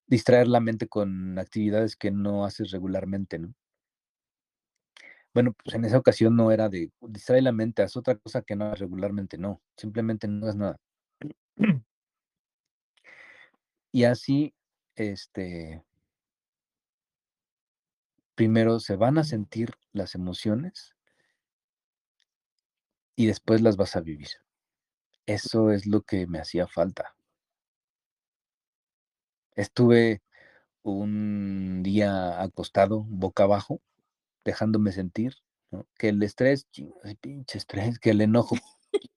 distraer 0.07 0.47
la 0.47 0.59
mente 0.59 0.87
con 0.87 1.37
actividades 1.39 1.95
que 1.95 2.11
no 2.11 2.45
haces 2.45 2.71
regularmente, 2.71 3.39
¿no? 3.39 3.53
Bueno, 5.33 5.53
pues 5.63 5.75
en 5.75 5.85
esa 5.85 5.97
ocasión 5.97 6.35
no 6.35 6.51
era 6.51 6.69
de 6.69 6.91
distraer 7.01 7.43
la 7.43 7.51
mente, 7.51 7.83
haz 7.83 7.95
otra 7.95 8.15
cosa 8.15 8.41
que 8.41 8.55
no 8.55 8.73
regularmente, 8.75 9.37
no, 9.37 9.61
simplemente 9.77 10.27
no 10.27 10.49
es 10.49 10.55
nada. 10.55 10.77
Y 13.93 14.03
así, 14.05 14.53
este, 14.95 15.83
primero 18.33 18.79
se 18.79 18.95
van 18.95 19.19
a 19.19 19.23
sentir 19.23 19.73
las 19.93 20.15
emociones 20.15 20.95
y 23.15 23.27
después 23.27 23.61
las 23.61 23.77
vas 23.77 23.95
a 23.95 24.01
vivir. 24.01 24.29
Eso 25.27 25.71
es 25.71 25.85
lo 25.85 26.01
que 26.01 26.27
me 26.27 26.39
hacía 26.39 26.67
falta. 26.67 27.15
Estuve 29.55 30.21
un 30.83 31.83
día 31.83 32.41
acostado, 32.41 33.05
boca 33.09 33.43
abajo, 33.43 33.81
dejándome 34.49 34.91
sentir, 34.91 35.35
Que 35.97 36.09
el 36.09 36.23
estrés, 36.23 36.67
pinche 37.21 37.57
estrés, 37.57 37.99
que 37.99 38.11
el 38.11 38.21
enojo, 38.21 38.55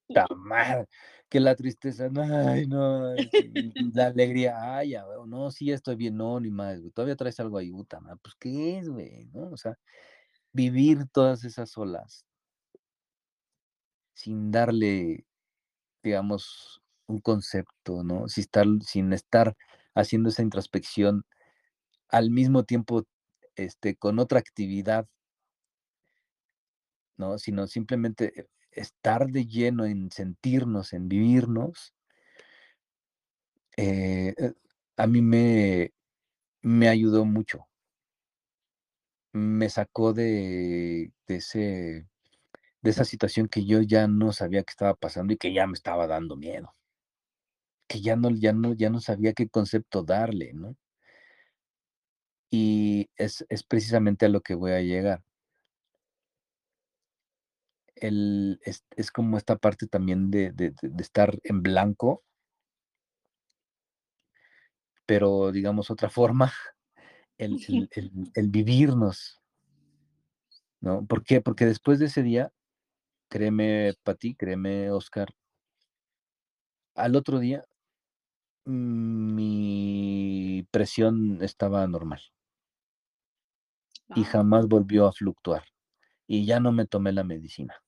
que 1.29 1.41
la 1.41 1.55
tristeza, 1.57 2.11
ay, 2.49 2.67
no, 2.67 3.15
la 3.95 4.07
alegría, 4.07 4.77
ay, 4.77 4.91
ya, 4.91 5.05
no, 5.27 5.51
sí, 5.51 5.71
estoy 5.73 5.97
bien, 5.97 6.17
no, 6.17 6.39
ni 6.41 6.51
más, 6.51 6.81
todavía 6.95 7.17
traes 7.17 7.41
algo 7.41 7.59
ahí, 7.59 7.71
puta, 7.71 8.01
pues, 8.23 8.35
¿qué 8.39 8.79
es, 8.79 8.89
güey? 8.89 9.27
¿No? 9.33 9.51
O 9.51 9.57
sea, 9.57 9.79
vivir 10.53 11.07
todas 11.13 11.45
esas 11.45 11.77
olas 11.79 12.27
sin 14.15 14.51
darle, 14.51 15.25
digamos, 16.03 16.83
un 17.07 17.21
concepto, 17.21 18.05
¿no? 18.05 18.29
Sin 18.29 18.43
estar, 18.43 18.67
sin 18.83 19.13
estar 19.13 19.57
haciendo 19.95 20.29
esa 20.29 20.43
introspección 20.43 21.25
al 22.09 22.31
mismo 22.31 22.65
tiempo, 22.65 23.05
este, 23.57 23.97
con 23.97 24.19
otra 24.19 24.39
actividad 24.39 25.07
¿no? 27.23 27.39
Sino 27.39 27.67
simplemente 27.69 28.49
estar 28.73 29.29
de 29.29 29.47
lleno 29.47 29.87
en 29.87 30.11
sentirnos, 30.11 30.93
en 30.93 31.09
vivirnos, 31.09 31.95
eh, 33.77 34.35
eh, 34.37 34.53
a 34.97 35.07
mí 35.07 35.23
me, 35.23 35.93
me 36.63 36.89
ayudó 36.89 37.25
mucho. 37.25 37.69
Me 39.35 39.69
sacó 39.71 40.13
de, 40.13 41.13
de, 41.27 41.37
ese, 41.37 42.07
de 42.83 42.91
esa 42.91 43.05
situación 43.05 43.49
que 43.49 43.65
yo 43.67 43.83
ya 43.83 44.09
no 44.09 44.33
sabía 44.33 44.63
que 44.65 44.73
estaba 44.73 44.95
pasando 44.95 45.35
y 45.35 45.39
que 45.39 45.53
ya 45.55 45.67
me 45.67 45.75
estaba 45.75 46.07
dando 46.07 46.37
miedo. 46.37 46.75
Que 47.89 48.01
ya 48.01 48.17
no, 48.17 48.31
ya 48.31 48.53
no, 48.53 48.75
ya 48.75 48.91
no 48.91 49.01
sabía 49.01 49.33
qué 49.35 49.49
concepto 49.49 50.03
darle, 50.03 50.53
¿no? 50.55 50.77
Y 52.51 53.09
es, 53.17 53.45
es 53.49 53.63
precisamente 53.65 54.27
a 54.27 54.29
lo 54.29 54.43
que 54.43 54.55
voy 54.55 54.73
a 54.73 54.81
llegar 54.83 55.23
el, 58.03 58.61
es, 58.65 58.85
es, 58.97 59.11
como 59.13 59.39
esta 59.39 59.57
parte 59.57 59.87
también 59.87 60.31
de, 60.31 60.51
de, 60.53 60.75
de, 60.83 61.03
estar 61.03 61.39
en 61.45 61.63
blanco, 61.63 62.25
pero 65.07 65.53
digamos 65.53 65.91
otra 65.91 66.11
forma, 66.11 66.53
el, 67.39 67.65
el, 67.69 67.89
el, 67.93 68.11
el 68.35 68.49
vivirnos, 68.49 69.41
¿no? 70.81 71.07
¿Por 71.07 71.25
qué? 71.25 71.41
Porque 71.41 71.65
después 71.65 72.01
de 72.01 72.07
ese 72.07 72.23
día, 72.23 72.53
créeme, 73.29 73.95
Pati, 74.03 74.35
créeme, 74.35 74.91
Oscar, 74.91 75.29
al 76.95 77.17
otro 77.17 77.39
día 77.39 77.65
mi 78.65 79.47
presión 80.71 81.39
estaba 81.43 81.87
normal. 81.87 82.21
Y 84.15 84.25
jamás 84.25 84.69
volvió 84.69 85.07
a 85.07 85.13
fluctuar. 85.13 85.65
Y 86.27 86.45
ya 86.47 86.61
no 86.61 86.71
me 86.71 86.87
tomé 86.87 87.13
la 87.13 87.25
medicina 87.25 87.83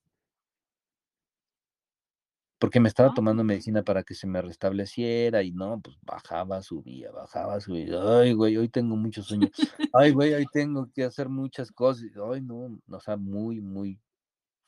porque 2.65 2.79
me 2.79 2.89
estaba 2.89 3.13
tomando 3.13 3.43
medicina 3.43 3.83
para 3.83 4.01
que 4.01 4.15
se 4.15 4.25
me 4.25 4.41
restableciera 4.41 5.43
y 5.43 5.51
no, 5.51 5.79
pues 5.79 5.97
bajaba, 6.01 6.63
subía, 6.63 7.11
bajaba, 7.11 7.61
subía. 7.61 7.99
Ay, 8.01 8.33
güey, 8.33 8.57
hoy 8.57 8.69
tengo 8.69 8.95
muchos 8.95 9.27
sueños. 9.27 9.51
Ay, 9.93 10.13
güey, 10.13 10.33
hoy 10.33 10.47
tengo 10.51 10.89
que 10.91 11.03
hacer 11.03 11.29
muchas 11.29 11.71
cosas. 11.71 12.05
Ay, 12.33 12.41
no, 12.41 12.79
o 12.89 12.99
sea, 12.99 13.17
muy, 13.17 13.61
muy 13.61 14.01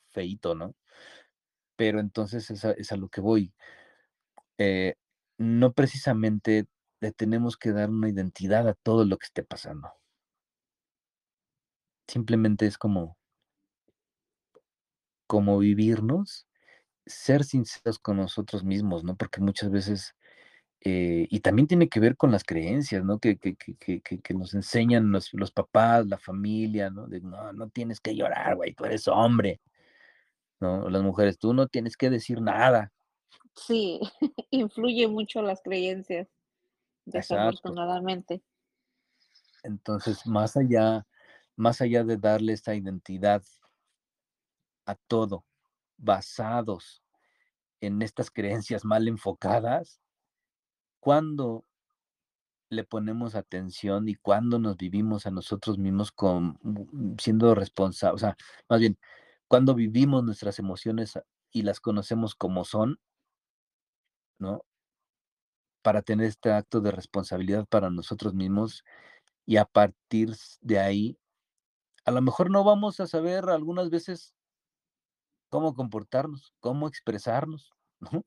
feito, 0.09 0.53
¿no? 0.53 0.75
Pero 1.75 1.99
entonces 1.99 2.51
es 2.51 2.63
a, 2.65 2.71
es 2.73 2.91
a 2.91 2.97
lo 2.97 3.09
que 3.09 3.19
voy. 3.19 3.51
Eh, 4.59 4.93
no 5.39 5.73
precisamente 5.73 6.67
le 6.99 7.11
tenemos 7.13 7.57
que 7.57 7.71
dar 7.71 7.89
una 7.89 8.09
identidad 8.09 8.67
a 8.67 8.75
todo 8.75 9.05
lo 9.05 9.17
que 9.17 9.25
esté 9.25 9.41
pasando. 9.41 9.91
Simplemente 12.07 12.67
es 12.67 12.77
como, 12.77 13.17
como 15.25 15.57
vivirnos 15.57 16.46
ser 17.07 17.43
sinceros 17.43 17.99
con 17.99 18.17
nosotros 18.17 18.63
mismos, 18.63 19.03
¿no? 19.03 19.15
Porque 19.15 19.41
muchas 19.41 19.71
veces, 19.71 20.15
eh, 20.81 21.27
y 21.29 21.39
también 21.41 21.67
tiene 21.67 21.89
que 21.89 21.99
ver 21.99 22.17
con 22.17 22.31
las 22.31 22.43
creencias, 22.43 23.03
¿no? 23.03 23.19
Que, 23.19 23.37
que, 23.37 23.55
que, 23.55 24.01
que 24.01 24.33
nos 24.33 24.53
enseñan 24.53 25.11
los, 25.11 25.33
los, 25.33 25.51
papás, 25.51 26.07
la 26.07 26.17
familia, 26.17 26.89
¿no? 26.89 27.07
De, 27.07 27.21
no, 27.21 27.53
no 27.53 27.69
tienes 27.69 27.99
que 27.99 28.15
llorar, 28.15 28.55
güey, 28.55 28.73
tú 28.73 28.85
eres 28.85 29.07
hombre, 29.07 29.61
¿no? 30.59 30.89
Las 30.89 31.03
mujeres, 31.03 31.37
tú 31.37 31.53
no 31.53 31.67
tienes 31.67 31.97
que 31.97 32.09
decir 32.09 32.41
nada. 32.41 32.91
Sí, 33.55 33.99
influye 34.51 35.07
mucho 35.07 35.41
las 35.41 35.61
creencias, 35.61 36.27
desafortunadamente. 37.05 38.41
Entonces, 39.63 40.25
más 40.25 40.55
allá, 40.55 41.05
más 41.55 41.81
allá 41.81 42.03
de 42.03 42.17
darle 42.17 42.53
esta 42.53 42.75
identidad 42.75 43.43
a 44.85 44.95
todo, 44.95 45.43
basados 45.97 47.03
en 47.81 48.01
estas 48.01 48.31
creencias 48.31 48.85
mal 48.85 49.07
enfocadas, 49.07 50.01
cuando 50.99 51.65
le 52.69 52.83
ponemos 52.83 53.35
atención 53.35 54.09
y 54.09 54.15
cuando 54.15 54.59
nos 54.59 54.77
vivimos 54.77 55.25
a 55.25 55.31
nosotros 55.31 55.77
mismos 55.77 56.11
con, 56.11 56.59
siendo 57.19 57.55
responsables, 57.55 58.15
o 58.15 58.19
sea, 58.25 58.37
más 58.69 58.79
bien, 58.79 58.97
cuando 59.47 59.73
vivimos 59.73 60.23
nuestras 60.23 60.59
emociones 60.59 61.17
y 61.51 61.61
las 61.61 61.79
conocemos 61.79 62.35
como 62.35 62.65
son, 62.65 62.99
¿no? 64.39 64.65
Para 65.81 66.01
tener 66.01 66.27
este 66.27 66.51
acto 66.51 66.81
de 66.81 66.91
responsabilidad 66.91 67.65
para 67.67 67.89
nosotros 67.89 68.33
mismos 68.33 68.83
y 69.45 69.57
a 69.57 69.65
partir 69.65 70.35
de 70.59 70.79
ahí, 70.79 71.17
a 72.03 72.11
lo 72.11 72.21
mejor 72.21 72.51
no 72.51 72.63
vamos 72.65 72.99
a 72.99 73.07
saber 73.07 73.49
algunas 73.49 73.89
veces 73.89 74.33
cómo 75.49 75.73
comportarnos, 75.75 76.53
cómo 76.59 76.87
expresarnos, 76.87 77.71
¿no? 77.99 78.23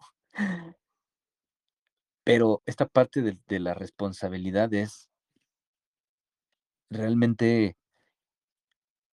Pero 2.25 2.63
esta 2.67 2.87
parte 2.87 3.23
de, 3.23 3.61
la 3.61 3.75
responsabilidad 3.75 4.73
es 4.75 5.09
realmente 6.91 7.77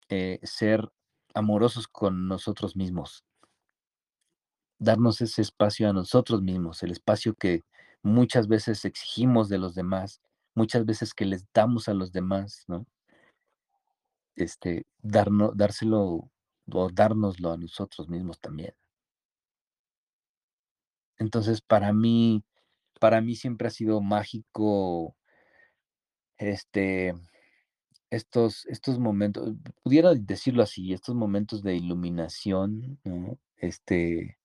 eh, 0.10 0.40
ser 0.44 0.90
amorosos 1.34 1.88
con 1.88 2.28
nosotros 2.28 2.76
mismos, 2.76 3.24
darnos 4.80 5.22
ese 5.22 5.42
espacio 5.42 5.90
a 5.90 5.94
nosotros 5.94 6.42
mismos, 6.42 6.84
el 6.84 6.92
espacio 6.92 7.34
que 7.36 7.64
muchas 8.04 8.48
veces 8.48 8.86
exigimos 8.86 9.50
de 9.50 9.58
los 9.58 9.76
demás, 9.76 10.22
muchas 10.56 10.86
veces 10.86 11.14
que 11.14 11.26
les 11.26 11.46
damos 11.54 11.88
a 11.88 11.94
los 11.94 12.12
demás, 12.12 12.64
¿no? 12.68 12.86
Este, 14.36 14.86
darnos, 15.02 15.56
dárselo 15.56 16.30
o 16.72 16.90
dárnoslo 16.90 17.52
a 17.52 17.58
nosotros 17.58 18.10
mismos 18.10 18.40
también. 18.40 18.74
Entonces, 21.20 21.62
para 21.62 21.94
mí, 21.94 22.44
para 23.00 23.22
mí 23.22 23.36
siempre 23.36 23.68
ha 23.68 23.72
sido 23.72 24.02
mágico 24.02 25.16
este, 26.38 27.14
estos, 28.10 28.66
estos 28.68 29.00
momentos, 29.00 29.56
pudiera 29.84 30.14
decirlo 30.14 30.64
así, 30.64 30.94
estos 30.94 31.16
momentos 31.16 31.64
de 31.64 31.76
iluminación, 31.76 33.00
¿no? 33.04 33.38
Este, 33.58 34.38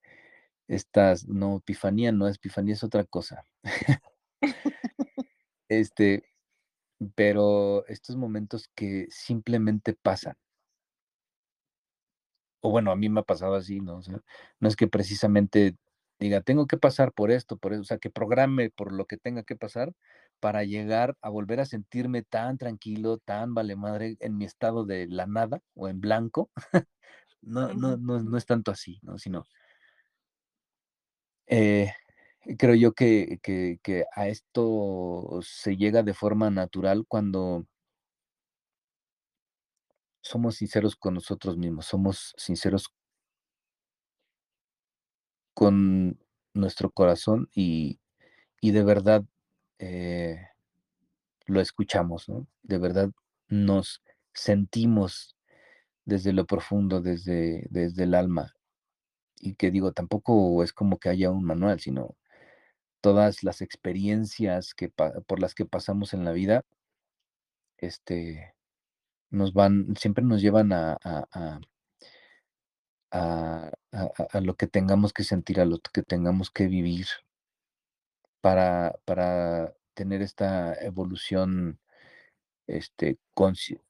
estas, 0.69 1.29
no, 1.29 1.59
epifanía 1.59 2.13
no, 2.13 2.29
epifanía 2.29 2.75
es 2.75 2.85
otra 2.85 3.05
cosa. 3.05 3.45
este, 5.69 6.25
pero 7.15 7.87
estos 7.89 8.17
momentos 8.17 8.69
que 8.75 9.07
simplemente 9.11 9.95
pasan, 9.95 10.37
o 12.63 12.71
bueno, 12.71 12.93
a 12.93 12.97
mí 12.97 13.09
me 13.09 13.21
ha 13.21 13.25
pasado 13.25 13.55
así, 13.57 13.81
¿no? 13.81 13.99
O 13.99 14.03
sea, 14.03 14.21
no 14.61 14.69
es 14.69 14.77
que 14.77 14.89
precisamente 14.89 15.77
diga, 16.21 16.41
tengo 16.43 16.67
que 16.67 16.79
pasar 16.79 17.13
por 17.13 17.31
esto, 17.31 17.57
por 17.59 17.73
eso, 17.73 17.83
o 17.83 17.85
sea, 17.85 17.99
que 17.99 18.11
programe 18.11 18.71
por 18.71 18.93
lo 18.93 19.07
que 19.07 19.19
tenga 19.19 19.43
que 19.45 19.57
pasar 19.57 19.93
para 20.41 20.65
llegar 20.65 21.17
a 21.23 21.31
volver 21.31 21.61
a 21.61 21.67
sentirme 21.67 22.23
tan 22.23 22.59
tranquilo, 22.59 23.19
tan 23.19 23.55
vale 23.55 23.77
madre 23.77 24.17
en 24.21 24.39
mi 24.39 24.45
estado 24.45 24.85
de 24.87 25.07
la 25.09 25.27
nada 25.27 25.61
o 25.75 25.89
en 25.89 26.01
blanco, 26.01 26.51
no, 27.43 27.75
no, 27.75 27.97
no, 27.97 28.39
es 28.39 28.47
tanto 28.47 28.71
así, 28.71 29.01
¿no? 29.03 29.19
Sino, 29.19 29.45
eh, 31.47 31.93
creo 32.59 32.75
yo 32.75 32.93
que, 32.93 33.39
que, 33.43 34.05
a 34.15 34.29
esto 34.29 35.41
se 35.43 35.77
llega 35.77 36.03
de 36.03 36.15
forma 36.15 36.51
natural 36.51 37.05
cuando 37.09 37.67
somos 40.23 40.57
sinceros 40.57 40.97
con 40.97 41.15
nosotros 41.15 41.59
mismos, 41.59 41.87
somos 41.87 42.35
sinceros 42.39 42.89
con 45.55 46.19
nuestro 46.55 46.91
corazón 46.91 47.49
y, 47.55 48.01
de 48.63 48.83
verdad 48.85 49.25
eh, 49.79 50.49
lo 51.47 51.61
escuchamos, 51.61 52.29
¿no? 52.29 52.47
De 52.63 52.79
verdad 52.79 53.11
nos 53.49 54.03
sentimos 54.33 55.37
desde 56.05 56.33
lo 56.33 56.47
profundo, 56.47 57.01
desde, 57.01 57.67
desde 57.71 58.05
el 58.05 58.15
alma. 58.15 58.55
Y 59.41 59.55
que 59.57 59.71
digo, 59.71 59.93
tampoco 59.93 60.63
es 60.63 60.73
como 60.73 60.99
que 60.99 61.09
haya 61.09 61.31
un 61.31 61.45
manual, 61.45 61.81
sino 61.81 62.17
todas 63.01 63.43
las 63.45 63.63
experiencias 63.63 64.75
que 64.75 64.89
por 64.91 65.41
las 65.41 65.55
que 65.55 65.67
pasamos 65.67 66.15
en 66.15 66.25
la 66.25 66.33
vida, 66.33 66.65
este, 67.79 68.52
nos 69.33 69.53
van, 69.53 69.97
siempre 69.97 70.25
nos 70.25 70.41
llevan 70.41 70.73
a, 70.73 70.97
a, 71.03 71.61
a, 73.11 74.41
lo 74.41 74.57
que 74.57 74.67
tengamos 74.67 75.13
que 75.13 75.25
sentir, 75.25 75.61
a 75.61 75.65
lo 75.65 75.81
que 75.81 76.03
tengamos 76.03 76.51
que 76.51 76.67
vivir 76.67 77.07
para, 78.41 78.99
para 79.05 79.75
tener 79.95 80.23
esta 80.23 80.75
evolución 80.75 81.79
este, 82.67 83.19
consciente, 83.35 83.83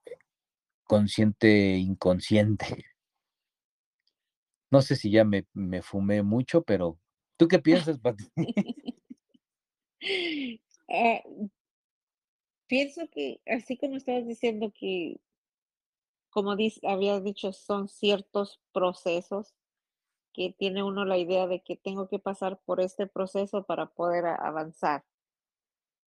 inconsciente. 1.76 2.86
No 4.70 4.82
sé 4.82 4.97
si 4.97 5.11
ya 5.11 5.24
me, 5.24 5.47
me 5.53 5.82
fumé 5.82 6.22
mucho, 6.22 6.62
pero 6.62 6.99
¿tú 7.36 7.49
qué 7.49 7.59
piensas, 7.59 7.99
Pati? 7.99 8.24
Ah, 10.88 11.22
pienso 12.66 13.09
que, 13.09 13.40
así 13.47 13.76
como 13.76 13.97
estabas 13.97 14.26
diciendo 14.26 14.72
que, 14.74 15.20
como 16.33 16.53
habías 16.53 17.22
dicho, 17.22 17.53
son 17.53 17.89
ciertos 17.89 18.59
procesos 18.72 19.55
que 20.33 20.55
tiene 20.59 20.83
uno 20.83 21.05
la 21.05 21.18
idea 21.18 21.47
de 21.47 21.62
que 21.62 21.76
tengo 21.76 22.09
que 22.09 22.18
pasar 22.18 22.59
por 22.64 22.80
este 22.80 23.07
proceso 23.07 23.64
para 23.64 23.87
poder 23.87 24.24
avanzar. 24.24 25.05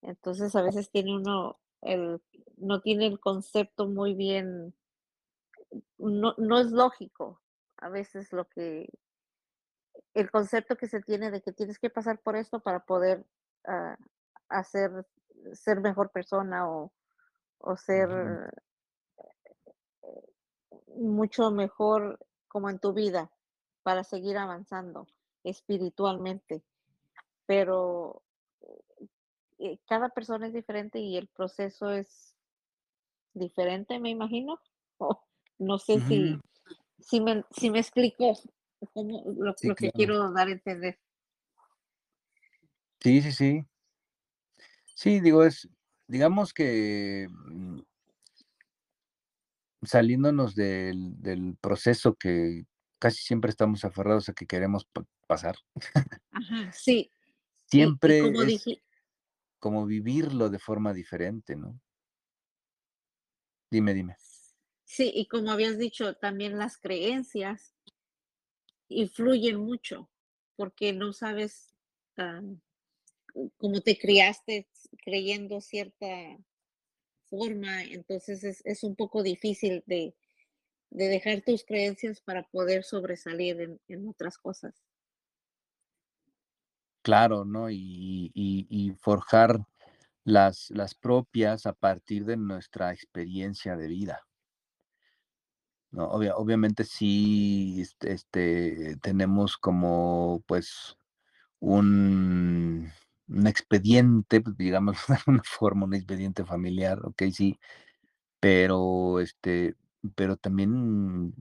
Entonces, 0.02 0.56
a 0.56 0.64
veces 0.64 0.90
tiene 0.90 1.16
uno 1.16 1.60
el, 1.82 2.22
no 2.58 2.82
tiene 2.82 3.06
el 3.06 3.20
concepto 3.20 3.88
muy 3.88 4.16
bien, 4.16 4.74
no, 6.00 6.34
no 6.38 6.60
es 6.60 6.72
lógico 6.72 7.40
a 7.78 7.90
veces 7.90 8.34
lo 8.34 8.50
que, 8.50 8.90
el 10.16 10.32
concepto 10.32 10.76
que 10.76 10.88
se 10.88 11.02
tiene 11.02 11.30
de 11.30 11.42
que 11.42 11.54
tienes 11.54 11.78
que 11.78 11.92
pasar 11.92 12.20
por 12.20 12.36
esto 12.36 12.62
para 12.62 12.80
poder 12.80 13.24
uh, 13.68 13.96
hacer, 14.50 15.06
ser 15.54 15.82
mejor 15.82 16.10
persona 16.10 16.68
o, 16.68 16.92
o 17.60 17.78
ser 17.78 18.10
mucho 20.96 21.52
mejor 21.52 22.20
como 22.48 22.70
en 22.70 22.80
tu 22.80 22.94
vida 22.94 23.32
para 23.84 24.04
seguir 24.04 24.38
avanzando 24.38 25.08
espiritualmente. 25.44 26.64
Pero 27.46 28.24
eh, 29.60 29.78
cada 29.88 30.10
persona 30.10 30.48
es 30.48 30.54
diferente 30.54 31.00
y 31.00 31.18
el 31.18 31.28
proceso 31.28 31.92
es 31.92 32.36
diferente, 33.34 34.00
me 34.00 34.10
imagino. 34.10 34.60
no 35.60 35.78
sé 35.78 36.00
si, 36.02 36.40
si, 37.00 37.22
me, 37.22 37.44
si 37.52 37.70
me 37.70 37.80
explico 37.80 38.34
lo, 38.96 39.56
que 39.76 39.92
quiero 39.92 40.32
dar 40.32 40.48
a 40.48 40.52
entender. 40.52 41.00
Sí, 43.00 43.22
sí, 43.22 43.32
sí. 43.32 43.66
Sí, 44.96 45.20
digo, 45.20 45.44
es, 45.44 45.70
digamos 46.08 46.54
que 46.54 47.28
mm, 47.30 47.80
saliéndonos 49.86 50.56
del, 50.56 51.22
del 51.22 51.56
proceso 51.60 52.16
que 52.16 52.66
casi 53.00 53.24
siempre 53.24 53.50
estamos 53.50 53.86
aferrados 53.86 54.30
a 54.30 54.34
que 54.34 54.48
queremos 54.48 54.88
pasar. 55.28 55.56
Ajá, 56.32 56.72
sí. 56.74 57.12
Siempre 57.68 58.22
como 58.22 58.44
dije, 58.44 58.82
como 59.60 59.86
vivirlo 59.86 60.50
de 60.50 60.60
forma 60.60 60.94
diferente, 60.94 61.56
¿no? 61.56 61.80
Dime, 63.72 63.94
dime. 63.94 64.16
Sí, 64.84 65.12
y 65.14 65.28
como 65.28 65.52
habías 65.52 65.78
dicho, 65.78 66.16
también 66.16 66.58
las 66.58 66.78
creencias 66.78 67.76
influyen 68.88 69.60
mucho, 69.60 70.10
porque 70.56 70.94
no 70.94 71.12
sabes 71.14 71.76
cómo 73.58 73.82
te 73.82 73.98
criaste 73.98 74.70
creyendo 75.04 75.60
cierta 75.60 76.38
forma, 77.30 77.84
entonces 77.84 78.62
es, 78.64 78.84
un 78.84 78.96
poco 78.96 79.24
difícil 79.24 79.84
de, 79.86 80.16
dejar 80.90 81.42
tus 81.42 81.64
creencias 81.66 82.22
para 82.22 82.44
poder 82.44 82.84
sobresalir 82.84 83.60
en, 83.62 83.82
en 83.88 84.08
otras 84.08 84.38
cosas. 84.38 84.86
Claro, 87.06 87.46
¿no? 87.46 87.70
Y, 87.70 88.96
forjar 89.00 89.60
las, 90.24 90.72
las 90.72 90.96
propias 90.96 91.68
a 91.68 91.74
partir 91.74 92.26
de 92.26 92.36
nuestra 92.36 92.92
experiencia 92.92 93.76
de 93.78 93.88
vida. 93.88 94.26
¿no? 95.92 96.10
obviamente 96.10 96.84
sí 96.84 97.80
este, 97.80 98.12
este, 98.14 98.98
tenemos 99.02 99.56
como 99.56 100.44
pues 100.48 100.98
un, 101.60 102.92
un 103.28 103.48
expediente, 103.48 104.42
pues, 104.42 104.58
digamos 104.58 104.98
de 105.10 105.16
alguna 105.16 105.44
forma, 105.46 105.86
un 105.86 105.94
expediente 105.96 106.46
familiar, 106.46 107.00
ok, 107.06 107.24
sí, 107.34 107.60
pero 108.40 109.20
este, 109.22 109.76
pero 110.16 110.38
también 110.38 111.34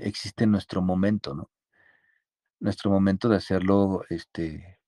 existe 0.00 0.46
nuestro 0.46 0.82
momento, 0.82 1.34
¿no? 1.34 1.50
Nuestro 2.58 2.90
momento 2.90 3.28
de 3.28 3.36
hacerlo, 3.36 4.02
este, 4.08 4.78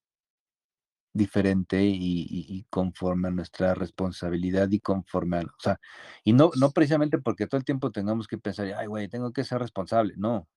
diferente 1.14 1.82
y, 1.84 2.64
conforme 2.70 3.28
a 3.28 3.30
nuestra 3.30 3.74
responsabilidad 3.74 4.70
y 4.70 4.80
conforme 4.80 5.38
a, 5.38 5.40
o 5.42 5.60
sea, 5.60 5.78
y 6.24 6.32
no, 6.32 6.50
no 6.58 6.70
precisamente 6.70 7.18
porque 7.18 7.46
todo 7.46 7.58
el 7.58 7.64
tiempo 7.64 7.90
tengamos 7.92 8.26
que 8.28 8.38
pensar, 8.38 8.66
ay, 8.78 8.86
güey, 8.86 9.08
tengo 9.08 9.32
que 9.32 9.44
ser 9.44 9.58
responsable, 9.60 10.14
no, 10.16 10.48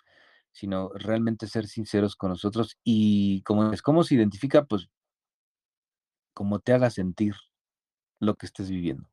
sino 0.52 0.90
realmente 0.96 1.48
ser 1.48 1.68
sinceros 1.68 2.16
con 2.16 2.32
nosotros 2.32 2.78
y 2.84 3.42
como 3.44 3.74
es, 3.74 3.82
¿cómo 3.82 4.04
se 4.04 4.16
identifica? 4.16 4.66
Pues 4.66 4.90
como 6.36 6.60
te 6.60 6.74
haga 6.74 6.92
sentir 6.92 7.36
lo 8.20 8.36
que 8.36 8.46
estés 8.48 8.70
viviendo. 8.70 9.10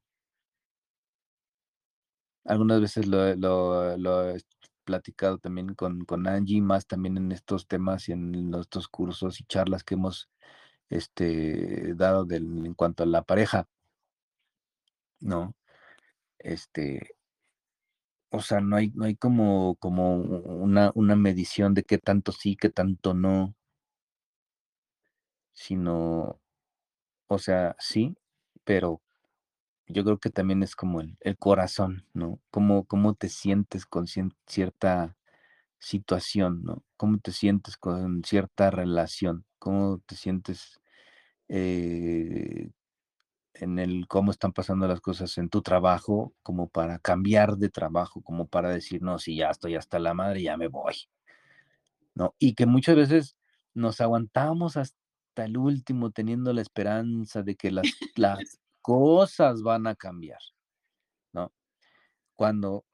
Algunas 2.44 2.80
veces 2.80 3.06
lo, 3.06 3.34
lo, 3.36 4.30
he 4.30 4.40
platicado 4.84 5.38
también 5.38 5.74
con, 5.74 6.04
con 6.04 6.26
Angie, 6.26 6.60
más 6.60 6.86
también 6.86 7.16
en 7.16 7.32
estos 7.32 7.66
temas 7.68 8.08
y 8.08 8.12
en 8.12 8.50
nuestros 8.50 8.88
cursos 8.88 9.40
y 9.40 9.44
charlas 9.44 9.84
que 9.84 9.94
hemos 9.94 10.28
este, 10.90 11.94
dado 11.94 12.26
en 12.30 12.74
cuanto 12.74 13.04
a 13.04 13.06
la 13.06 13.22
pareja, 13.22 13.68
¿no? 15.20 15.54
Este, 16.38 17.16
o 18.30 18.40
sea, 18.40 18.60
no 18.60 18.76
hay, 18.76 18.90
no 18.94 19.04
hay 19.04 19.14
como, 19.16 19.76
como 19.76 20.16
una, 20.16 20.90
una 20.94 21.16
medición 21.16 21.74
de 21.74 21.84
qué 21.84 21.98
tanto 21.98 22.32
sí, 22.32 22.56
qué 22.56 22.70
tanto 22.70 23.14
no, 23.14 23.54
sino, 25.54 26.41
o 27.34 27.38
sea, 27.38 27.76
sí, 27.78 28.16
pero 28.64 29.02
yo 29.88 30.04
creo 30.04 30.18
que 30.20 30.30
también 30.30 30.62
es 30.62 30.76
como 30.76 31.00
el, 31.00 31.16
el 31.20 31.38
corazón, 31.38 32.06
¿no? 32.14 32.40
Cómo, 32.50 32.84
cómo 32.86 33.14
te 33.14 33.28
sientes 33.28 33.86
con 33.86 34.06
cierta 34.06 35.16
situación, 35.78 36.62
¿no? 36.64 36.84
Cómo 36.96 37.18
te 37.18 37.32
sientes 37.32 37.76
con 37.76 38.24
cierta 38.24 38.70
relación, 38.70 39.46
cómo 39.58 40.00
te 40.06 40.16
sientes 40.16 40.80
eh, 41.48 42.70
en 43.54 43.78
el 43.78 44.06
cómo 44.08 44.30
están 44.32 44.52
pasando 44.52 44.88
las 44.88 45.00
cosas 45.00 45.38
en 45.38 45.48
tu 45.50 45.62
trabajo, 45.62 46.34
como 46.42 46.68
para 46.68 46.98
cambiar 46.98 47.56
de 47.58 47.70
trabajo, 47.70 48.22
como 48.22 48.48
para 48.48 48.70
decir, 48.70 49.02
no, 49.02 49.18
si 49.18 49.36
ya 49.36 49.50
estoy 49.50 49.76
hasta 49.76 49.98
la 49.98 50.14
madre, 50.14 50.42
ya 50.42 50.56
me 50.56 50.68
voy. 50.68 50.94
¿No? 52.14 52.34
Y 52.38 52.54
que 52.54 52.66
muchas 52.66 52.96
veces 52.96 53.36
nos 53.74 54.00
aguantamos 54.00 54.76
hasta 54.76 55.01
el 55.36 55.56
último 55.56 56.10
teniendo 56.10 56.52
la 56.52 56.62
esperanza 56.62 57.42
de 57.42 57.56
que 57.56 57.70
las, 57.70 57.86
las 58.16 58.60
cosas 58.80 59.62
van 59.62 59.86
a 59.86 59.94
cambiar, 59.94 60.40
¿no? 61.32 61.52
Cuando 62.34 62.84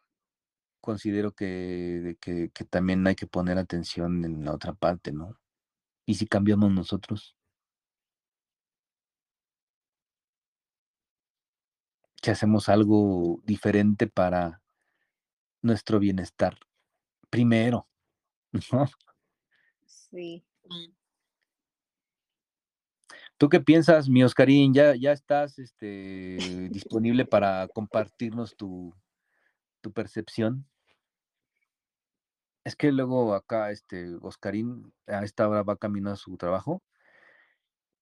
considero 0.81 1.33
que, 1.33 2.17
que, 2.21 2.51
que 2.51 2.65
también 2.65 3.07
hay 3.07 3.15
que 3.15 3.27
poner 3.27 3.59
atención 3.59 4.25
en 4.25 4.45
la 4.45 4.55
otra 4.55 4.73
parte, 4.75 5.13
¿no? 5.13 5.39
¿Y 6.07 6.15
si 6.15 6.27
cambiamos 6.27 6.73
nosotros? 6.73 7.37
que 12.21 12.31
hacemos 12.31 12.69
algo 12.69 13.41
diferente 13.45 14.07
para 14.07 14.61
nuestro 15.63 15.99
bienestar. 15.99 16.59
Primero, 17.31 17.89
Sí. 19.87 20.45
¿Tú 23.39 23.49
qué 23.49 23.61
piensas, 23.61 24.09
mi 24.09 24.25
Oscarín? 24.25 24.75
¿Ya, 24.75 24.97
ya 24.97 25.13
estás 25.13 25.61
este, 25.61 26.39
disponible 26.71 27.25
para 27.25 27.69
compartirnos 27.69 28.57
tu, 28.57 28.93
tu 29.81 29.93
percepción? 29.93 30.67
Es 32.65 32.75
que 32.75 32.91
luego 32.91 33.35
acá, 33.35 33.71
este, 33.71 34.17
Oscarín 34.23 34.93
a 35.07 35.23
esta 35.23 35.49
hora 35.49 35.63
va 35.63 35.77
camino 35.77 36.11
a 36.11 36.17
su 36.17 36.37
trabajo, 36.37 36.83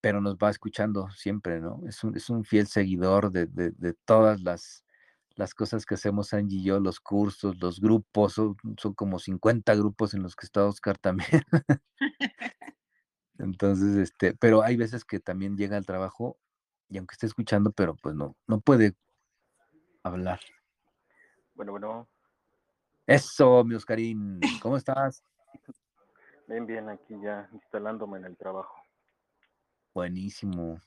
pero 0.01 0.22
nos 0.22 0.37
va 0.37 0.49
escuchando 0.49 1.11
siempre, 1.11 1.61
¿no? 1.61 1.82
Es 1.87 2.03
un, 2.03 2.16
es 2.16 2.30
un 2.30 2.45
fiel 2.45 2.66
seguidor 2.66 3.30
de, 3.30 3.47
de, 3.47 3.93
todas 4.07 4.41
las, 4.41 4.84
las 5.34 5.53
cosas 5.55 5.84
que 5.84 5.97
hacemos 5.97 6.32
Angie 6.32 6.61
y 6.61 6.64
yo, 6.64 6.80
los 6.80 6.99
cursos, 6.99 7.57
los 7.61 7.78
grupos, 7.78 8.32
son, 8.32 8.57
son 8.78 8.95
como 8.95 9.18
50 9.18 9.74
grupos 9.74 10.14
en 10.14 10.22
los 10.22 10.34
que 10.34 10.47
está 10.47 10.64
Oscar 10.64 10.97
también. 10.97 11.43
Entonces, 13.39 13.97
este, 13.97 14.34
pero 14.34 14.62
hay 14.62 14.76
veces 14.76 15.05
que 15.05 15.20
también 15.20 15.57
llega 15.57 15.76
al 15.76 15.87
trabajo 15.87 16.39
y 16.89 16.99
aunque 16.99 17.14
esté 17.14 17.26
escuchando, 17.26 17.72
pero 17.72 17.97
pues 17.97 18.14
no, 18.14 18.37
no 18.47 18.61
puede 18.61 18.95
hablar. 20.03 20.41
Bueno, 21.55 21.72
bueno. 21.72 22.09
Eso, 23.07 23.64
mi 23.64 23.74
Oscarín, 23.74 24.41
¿cómo 24.61 24.76
estás? 24.76 25.22
Bien, 26.47 26.66
bien, 26.66 26.89
aquí 26.89 27.14
ya 27.20 27.49
instalándome 27.53 28.18
en 28.18 28.24
el 28.24 28.37
trabajo. 28.37 28.76
Buenísimo. 29.95 30.80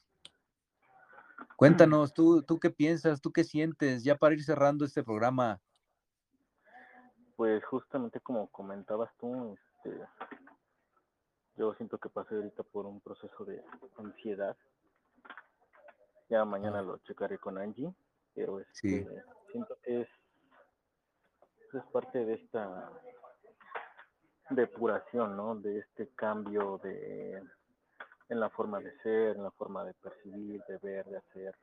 Cuéntanos, 1.56 2.14
¿tú, 2.14 2.44
tú 2.44 2.60
qué 2.60 2.70
piensas? 2.70 3.22
¿Tú 3.22 3.32
qué 3.32 3.44
sientes? 3.44 4.04
Ya 4.04 4.16
para 4.16 4.34
ir 4.34 4.44
cerrando 4.44 4.86
este 4.86 5.04
programa. 5.04 5.60
Pues 7.36 7.64
justamente 7.66 8.20
como 8.20 8.48
comentabas 8.48 9.10
tú, 9.18 9.56
este, 9.56 10.02
yo 11.60 11.74
siento 11.74 11.98
que 11.98 12.08
pasé 12.08 12.36
ahorita 12.36 12.64
por 12.64 12.86
un 12.86 13.02
proceso 13.02 13.44
de 13.44 13.62
ansiedad. 13.98 14.56
Ya 16.30 16.46
mañana 16.46 16.80
Ah. 16.80 16.84
lo 16.84 16.98
checaré 17.00 17.38
con 17.38 17.58
Angie, 17.58 17.94
pero 18.34 18.62
Sí. 18.72 18.96
este, 18.96 19.24
siento 19.52 19.78
que 19.84 20.02
es, 20.02 20.08
es 21.74 21.84
parte 21.92 22.24
de 22.24 22.36
esta 22.36 22.90
depuración, 24.52 25.36
¿no? 25.36 25.56
De 25.56 25.80
este 25.80 26.08
cambio 26.16 26.78
de 26.82 27.44
en 28.30 28.40
la 28.40 28.50
forma 28.52 28.80
de 28.80 28.96
ser, 29.00 29.36
en 29.36 29.44
la 29.44 29.52
forma 29.52 29.84
de 29.84 29.94
percibir, 29.96 30.64
de 30.66 30.78
ver, 30.78 31.06
de 31.08 31.18
hacer. 31.18 31.56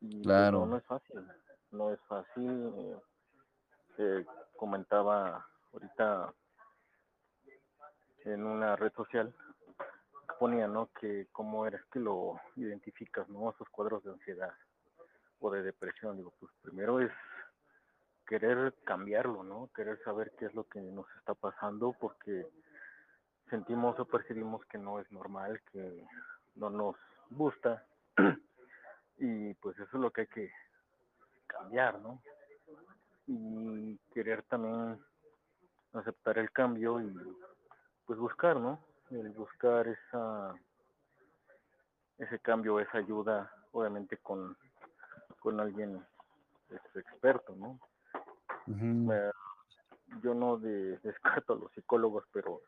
Y 0.00 0.22
Claro. 0.22 0.60
no, 0.60 0.66
no 0.66 0.76
es 0.78 0.84
fácil, 0.86 1.26
no 1.70 1.92
es 1.92 2.00
fácil. 2.08 2.72
eh, 2.76 2.96
eh, 3.98 4.26
comentaba 4.56 5.46
ahorita 5.72 6.32
en 8.32 8.44
una 8.44 8.76
red 8.76 8.92
social, 8.92 9.34
ponía, 10.38 10.68
¿no? 10.68 10.90
Que 11.00 11.28
cómo 11.32 11.66
eres 11.66 11.84
que 11.92 11.98
lo 11.98 12.40
identificas, 12.56 13.28
¿no? 13.28 13.50
Esos 13.50 13.68
cuadros 13.70 14.04
de 14.04 14.12
ansiedad 14.12 14.52
o 15.40 15.50
de 15.50 15.62
depresión. 15.62 16.16
Digo, 16.16 16.32
pues 16.38 16.52
primero 16.62 17.00
es 17.00 17.10
querer 18.26 18.74
cambiarlo, 18.84 19.42
¿no? 19.42 19.70
Querer 19.74 20.00
saber 20.04 20.32
qué 20.38 20.46
es 20.46 20.54
lo 20.54 20.64
que 20.64 20.80
nos 20.80 21.06
está 21.18 21.34
pasando 21.34 21.94
porque 21.98 22.46
sentimos 23.50 23.98
o 23.98 24.04
percibimos 24.04 24.64
que 24.66 24.78
no 24.78 25.00
es 25.00 25.10
normal, 25.10 25.60
que 25.72 26.06
no 26.54 26.70
nos 26.70 26.96
gusta. 27.30 27.84
y 29.18 29.54
pues 29.54 29.76
eso 29.78 29.96
es 29.96 30.00
lo 30.00 30.10
que 30.10 30.22
hay 30.22 30.26
que 30.28 30.52
cambiar, 31.46 31.98
¿no? 32.00 32.22
Y 33.26 33.98
querer 34.12 34.42
también 34.44 34.98
aceptar 35.92 36.38
el 36.38 36.50
cambio 36.52 37.00
y 37.00 37.12
pues 38.08 38.18
buscar, 38.18 38.56
¿no? 38.56 38.80
El 39.10 39.28
buscar 39.30 39.86
esa 39.86 40.54
ese 42.16 42.38
cambio, 42.40 42.80
esa 42.80 42.98
ayuda, 42.98 43.52
obviamente 43.70 44.16
con, 44.16 44.56
con 45.40 45.60
alguien 45.60 46.04
este, 46.70 47.00
experto, 47.00 47.54
¿no? 47.54 47.78
Yo 50.22 50.34
no 50.34 50.56
de- 50.56 50.98
descarto 51.02 51.52
a 51.52 51.56
los 51.56 51.72
psicólogos, 51.72 52.24
pero 52.32 52.62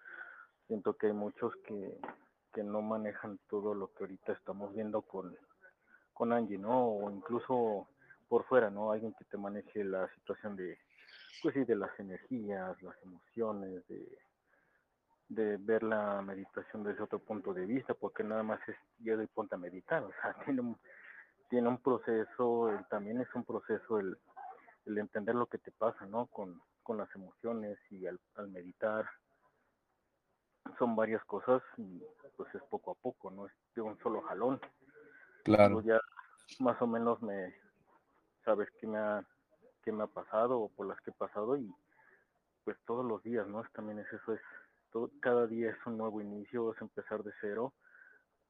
siento 0.66 0.95
que 0.97 1.07
hay 1.09 1.14
muchos 1.14 1.57
que, 1.66 1.99
que 2.53 2.62
no 2.62 2.82
manejan 2.82 3.41
todo 3.49 3.74
lo 3.74 3.93
que 3.95 4.05
ahorita 4.05 4.34
estamos 4.34 4.72
viendo 4.74 5.01
con, 5.03 5.34
con 6.12 6.32
Angie, 6.34 6.59
¿no? 6.59 6.84
O 6.86 7.11
incluso 7.11 7.88
por 8.28 8.45
fuera, 8.45 8.70
¿no? 8.70 8.93
Alguien 8.93 9.14
que 9.14 9.24
te 9.24 9.38
maneje 9.38 9.82
la 9.84 10.07
situación 10.16 10.55
de, 10.55 10.78
pues 11.43 11.55
sí, 11.55 11.64
de 11.64 11.74
las 11.76 11.99
energías, 11.99 12.80
las 12.82 13.03
emociones, 13.03 13.88
de, 13.88 14.07
de 15.31 15.57
ver 15.59 15.85
la 15.85 16.20
meditación 16.22 16.83
desde 16.83 17.05
otro 17.05 17.20
punto 17.20 17.55
de 17.55 17.64
vista, 17.64 17.95
porque 17.95 18.24
nada 18.24 18.43
más 18.43 18.61
es 18.68 18.76
llega 18.99 19.22
y 19.22 19.28
ponte 19.28 19.55
a 19.55 19.59
meditar, 19.59 20.03
o 20.05 20.12
sea, 20.20 20.35
tiene 20.45 20.61
un, 20.61 20.78
tiene 21.49 21.68
un 21.68 21.78
proceso, 21.78 22.68
también 22.91 23.20
es 23.20 23.28
un 23.35 23.45
proceso 23.45 23.99
el, 23.99 24.18
el 24.87 24.99
entender 24.99 25.37
lo 25.37 25.47
que 25.47 25.59
te 25.59 25.70
pasa, 25.70 26.05
¿no? 26.07 26.26
Con, 26.26 26.61
con 26.83 26.99
las 26.99 27.09
emociones 27.14 27.78
y 27.91 28.07
al, 28.07 28.18
al 28.35 28.49
meditar. 28.49 29.09
Son 30.78 30.95
varias 30.95 31.24
cosas 31.24 31.62
y 31.76 32.03
pues 32.37 32.53
es 32.55 32.62
poco 32.64 32.93
a 32.93 32.95
poco, 32.95 33.31
no 33.31 33.47
es 33.47 33.53
de 33.74 33.83
un 33.83 33.99
solo 34.01 34.22
jalón. 34.22 34.61
Claro. 35.45 35.76
Tú 35.76 35.83
ya 35.83 36.01
más 36.59 36.81
o 36.83 36.87
menos 36.87 37.22
me 37.22 37.55
sabes 38.45 38.68
qué 38.81 38.87
me 38.87 38.99
ha, 38.99 39.24
qué 39.83 39.93
me 39.93 40.05
ha 40.05 40.07
pasado 40.09 40.59
o 40.59 40.68
por 40.68 40.87
las 40.87 41.01
que 41.01 41.11
he 41.11 41.14
pasado 41.14 41.57
y 41.57 41.72
pues 42.64 42.76
todos 42.87 43.05
los 43.05 43.22
días, 43.22 43.47
¿no? 43.47 43.62
También 43.72 44.01
es 44.01 44.12
eso, 44.12 44.35
es 44.35 44.41
todo, 44.91 45.11
cada 45.20 45.47
día 45.47 45.70
es 45.70 45.86
un 45.86 45.99
nuevo 45.99 46.20
inicio, 46.20 46.72
es 46.72 46.80
empezar 46.80 47.22
de 47.22 47.32
cero, 47.41 47.74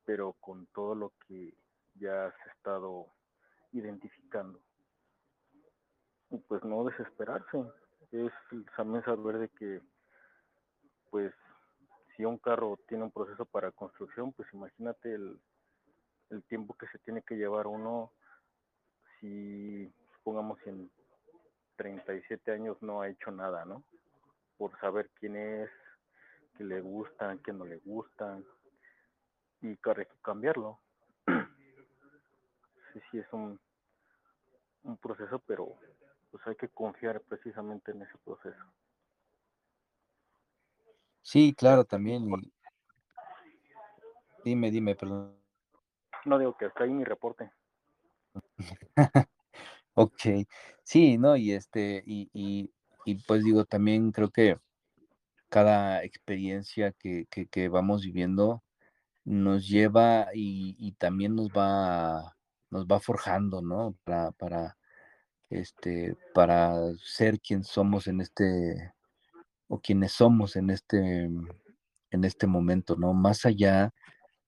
pero 0.05 0.32
con 0.41 0.66
todo 0.68 0.95
lo 0.95 1.12
que 1.26 1.55
ya 1.95 2.26
has 2.26 2.34
estado 2.57 3.07
identificando. 3.72 4.61
Y 6.30 6.38
pues 6.38 6.62
no 6.64 6.84
desesperarse, 6.84 7.64
es 8.12 8.32
también 8.76 9.05
saber 9.05 9.38
de 9.38 9.49
que 9.49 9.80
pues 11.11 11.32
si 12.16 12.24
un 12.24 12.38
carro 12.38 12.78
tiene 12.88 13.05
un 13.05 13.11
proceso 13.11 13.45
para 13.45 13.72
construcción, 13.72 14.32
pues 14.32 14.49
imagínate 14.53 15.14
el, 15.14 15.41
el 16.30 16.43
tiempo 16.45 16.74
que 16.74 16.86
se 16.88 16.99
tiene 16.99 17.22
que 17.22 17.36
llevar 17.36 17.66
uno 17.66 18.12
si 19.18 19.93
pongamos 20.22 20.59
en 20.66 20.91
37 21.76 22.53
años 22.53 22.76
no 22.82 23.01
ha 23.01 23.09
hecho 23.09 23.30
nada, 23.30 23.64
¿no? 23.64 23.82
Por 24.57 24.78
saber 24.80 25.11
quién 25.18 25.36
es, 25.36 25.70
qué 26.61 26.64
le 26.64 26.82
gustan, 26.82 27.38
qué 27.38 27.54
no 27.54 27.64
le 27.64 27.78
gustan 27.78 28.44
y 29.62 29.78
cambiarlo. 30.22 30.78
Sí, 32.92 33.00
sí, 33.08 33.18
es 33.18 33.32
un, 33.32 33.58
un 34.82 34.96
proceso, 34.96 35.38
pero 35.46 35.78
pues 36.32 36.44
hay 36.44 36.56
que 36.56 36.68
confiar 36.68 37.20
precisamente 37.20 37.92
en 37.92 38.02
ese 38.02 38.18
proceso. 38.24 38.64
Sí, 41.22 41.54
claro, 41.56 41.84
también. 41.84 42.28
Y... 42.28 42.52
Dime, 44.44 44.72
dime, 44.72 44.96
perdón. 44.96 45.40
No 46.24 46.36
digo 46.36 46.56
que 46.56 46.64
hasta 46.64 46.82
ahí 46.82 46.90
mi 46.90 47.04
reporte. 47.04 47.52
Ok, 49.94 50.46
sí, 50.82 51.16
¿no? 51.18 51.36
Y 51.36 51.52
este, 51.52 52.02
y, 52.06 52.28
y, 52.32 52.72
y 53.04 53.14
pues 53.24 53.44
digo, 53.44 53.64
también 53.64 54.12
creo 54.12 54.30
que 54.30 54.58
cada 55.51 56.05
experiencia 56.05 56.92
que, 56.92 57.26
que, 57.28 57.68
vamos 57.68 58.05
viviendo 58.05 58.62
nos 59.24 59.68
lleva 59.68 60.28
y, 60.34 60.76
y 60.78 60.92
también 60.92 61.36
nos 61.36 61.51
va, 61.51 62.36
nos 62.70 62.86
va 62.86 63.01
forjando, 63.01 63.62
¿no? 63.62 63.96
Para, 64.05 64.32
para, 64.32 64.78
este, 65.51 66.16
para 66.34 66.74
ser 67.05 67.40
quien 67.40 67.64
somos 67.64 68.07
en 68.07 68.20
este, 68.22 68.94
o 69.68 69.80
quienes 69.80 70.12
somos 70.12 70.57
en 70.57 70.70
este, 70.70 71.28
en 72.11 72.24
este 72.24 72.46
momento, 72.46 72.96
¿no? 72.96 73.12
Más 73.14 73.44
allá 73.46 73.92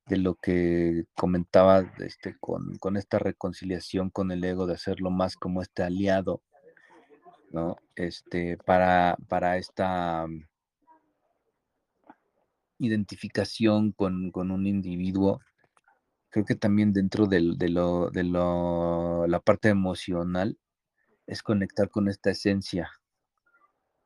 de 0.06 0.16
lo 0.18 0.34
que 0.36 1.04
comentaba 1.14 1.92
este, 1.98 2.36
con, 2.40 2.76
con 2.78 2.96
esta 2.96 3.18
reconciliación 3.18 4.10
con 4.10 4.30
el 4.32 4.44
ego, 4.44 4.66
de 4.66 4.74
hacerlo 4.74 5.10
más 5.10 5.36
como 5.36 5.62
este 5.62 5.82
aliado, 5.82 6.42
¿no? 7.50 7.76
Este, 7.96 8.56
para, 8.58 9.16
para 9.28 9.58
esta 9.58 10.26
identificación 12.82 13.92
con, 13.92 14.30
con 14.30 14.50
un 14.50 14.66
individuo, 14.66 15.40
creo 16.30 16.44
que 16.44 16.54
también 16.54 16.92
dentro 16.92 17.26
de, 17.26 17.40
lo, 17.40 18.10
de 18.10 18.24
lo, 18.24 19.26
la 19.26 19.40
parte 19.40 19.68
emocional 19.68 20.58
es 21.26 21.42
conectar 21.42 21.90
con 21.90 22.08
esta 22.08 22.30
esencia 22.30 22.90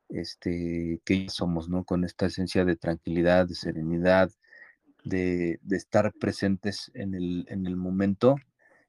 este, 0.09 1.01
que 1.05 1.29
somos, 1.29 1.69
¿no? 1.69 1.83
Con 1.83 2.03
esta 2.03 2.27
esencia 2.27 2.65
de 2.65 2.75
tranquilidad, 2.75 3.47
de 3.47 3.55
serenidad, 3.55 4.31
de, 5.03 5.59
de 5.61 5.77
estar 5.77 6.13
presentes 6.13 6.91
en 6.93 7.13
el, 7.13 7.45
en 7.49 7.65
el 7.65 7.75
momento 7.75 8.35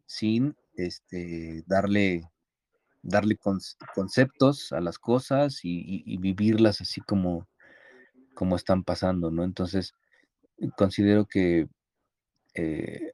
sin 0.06 0.56
este, 0.74 1.62
darle, 1.66 2.30
darle 3.02 3.36
con- 3.36 3.60
conceptos 3.94 4.72
a 4.72 4.80
las 4.80 4.98
cosas 4.98 5.60
y 5.62 6.16
vivirlas 6.18 6.80
así 6.80 7.00
como, 7.00 7.46
cómo 8.38 8.54
están 8.54 8.84
pasando, 8.84 9.32
¿no? 9.32 9.42
Entonces, 9.42 9.94
considero 10.76 11.26
que 11.26 11.66
eh, 12.54 13.12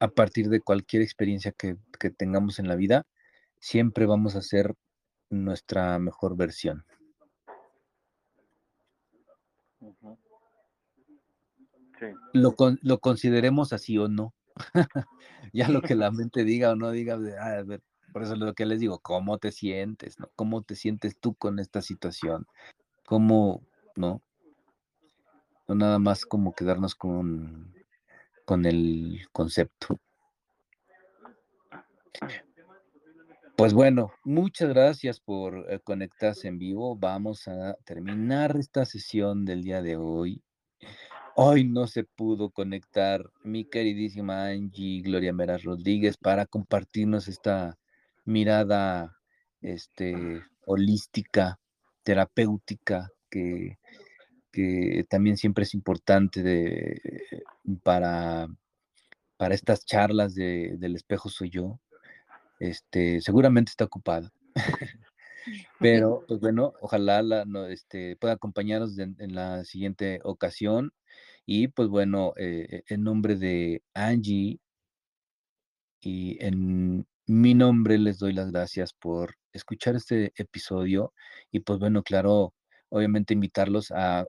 a 0.00 0.08
partir 0.08 0.48
de 0.48 0.60
cualquier 0.60 1.00
experiencia 1.00 1.52
que, 1.52 1.76
tengamos 2.16 2.58
en 2.58 2.66
la 2.66 2.74
vida, 2.74 3.06
siempre 3.60 4.04
vamos 4.04 4.34
a 4.34 4.42
ser 4.42 4.74
nuestra 5.30 6.00
mejor 6.00 6.36
versión. 6.36 6.84
Lo, 12.32 12.56
lo 12.82 12.98
consideremos 12.98 13.72
así 13.72 13.96
o 13.96 14.08
no. 14.08 14.34
ya 15.52 15.68
lo 15.68 15.82
que 15.82 15.94
la 15.94 16.10
mente 16.10 16.42
diga 16.42 16.72
o 16.72 16.74
no 16.74 16.90
diga, 16.90 17.16
ah, 17.40 17.62
por 18.12 18.24
eso 18.24 18.34
lo 18.34 18.54
que 18.54 18.66
les 18.66 18.80
digo, 18.80 18.98
¿cómo 18.98 19.38
te 19.38 19.52
sientes? 19.52 20.18
¿no? 20.18 20.28
¿Cómo 20.34 20.62
te 20.62 20.74
sientes 20.74 21.16
tú 21.20 21.36
con 21.36 21.60
esta 21.60 21.80
situación? 21.80 22.48
¿Cómo, 23.04 23.62
no? 23.94 24.20
No 25.68 25.74
nada 25.74 25.98
más 25.98 26.24
como 26.24 26.54
quedarnos 26.54 26.94
con, 26.94 27.74
con 28.44 28.64
el 28.64 29.20
concepto. 29.32 29.98
Pues 33.54 33.74
bueno, 33.74 34.12
muchas 34.24 34.68
gracias 34.70 35.20
por 35.20 35.70
eh, 35.70 35.80
conectarse 35.80 36.48
en 36.48 36.58
vivo. 36.58 36.96
Vamos 36.96 37.48
a 37.48 37.74
terminar 37.84 38.56
esta 38.56 38.84
sesión 38.84 39.44
del 39.44 39.62
día 39.62 39.82
de 39.82 39.96
hoy. 39.96 40.42
Hoy 41.34 41.64
no 41.64 41.86
se 41.86 42.04
pudo 42.04 42.50
conectar 42.50 43.30
mi 43.44 43.64
queridísima 43.64 44.46
Angie 44.46 45.02
Gloria 45.02 45.32
Meras 45.32 45.64
Rodríguez 45.64 46.16
para 46.16 46.46
compartirnos 46.46 47.28
esta 47.28 47.76
mirada 48.24 49.18
este, 49.60 50.42
holística, 50.64 51.58
terapéutica, 52.02 53.10
que, 53.28 53.78
que 54.52 55.04
también 55.08 55.36
siempre 55.36 55.64
es 55.64 55.74
importante 55.74 56.42
de, 56.42 57.00
para, 57.82 58.48
para 59.36 59.54
estas 59.54 59.84
charlas 59.84 60.34
de, 60.34 60.76
del 60.78 60.96
espejo 60.96 61.28
soy 61.28 61.50
yo. 61.50 61.80
Este, 62.60 63.20
seguramente 63.20 63.70
está 63.70 63.84
ocupada. 63.84 64.32
Pero, 65.80 66.24
pues 66.26 66.40
bueno, 66.40 66.74
ojalá 66.80 67.22
la, 67.22 67.44
este, 67.70 68.16
pueda 68.16 68.34
acompañarnos 68.34 68.98
en, 68.98 69.16
la 69.34 69.64
siguiente 69.64 70.20
ocasión. 70.24 70.92
Y 71.46 71.68
pues 71.68 71.88
bueno, 71.88 72.34
eh, 72.36 72.82
en 72.88 73.04
nombre 73.04 73.36
de 73.36 73.82
Angie 73.94 74.60
y 76.00 76.36
en 76.44 77.06
mi 77.26 77.54
nombre 77.54 77.98
les 77.98 78.18
doy 78.18 78.32
las 78.32 78.50
gracias 78.52 78.92
por 78.92 79.34
escuchar 79.52 79.96
este 79.96 80.32
episodio. 80.36 81.14
Y 81.50 81.60
pues 81.60 81.78
bueno, 81.78 82.02
claro, 82.02 82.54
obviamente 82.90 83.34
invitarlos 83.34 83.90
a 83.90 84.26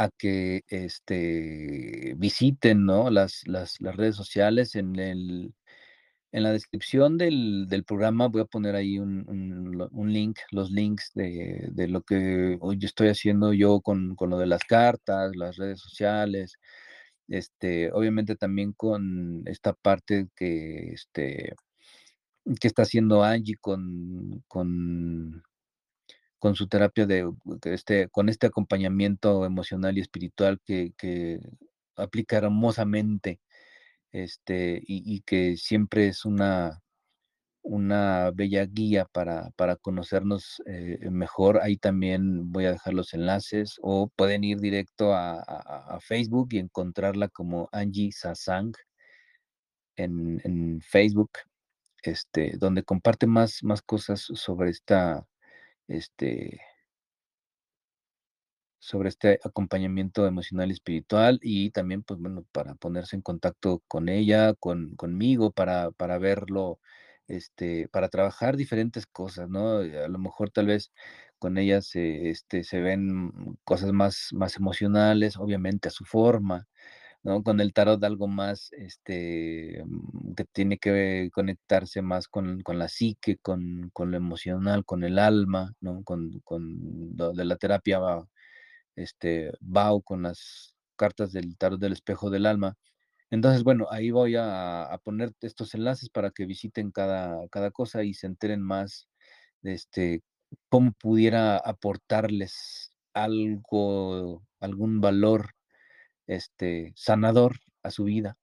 a 0.00 0.08
que 0.16 0.62
este, 0.68 2.14
visiten 2.16 2.86
¿no? 2.86 3.10
las, 3.10 3.42
las, 3.46 3.80
las, 3.80 3.96
redes 3.96 4.16
sociales. 4.16 4.74
En, 4.74 4.98
el, 4.98 5.54
en 6.32 6.42
la 6.42 6.52
descripción 6.52 7.18
del, 7.18 7.66
del 7.68 7.84
programa 7.84 8.28
voy 8.28 8.42
a 8.42 8.46
poner 8.46 8.76
ahí 8.76 8.98
un, 8.98 9.26
un, 9.92 10.12
link, 10.12 10.38
los 10.52 10.70
links 10.70 11.12
de, 11.14 11.68
de, 11.72 11.88
lo 11.88 12.02
que 12.02 12.56
hoy 12.62 12.78
estoy 12.82 13.08
haciendo 13.08 13.52
yo 13.52 13.80
con, 13.82 14.16
con, 14.16 14.30
lo 14.30 14.38
de 14.38 14.46
las 14.46 14.64
cartas, 14.64 15.36
las 15.36 15.56
redes 15.56 15.80
sociales. 15.80 16.56
Este, 17.28 17.92
obviamente 17.92 18.36
también 18.36 18.72
con 18.72 19.42
esta 19.46 19.74
parte 19.74 20.28
que, 20.34 20.92
este, 20.92 21.54
que 22.60 22.68
está 22.68 22.82
haciendo 22.82 23.22
Angie 23.22 23.56
con, 23.60 24.42
con 24.48 25.42
con 26.40 26.56
su 26.56 26.68
terapia 26.68 27.06
de 27.06 27.30
este, 27.64 28.08
con 28.08 28.28
este 28.28 28.48
acompañamiento 28.48 29.44
emocional 29.44 29.96
y 29.98 30.00
espiritual 30.00 30.60
que, 30.64 31.38
aplica 31.96 32.38
hermosamente, 32.38 33.40
este, 34.12 34.82
y, 34.86 35.20
que 35.22 35.56
siempre 35.58 36.08
es 36.08 36.24
una, 36.24 36.82
una 37.62 38.30
bella 38.32 38.64
guía 38.66 39.04
para, 39.12 39.50
para 39.56 39.76
conocernos 39.76 40.62
eh, 40.66 40.98
mejor. 41.10 41.60
Ahí 41.62 41.76
también 41.76 42.50
voy 42.52 42.64
a 42.66 42.72
dejar 42.72 42.94
los 42.94 43.14
enlaces 43.14 43.76
o 43.82 44.08
pueden 44.16 44.44
ir 44.44 44.60
directo 44.60 45.14
a, 45.14 45.98
Facebook 46.00 46.48
y 46.52 46.58
encontrarla 46.58 47.28
como 47.28 47.68
Angie 47.72 48.12
Sasang 48.12 48.72
en, 49.96 50.40
en, 50.44 50.80
Facebook, 50.80 51.32
este, 52.02 52.56
donde 52.58 52.82
comparte 52.82 53.26
más, 53.26 53.62
más 53.62 53.82
cosas 53.82 54.20
sobre 54.22 54.70
esta 54.70 55.26
este, 55.90 56.60
sobre 58.78 59.10
este 59.10 59.38
acompañamiento 59.44 60.26
emocional 60.26 60.70
y 60.70 60.72
espiritual 60.72 61.38
y 61.42 61.70
también, 61.70 62.02
pues 62.02 62.18
bueno, 62.20 62.44
para 62.52 62.74
ponerse 62.74 63.16
en 63.16 63.22
contacto 63.22 63.82
con 63.88 64.08
ella, 64.08 64.54
con, 64.54 64.96
conmigo, 64.96 65.52
para, 65.52 65.90
para 65.92 66.18
verlo, 66.18 66.80
este, 67.28 67.88
para 67.88 68.08
trabajar 68.08 68.56
diferentes 68.56 69.06
cosas, 69.06 69.48
¿no? 69.50 69.78
A 69.78 70.08
lo 70.08 70.18
mejor 70.18 70.50
tal 70.50 70.66
vez 70.66 70.92
con 71.38 71.58
ella 71.58 71.82
se, 71.82 72.30
este, 72.30 72.64
se 72.64 72.80
ven 72.80 73.32
cosas 73.64 73.92
más, 73.92 74.28
más 74.32 74.56
emocionales, 74.56 75.36
obviamente 75.36 75.88
a 75.88 75.90
su 75.92 76.04
forma, 76.04 76.66
Con 77.22 77.60
el 77.60 77.74
tarot 77.74 78.02
algo 78.02 78.28
más, 78.28 78.72
este, 78.72 79.82
mm, 79.84 80.34
que 80.34 80.44
tiene 80.46 80.78
que 80.78 81.28
conectarse 81.32 82.00
más 82.00 82.28
con, 82.28 82.62
la 82.66 82.88
psique, 82.88 83.36
con, 83.38 83.90
lo 83.94 84.16
emocional, 84.16 84.84
con 84.86 85.04
el 85.04 85.18
alma, 85.18 85.74
¿no? 85.80 86.02
Con, 86.04 86.42
lo 87.16 87.32
de 87.32 87.44
la 87.44 87.56
terapia, 87.56 88.00
este, 88.96 89.52
Bao, 89.60 90.02
con 90.02 90.22
las 90.22 90.74
cartas 90.96 91.32
del 91.32 91.56
tarot 91.58 91.80
del 91.80 91.92
espejo 91.92 92.30
del 92.30 92.46
alma. 92.46 92.76
Entonces, 93.30 93.64
bueno, 93.64 93.86
ahí 93.90 94.10
voy 94.10 94.36
a, 94.38 94.98
poner 95.04 95.32
estos 95.42 95.74
enlaces 95.74 96.10
para 96.10 96.30
que 96.30 96.46
visiten 96.46 96.90
cada, 96.90 97.48
cada 97.50 97.70
cosa 97.70 98.02
y 98.04 98.14
se 98.14 98.26
enteren 98.28 98.62
más 98.62 99.08
de 99.62 99.74
este, 99.74 100.22
cómo 100.68 100.92
pudiera 100.92 101.58
aportarles 101.58 102.92
algo, 103.14 104.42
algún 104.60 105.00
valor 105.00 105.50
este, 106.30 106.92
sanador 106.94 107.56
a 107.82 107.90
su 107.90 108.04
vida. 108.04 108.38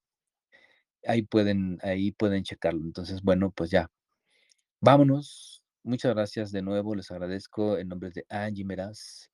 Ahí 1.06 1.22
pueden, 1.22 1.80
ahí 1.84 2.12
pueden 2.12 2.44
checarlo. 2.44 2.84
Entonces, 2.84 3.22
bueno, 3.22 3.52
pues 3.52 3.72
ya. 3.72 3.90
Vámonos. 4.82 5.64
Muchas 5.84 6.14
gracias 6.14 6.52
de 6.52 6.62
nuevo. 6.62 6.96
Les 6.96 7.10
agradezco 7.12 7.78
en 7.78 7.88
nombre 7.88 8.12
de 8.12 8.26
Angie 8.30 8.66
Meraz. 8.66 9.32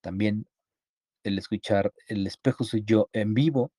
También 0.00 0.46
el 1.22 1.38
escuchar 1.38 1.92
El 2.08 2.26
espejo 2.26 2.64
soy 2.64 2.82
yo 2.84 3.08
en 3.12 3.32
vivo. 3.32 3.70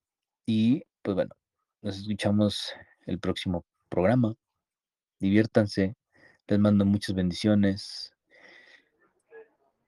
Y 0.46 0.84
pues 1.02 1.16
bueno, 1.16 1.36
nos 1.82 1.98
escuchamos 1.98 2.74
el 3.06 3.20
próximo 3.20 3.66
programa. 3.90 4.34
Diviértanse. 5.20 5.98
Les 6.48 6.60
mando 6.60 6.86
muchas 6.86 7.14
bendiciones. 7.14 8.14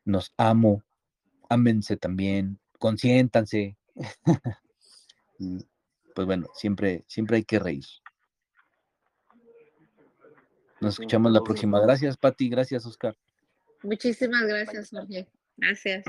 Nos 0.03 0.33
amo. 0.35 0.83
Ámense 1.47 1.95
también 1.95 2.59
consiéntanse. 2.79 3.77
pues 6.15 6.25
bueno, 6.25 6.47
siempre, 6.55 7.03
siempre 7.07 7.37
hay 7.37 7.43
que 7.43 7.59
reír. 7.59 7.85
Nos 10.81 10.93
escuchamos 10.93 11.31
la 11.31 11.41
próxima. 11.41 11.79
Gracias, 11.81 12.17
Pati. 12.17 12.49
Gracias, 12.49 12.85
Oscar. 12.85 13.15
Muchísimas 13.83 14.43
gracias, 14.43 14.89
Jorge. 14.89 15.27
Gracias. 15.57 16.03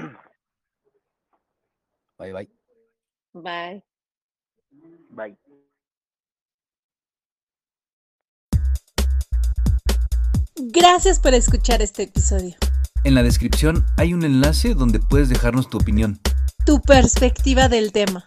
Bye, 2.18 2.32
bye. 2.32 2.50
Bye. 3.32 3.84
Bye. 5.10 5.36
Gracias 10.56 11.18
por 11.18 11.34
escuchar 11.34 11.82
este 11.82 12.04
episodio. 12.04 12.54
En 13.02 13.14
la 13.14 13.22
descripción 13.22 13.84
hay 13.96 14.12
un 14.12 14.24
enlace 14.24 14.74
donde 14.74 15.00
puedes 15.00 15.30
dejarnos 15.30 15.70
tu 15.70 15.78
opinión 15.78 16.20
tu 16.70 16.80
perspectiva 16.80 17.68
del 17.68 17.90
tema. 17.90 18.24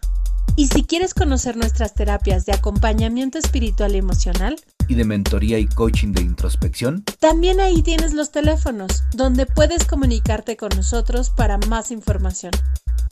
Y 0.57 0.67
si 0.67 0.83
quieres 0.83 1.13
conocer 1.13 1.55
nuestras 1.55 1.93
terapias 1.93 2.45
de 2.45 2.51
acompañamiento 2.51 3.37
espiritual 3.37 3.95
y 3.95 3.99
emocional, 3.99 4.57
y 4.89 4.95
de 4.95 5.05
mentoría 5.05 5.59
y 5.59 5.65
coaching 5.65 6.11
de 6.11 6.23
introspección, 6.23 7.05
también 7.21 7.61
ahí 7.61 7.81
tienes 7.83 8.13
los 8.13 8.33
teléfonos, 8.33 9.03
donde 9.13 9.45
puedes 9.45 9.85
comunicarte 9.85 10.57
con 10.57 10.71
nosotros 10.75 11.29
para 11.29 11.57
más 11.69 11.89
información. 11.89 12.51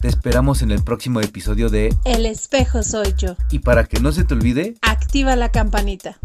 Te 0.01 0.09
esperamos 0.09 0.63
en 0.63 0.71
el 0.71 0.83
próximo 0.83 1.21
episodio 1.21 1.69
de 1.69 1.95
El 2.03 2.25
espejo 2.25 2.83
soy 2.83 3.13
yo. 3.17 3.37
Y 3.51 3.59
para 3.59 3.85
que 3.85 4.01
no 4.01 4.11
se 4.11 4.25
te 4.25 4.33
olvide, 4.33 4.75
activa 4.81 5.37
la 5.37 5.49
campanita. 5.49 6.19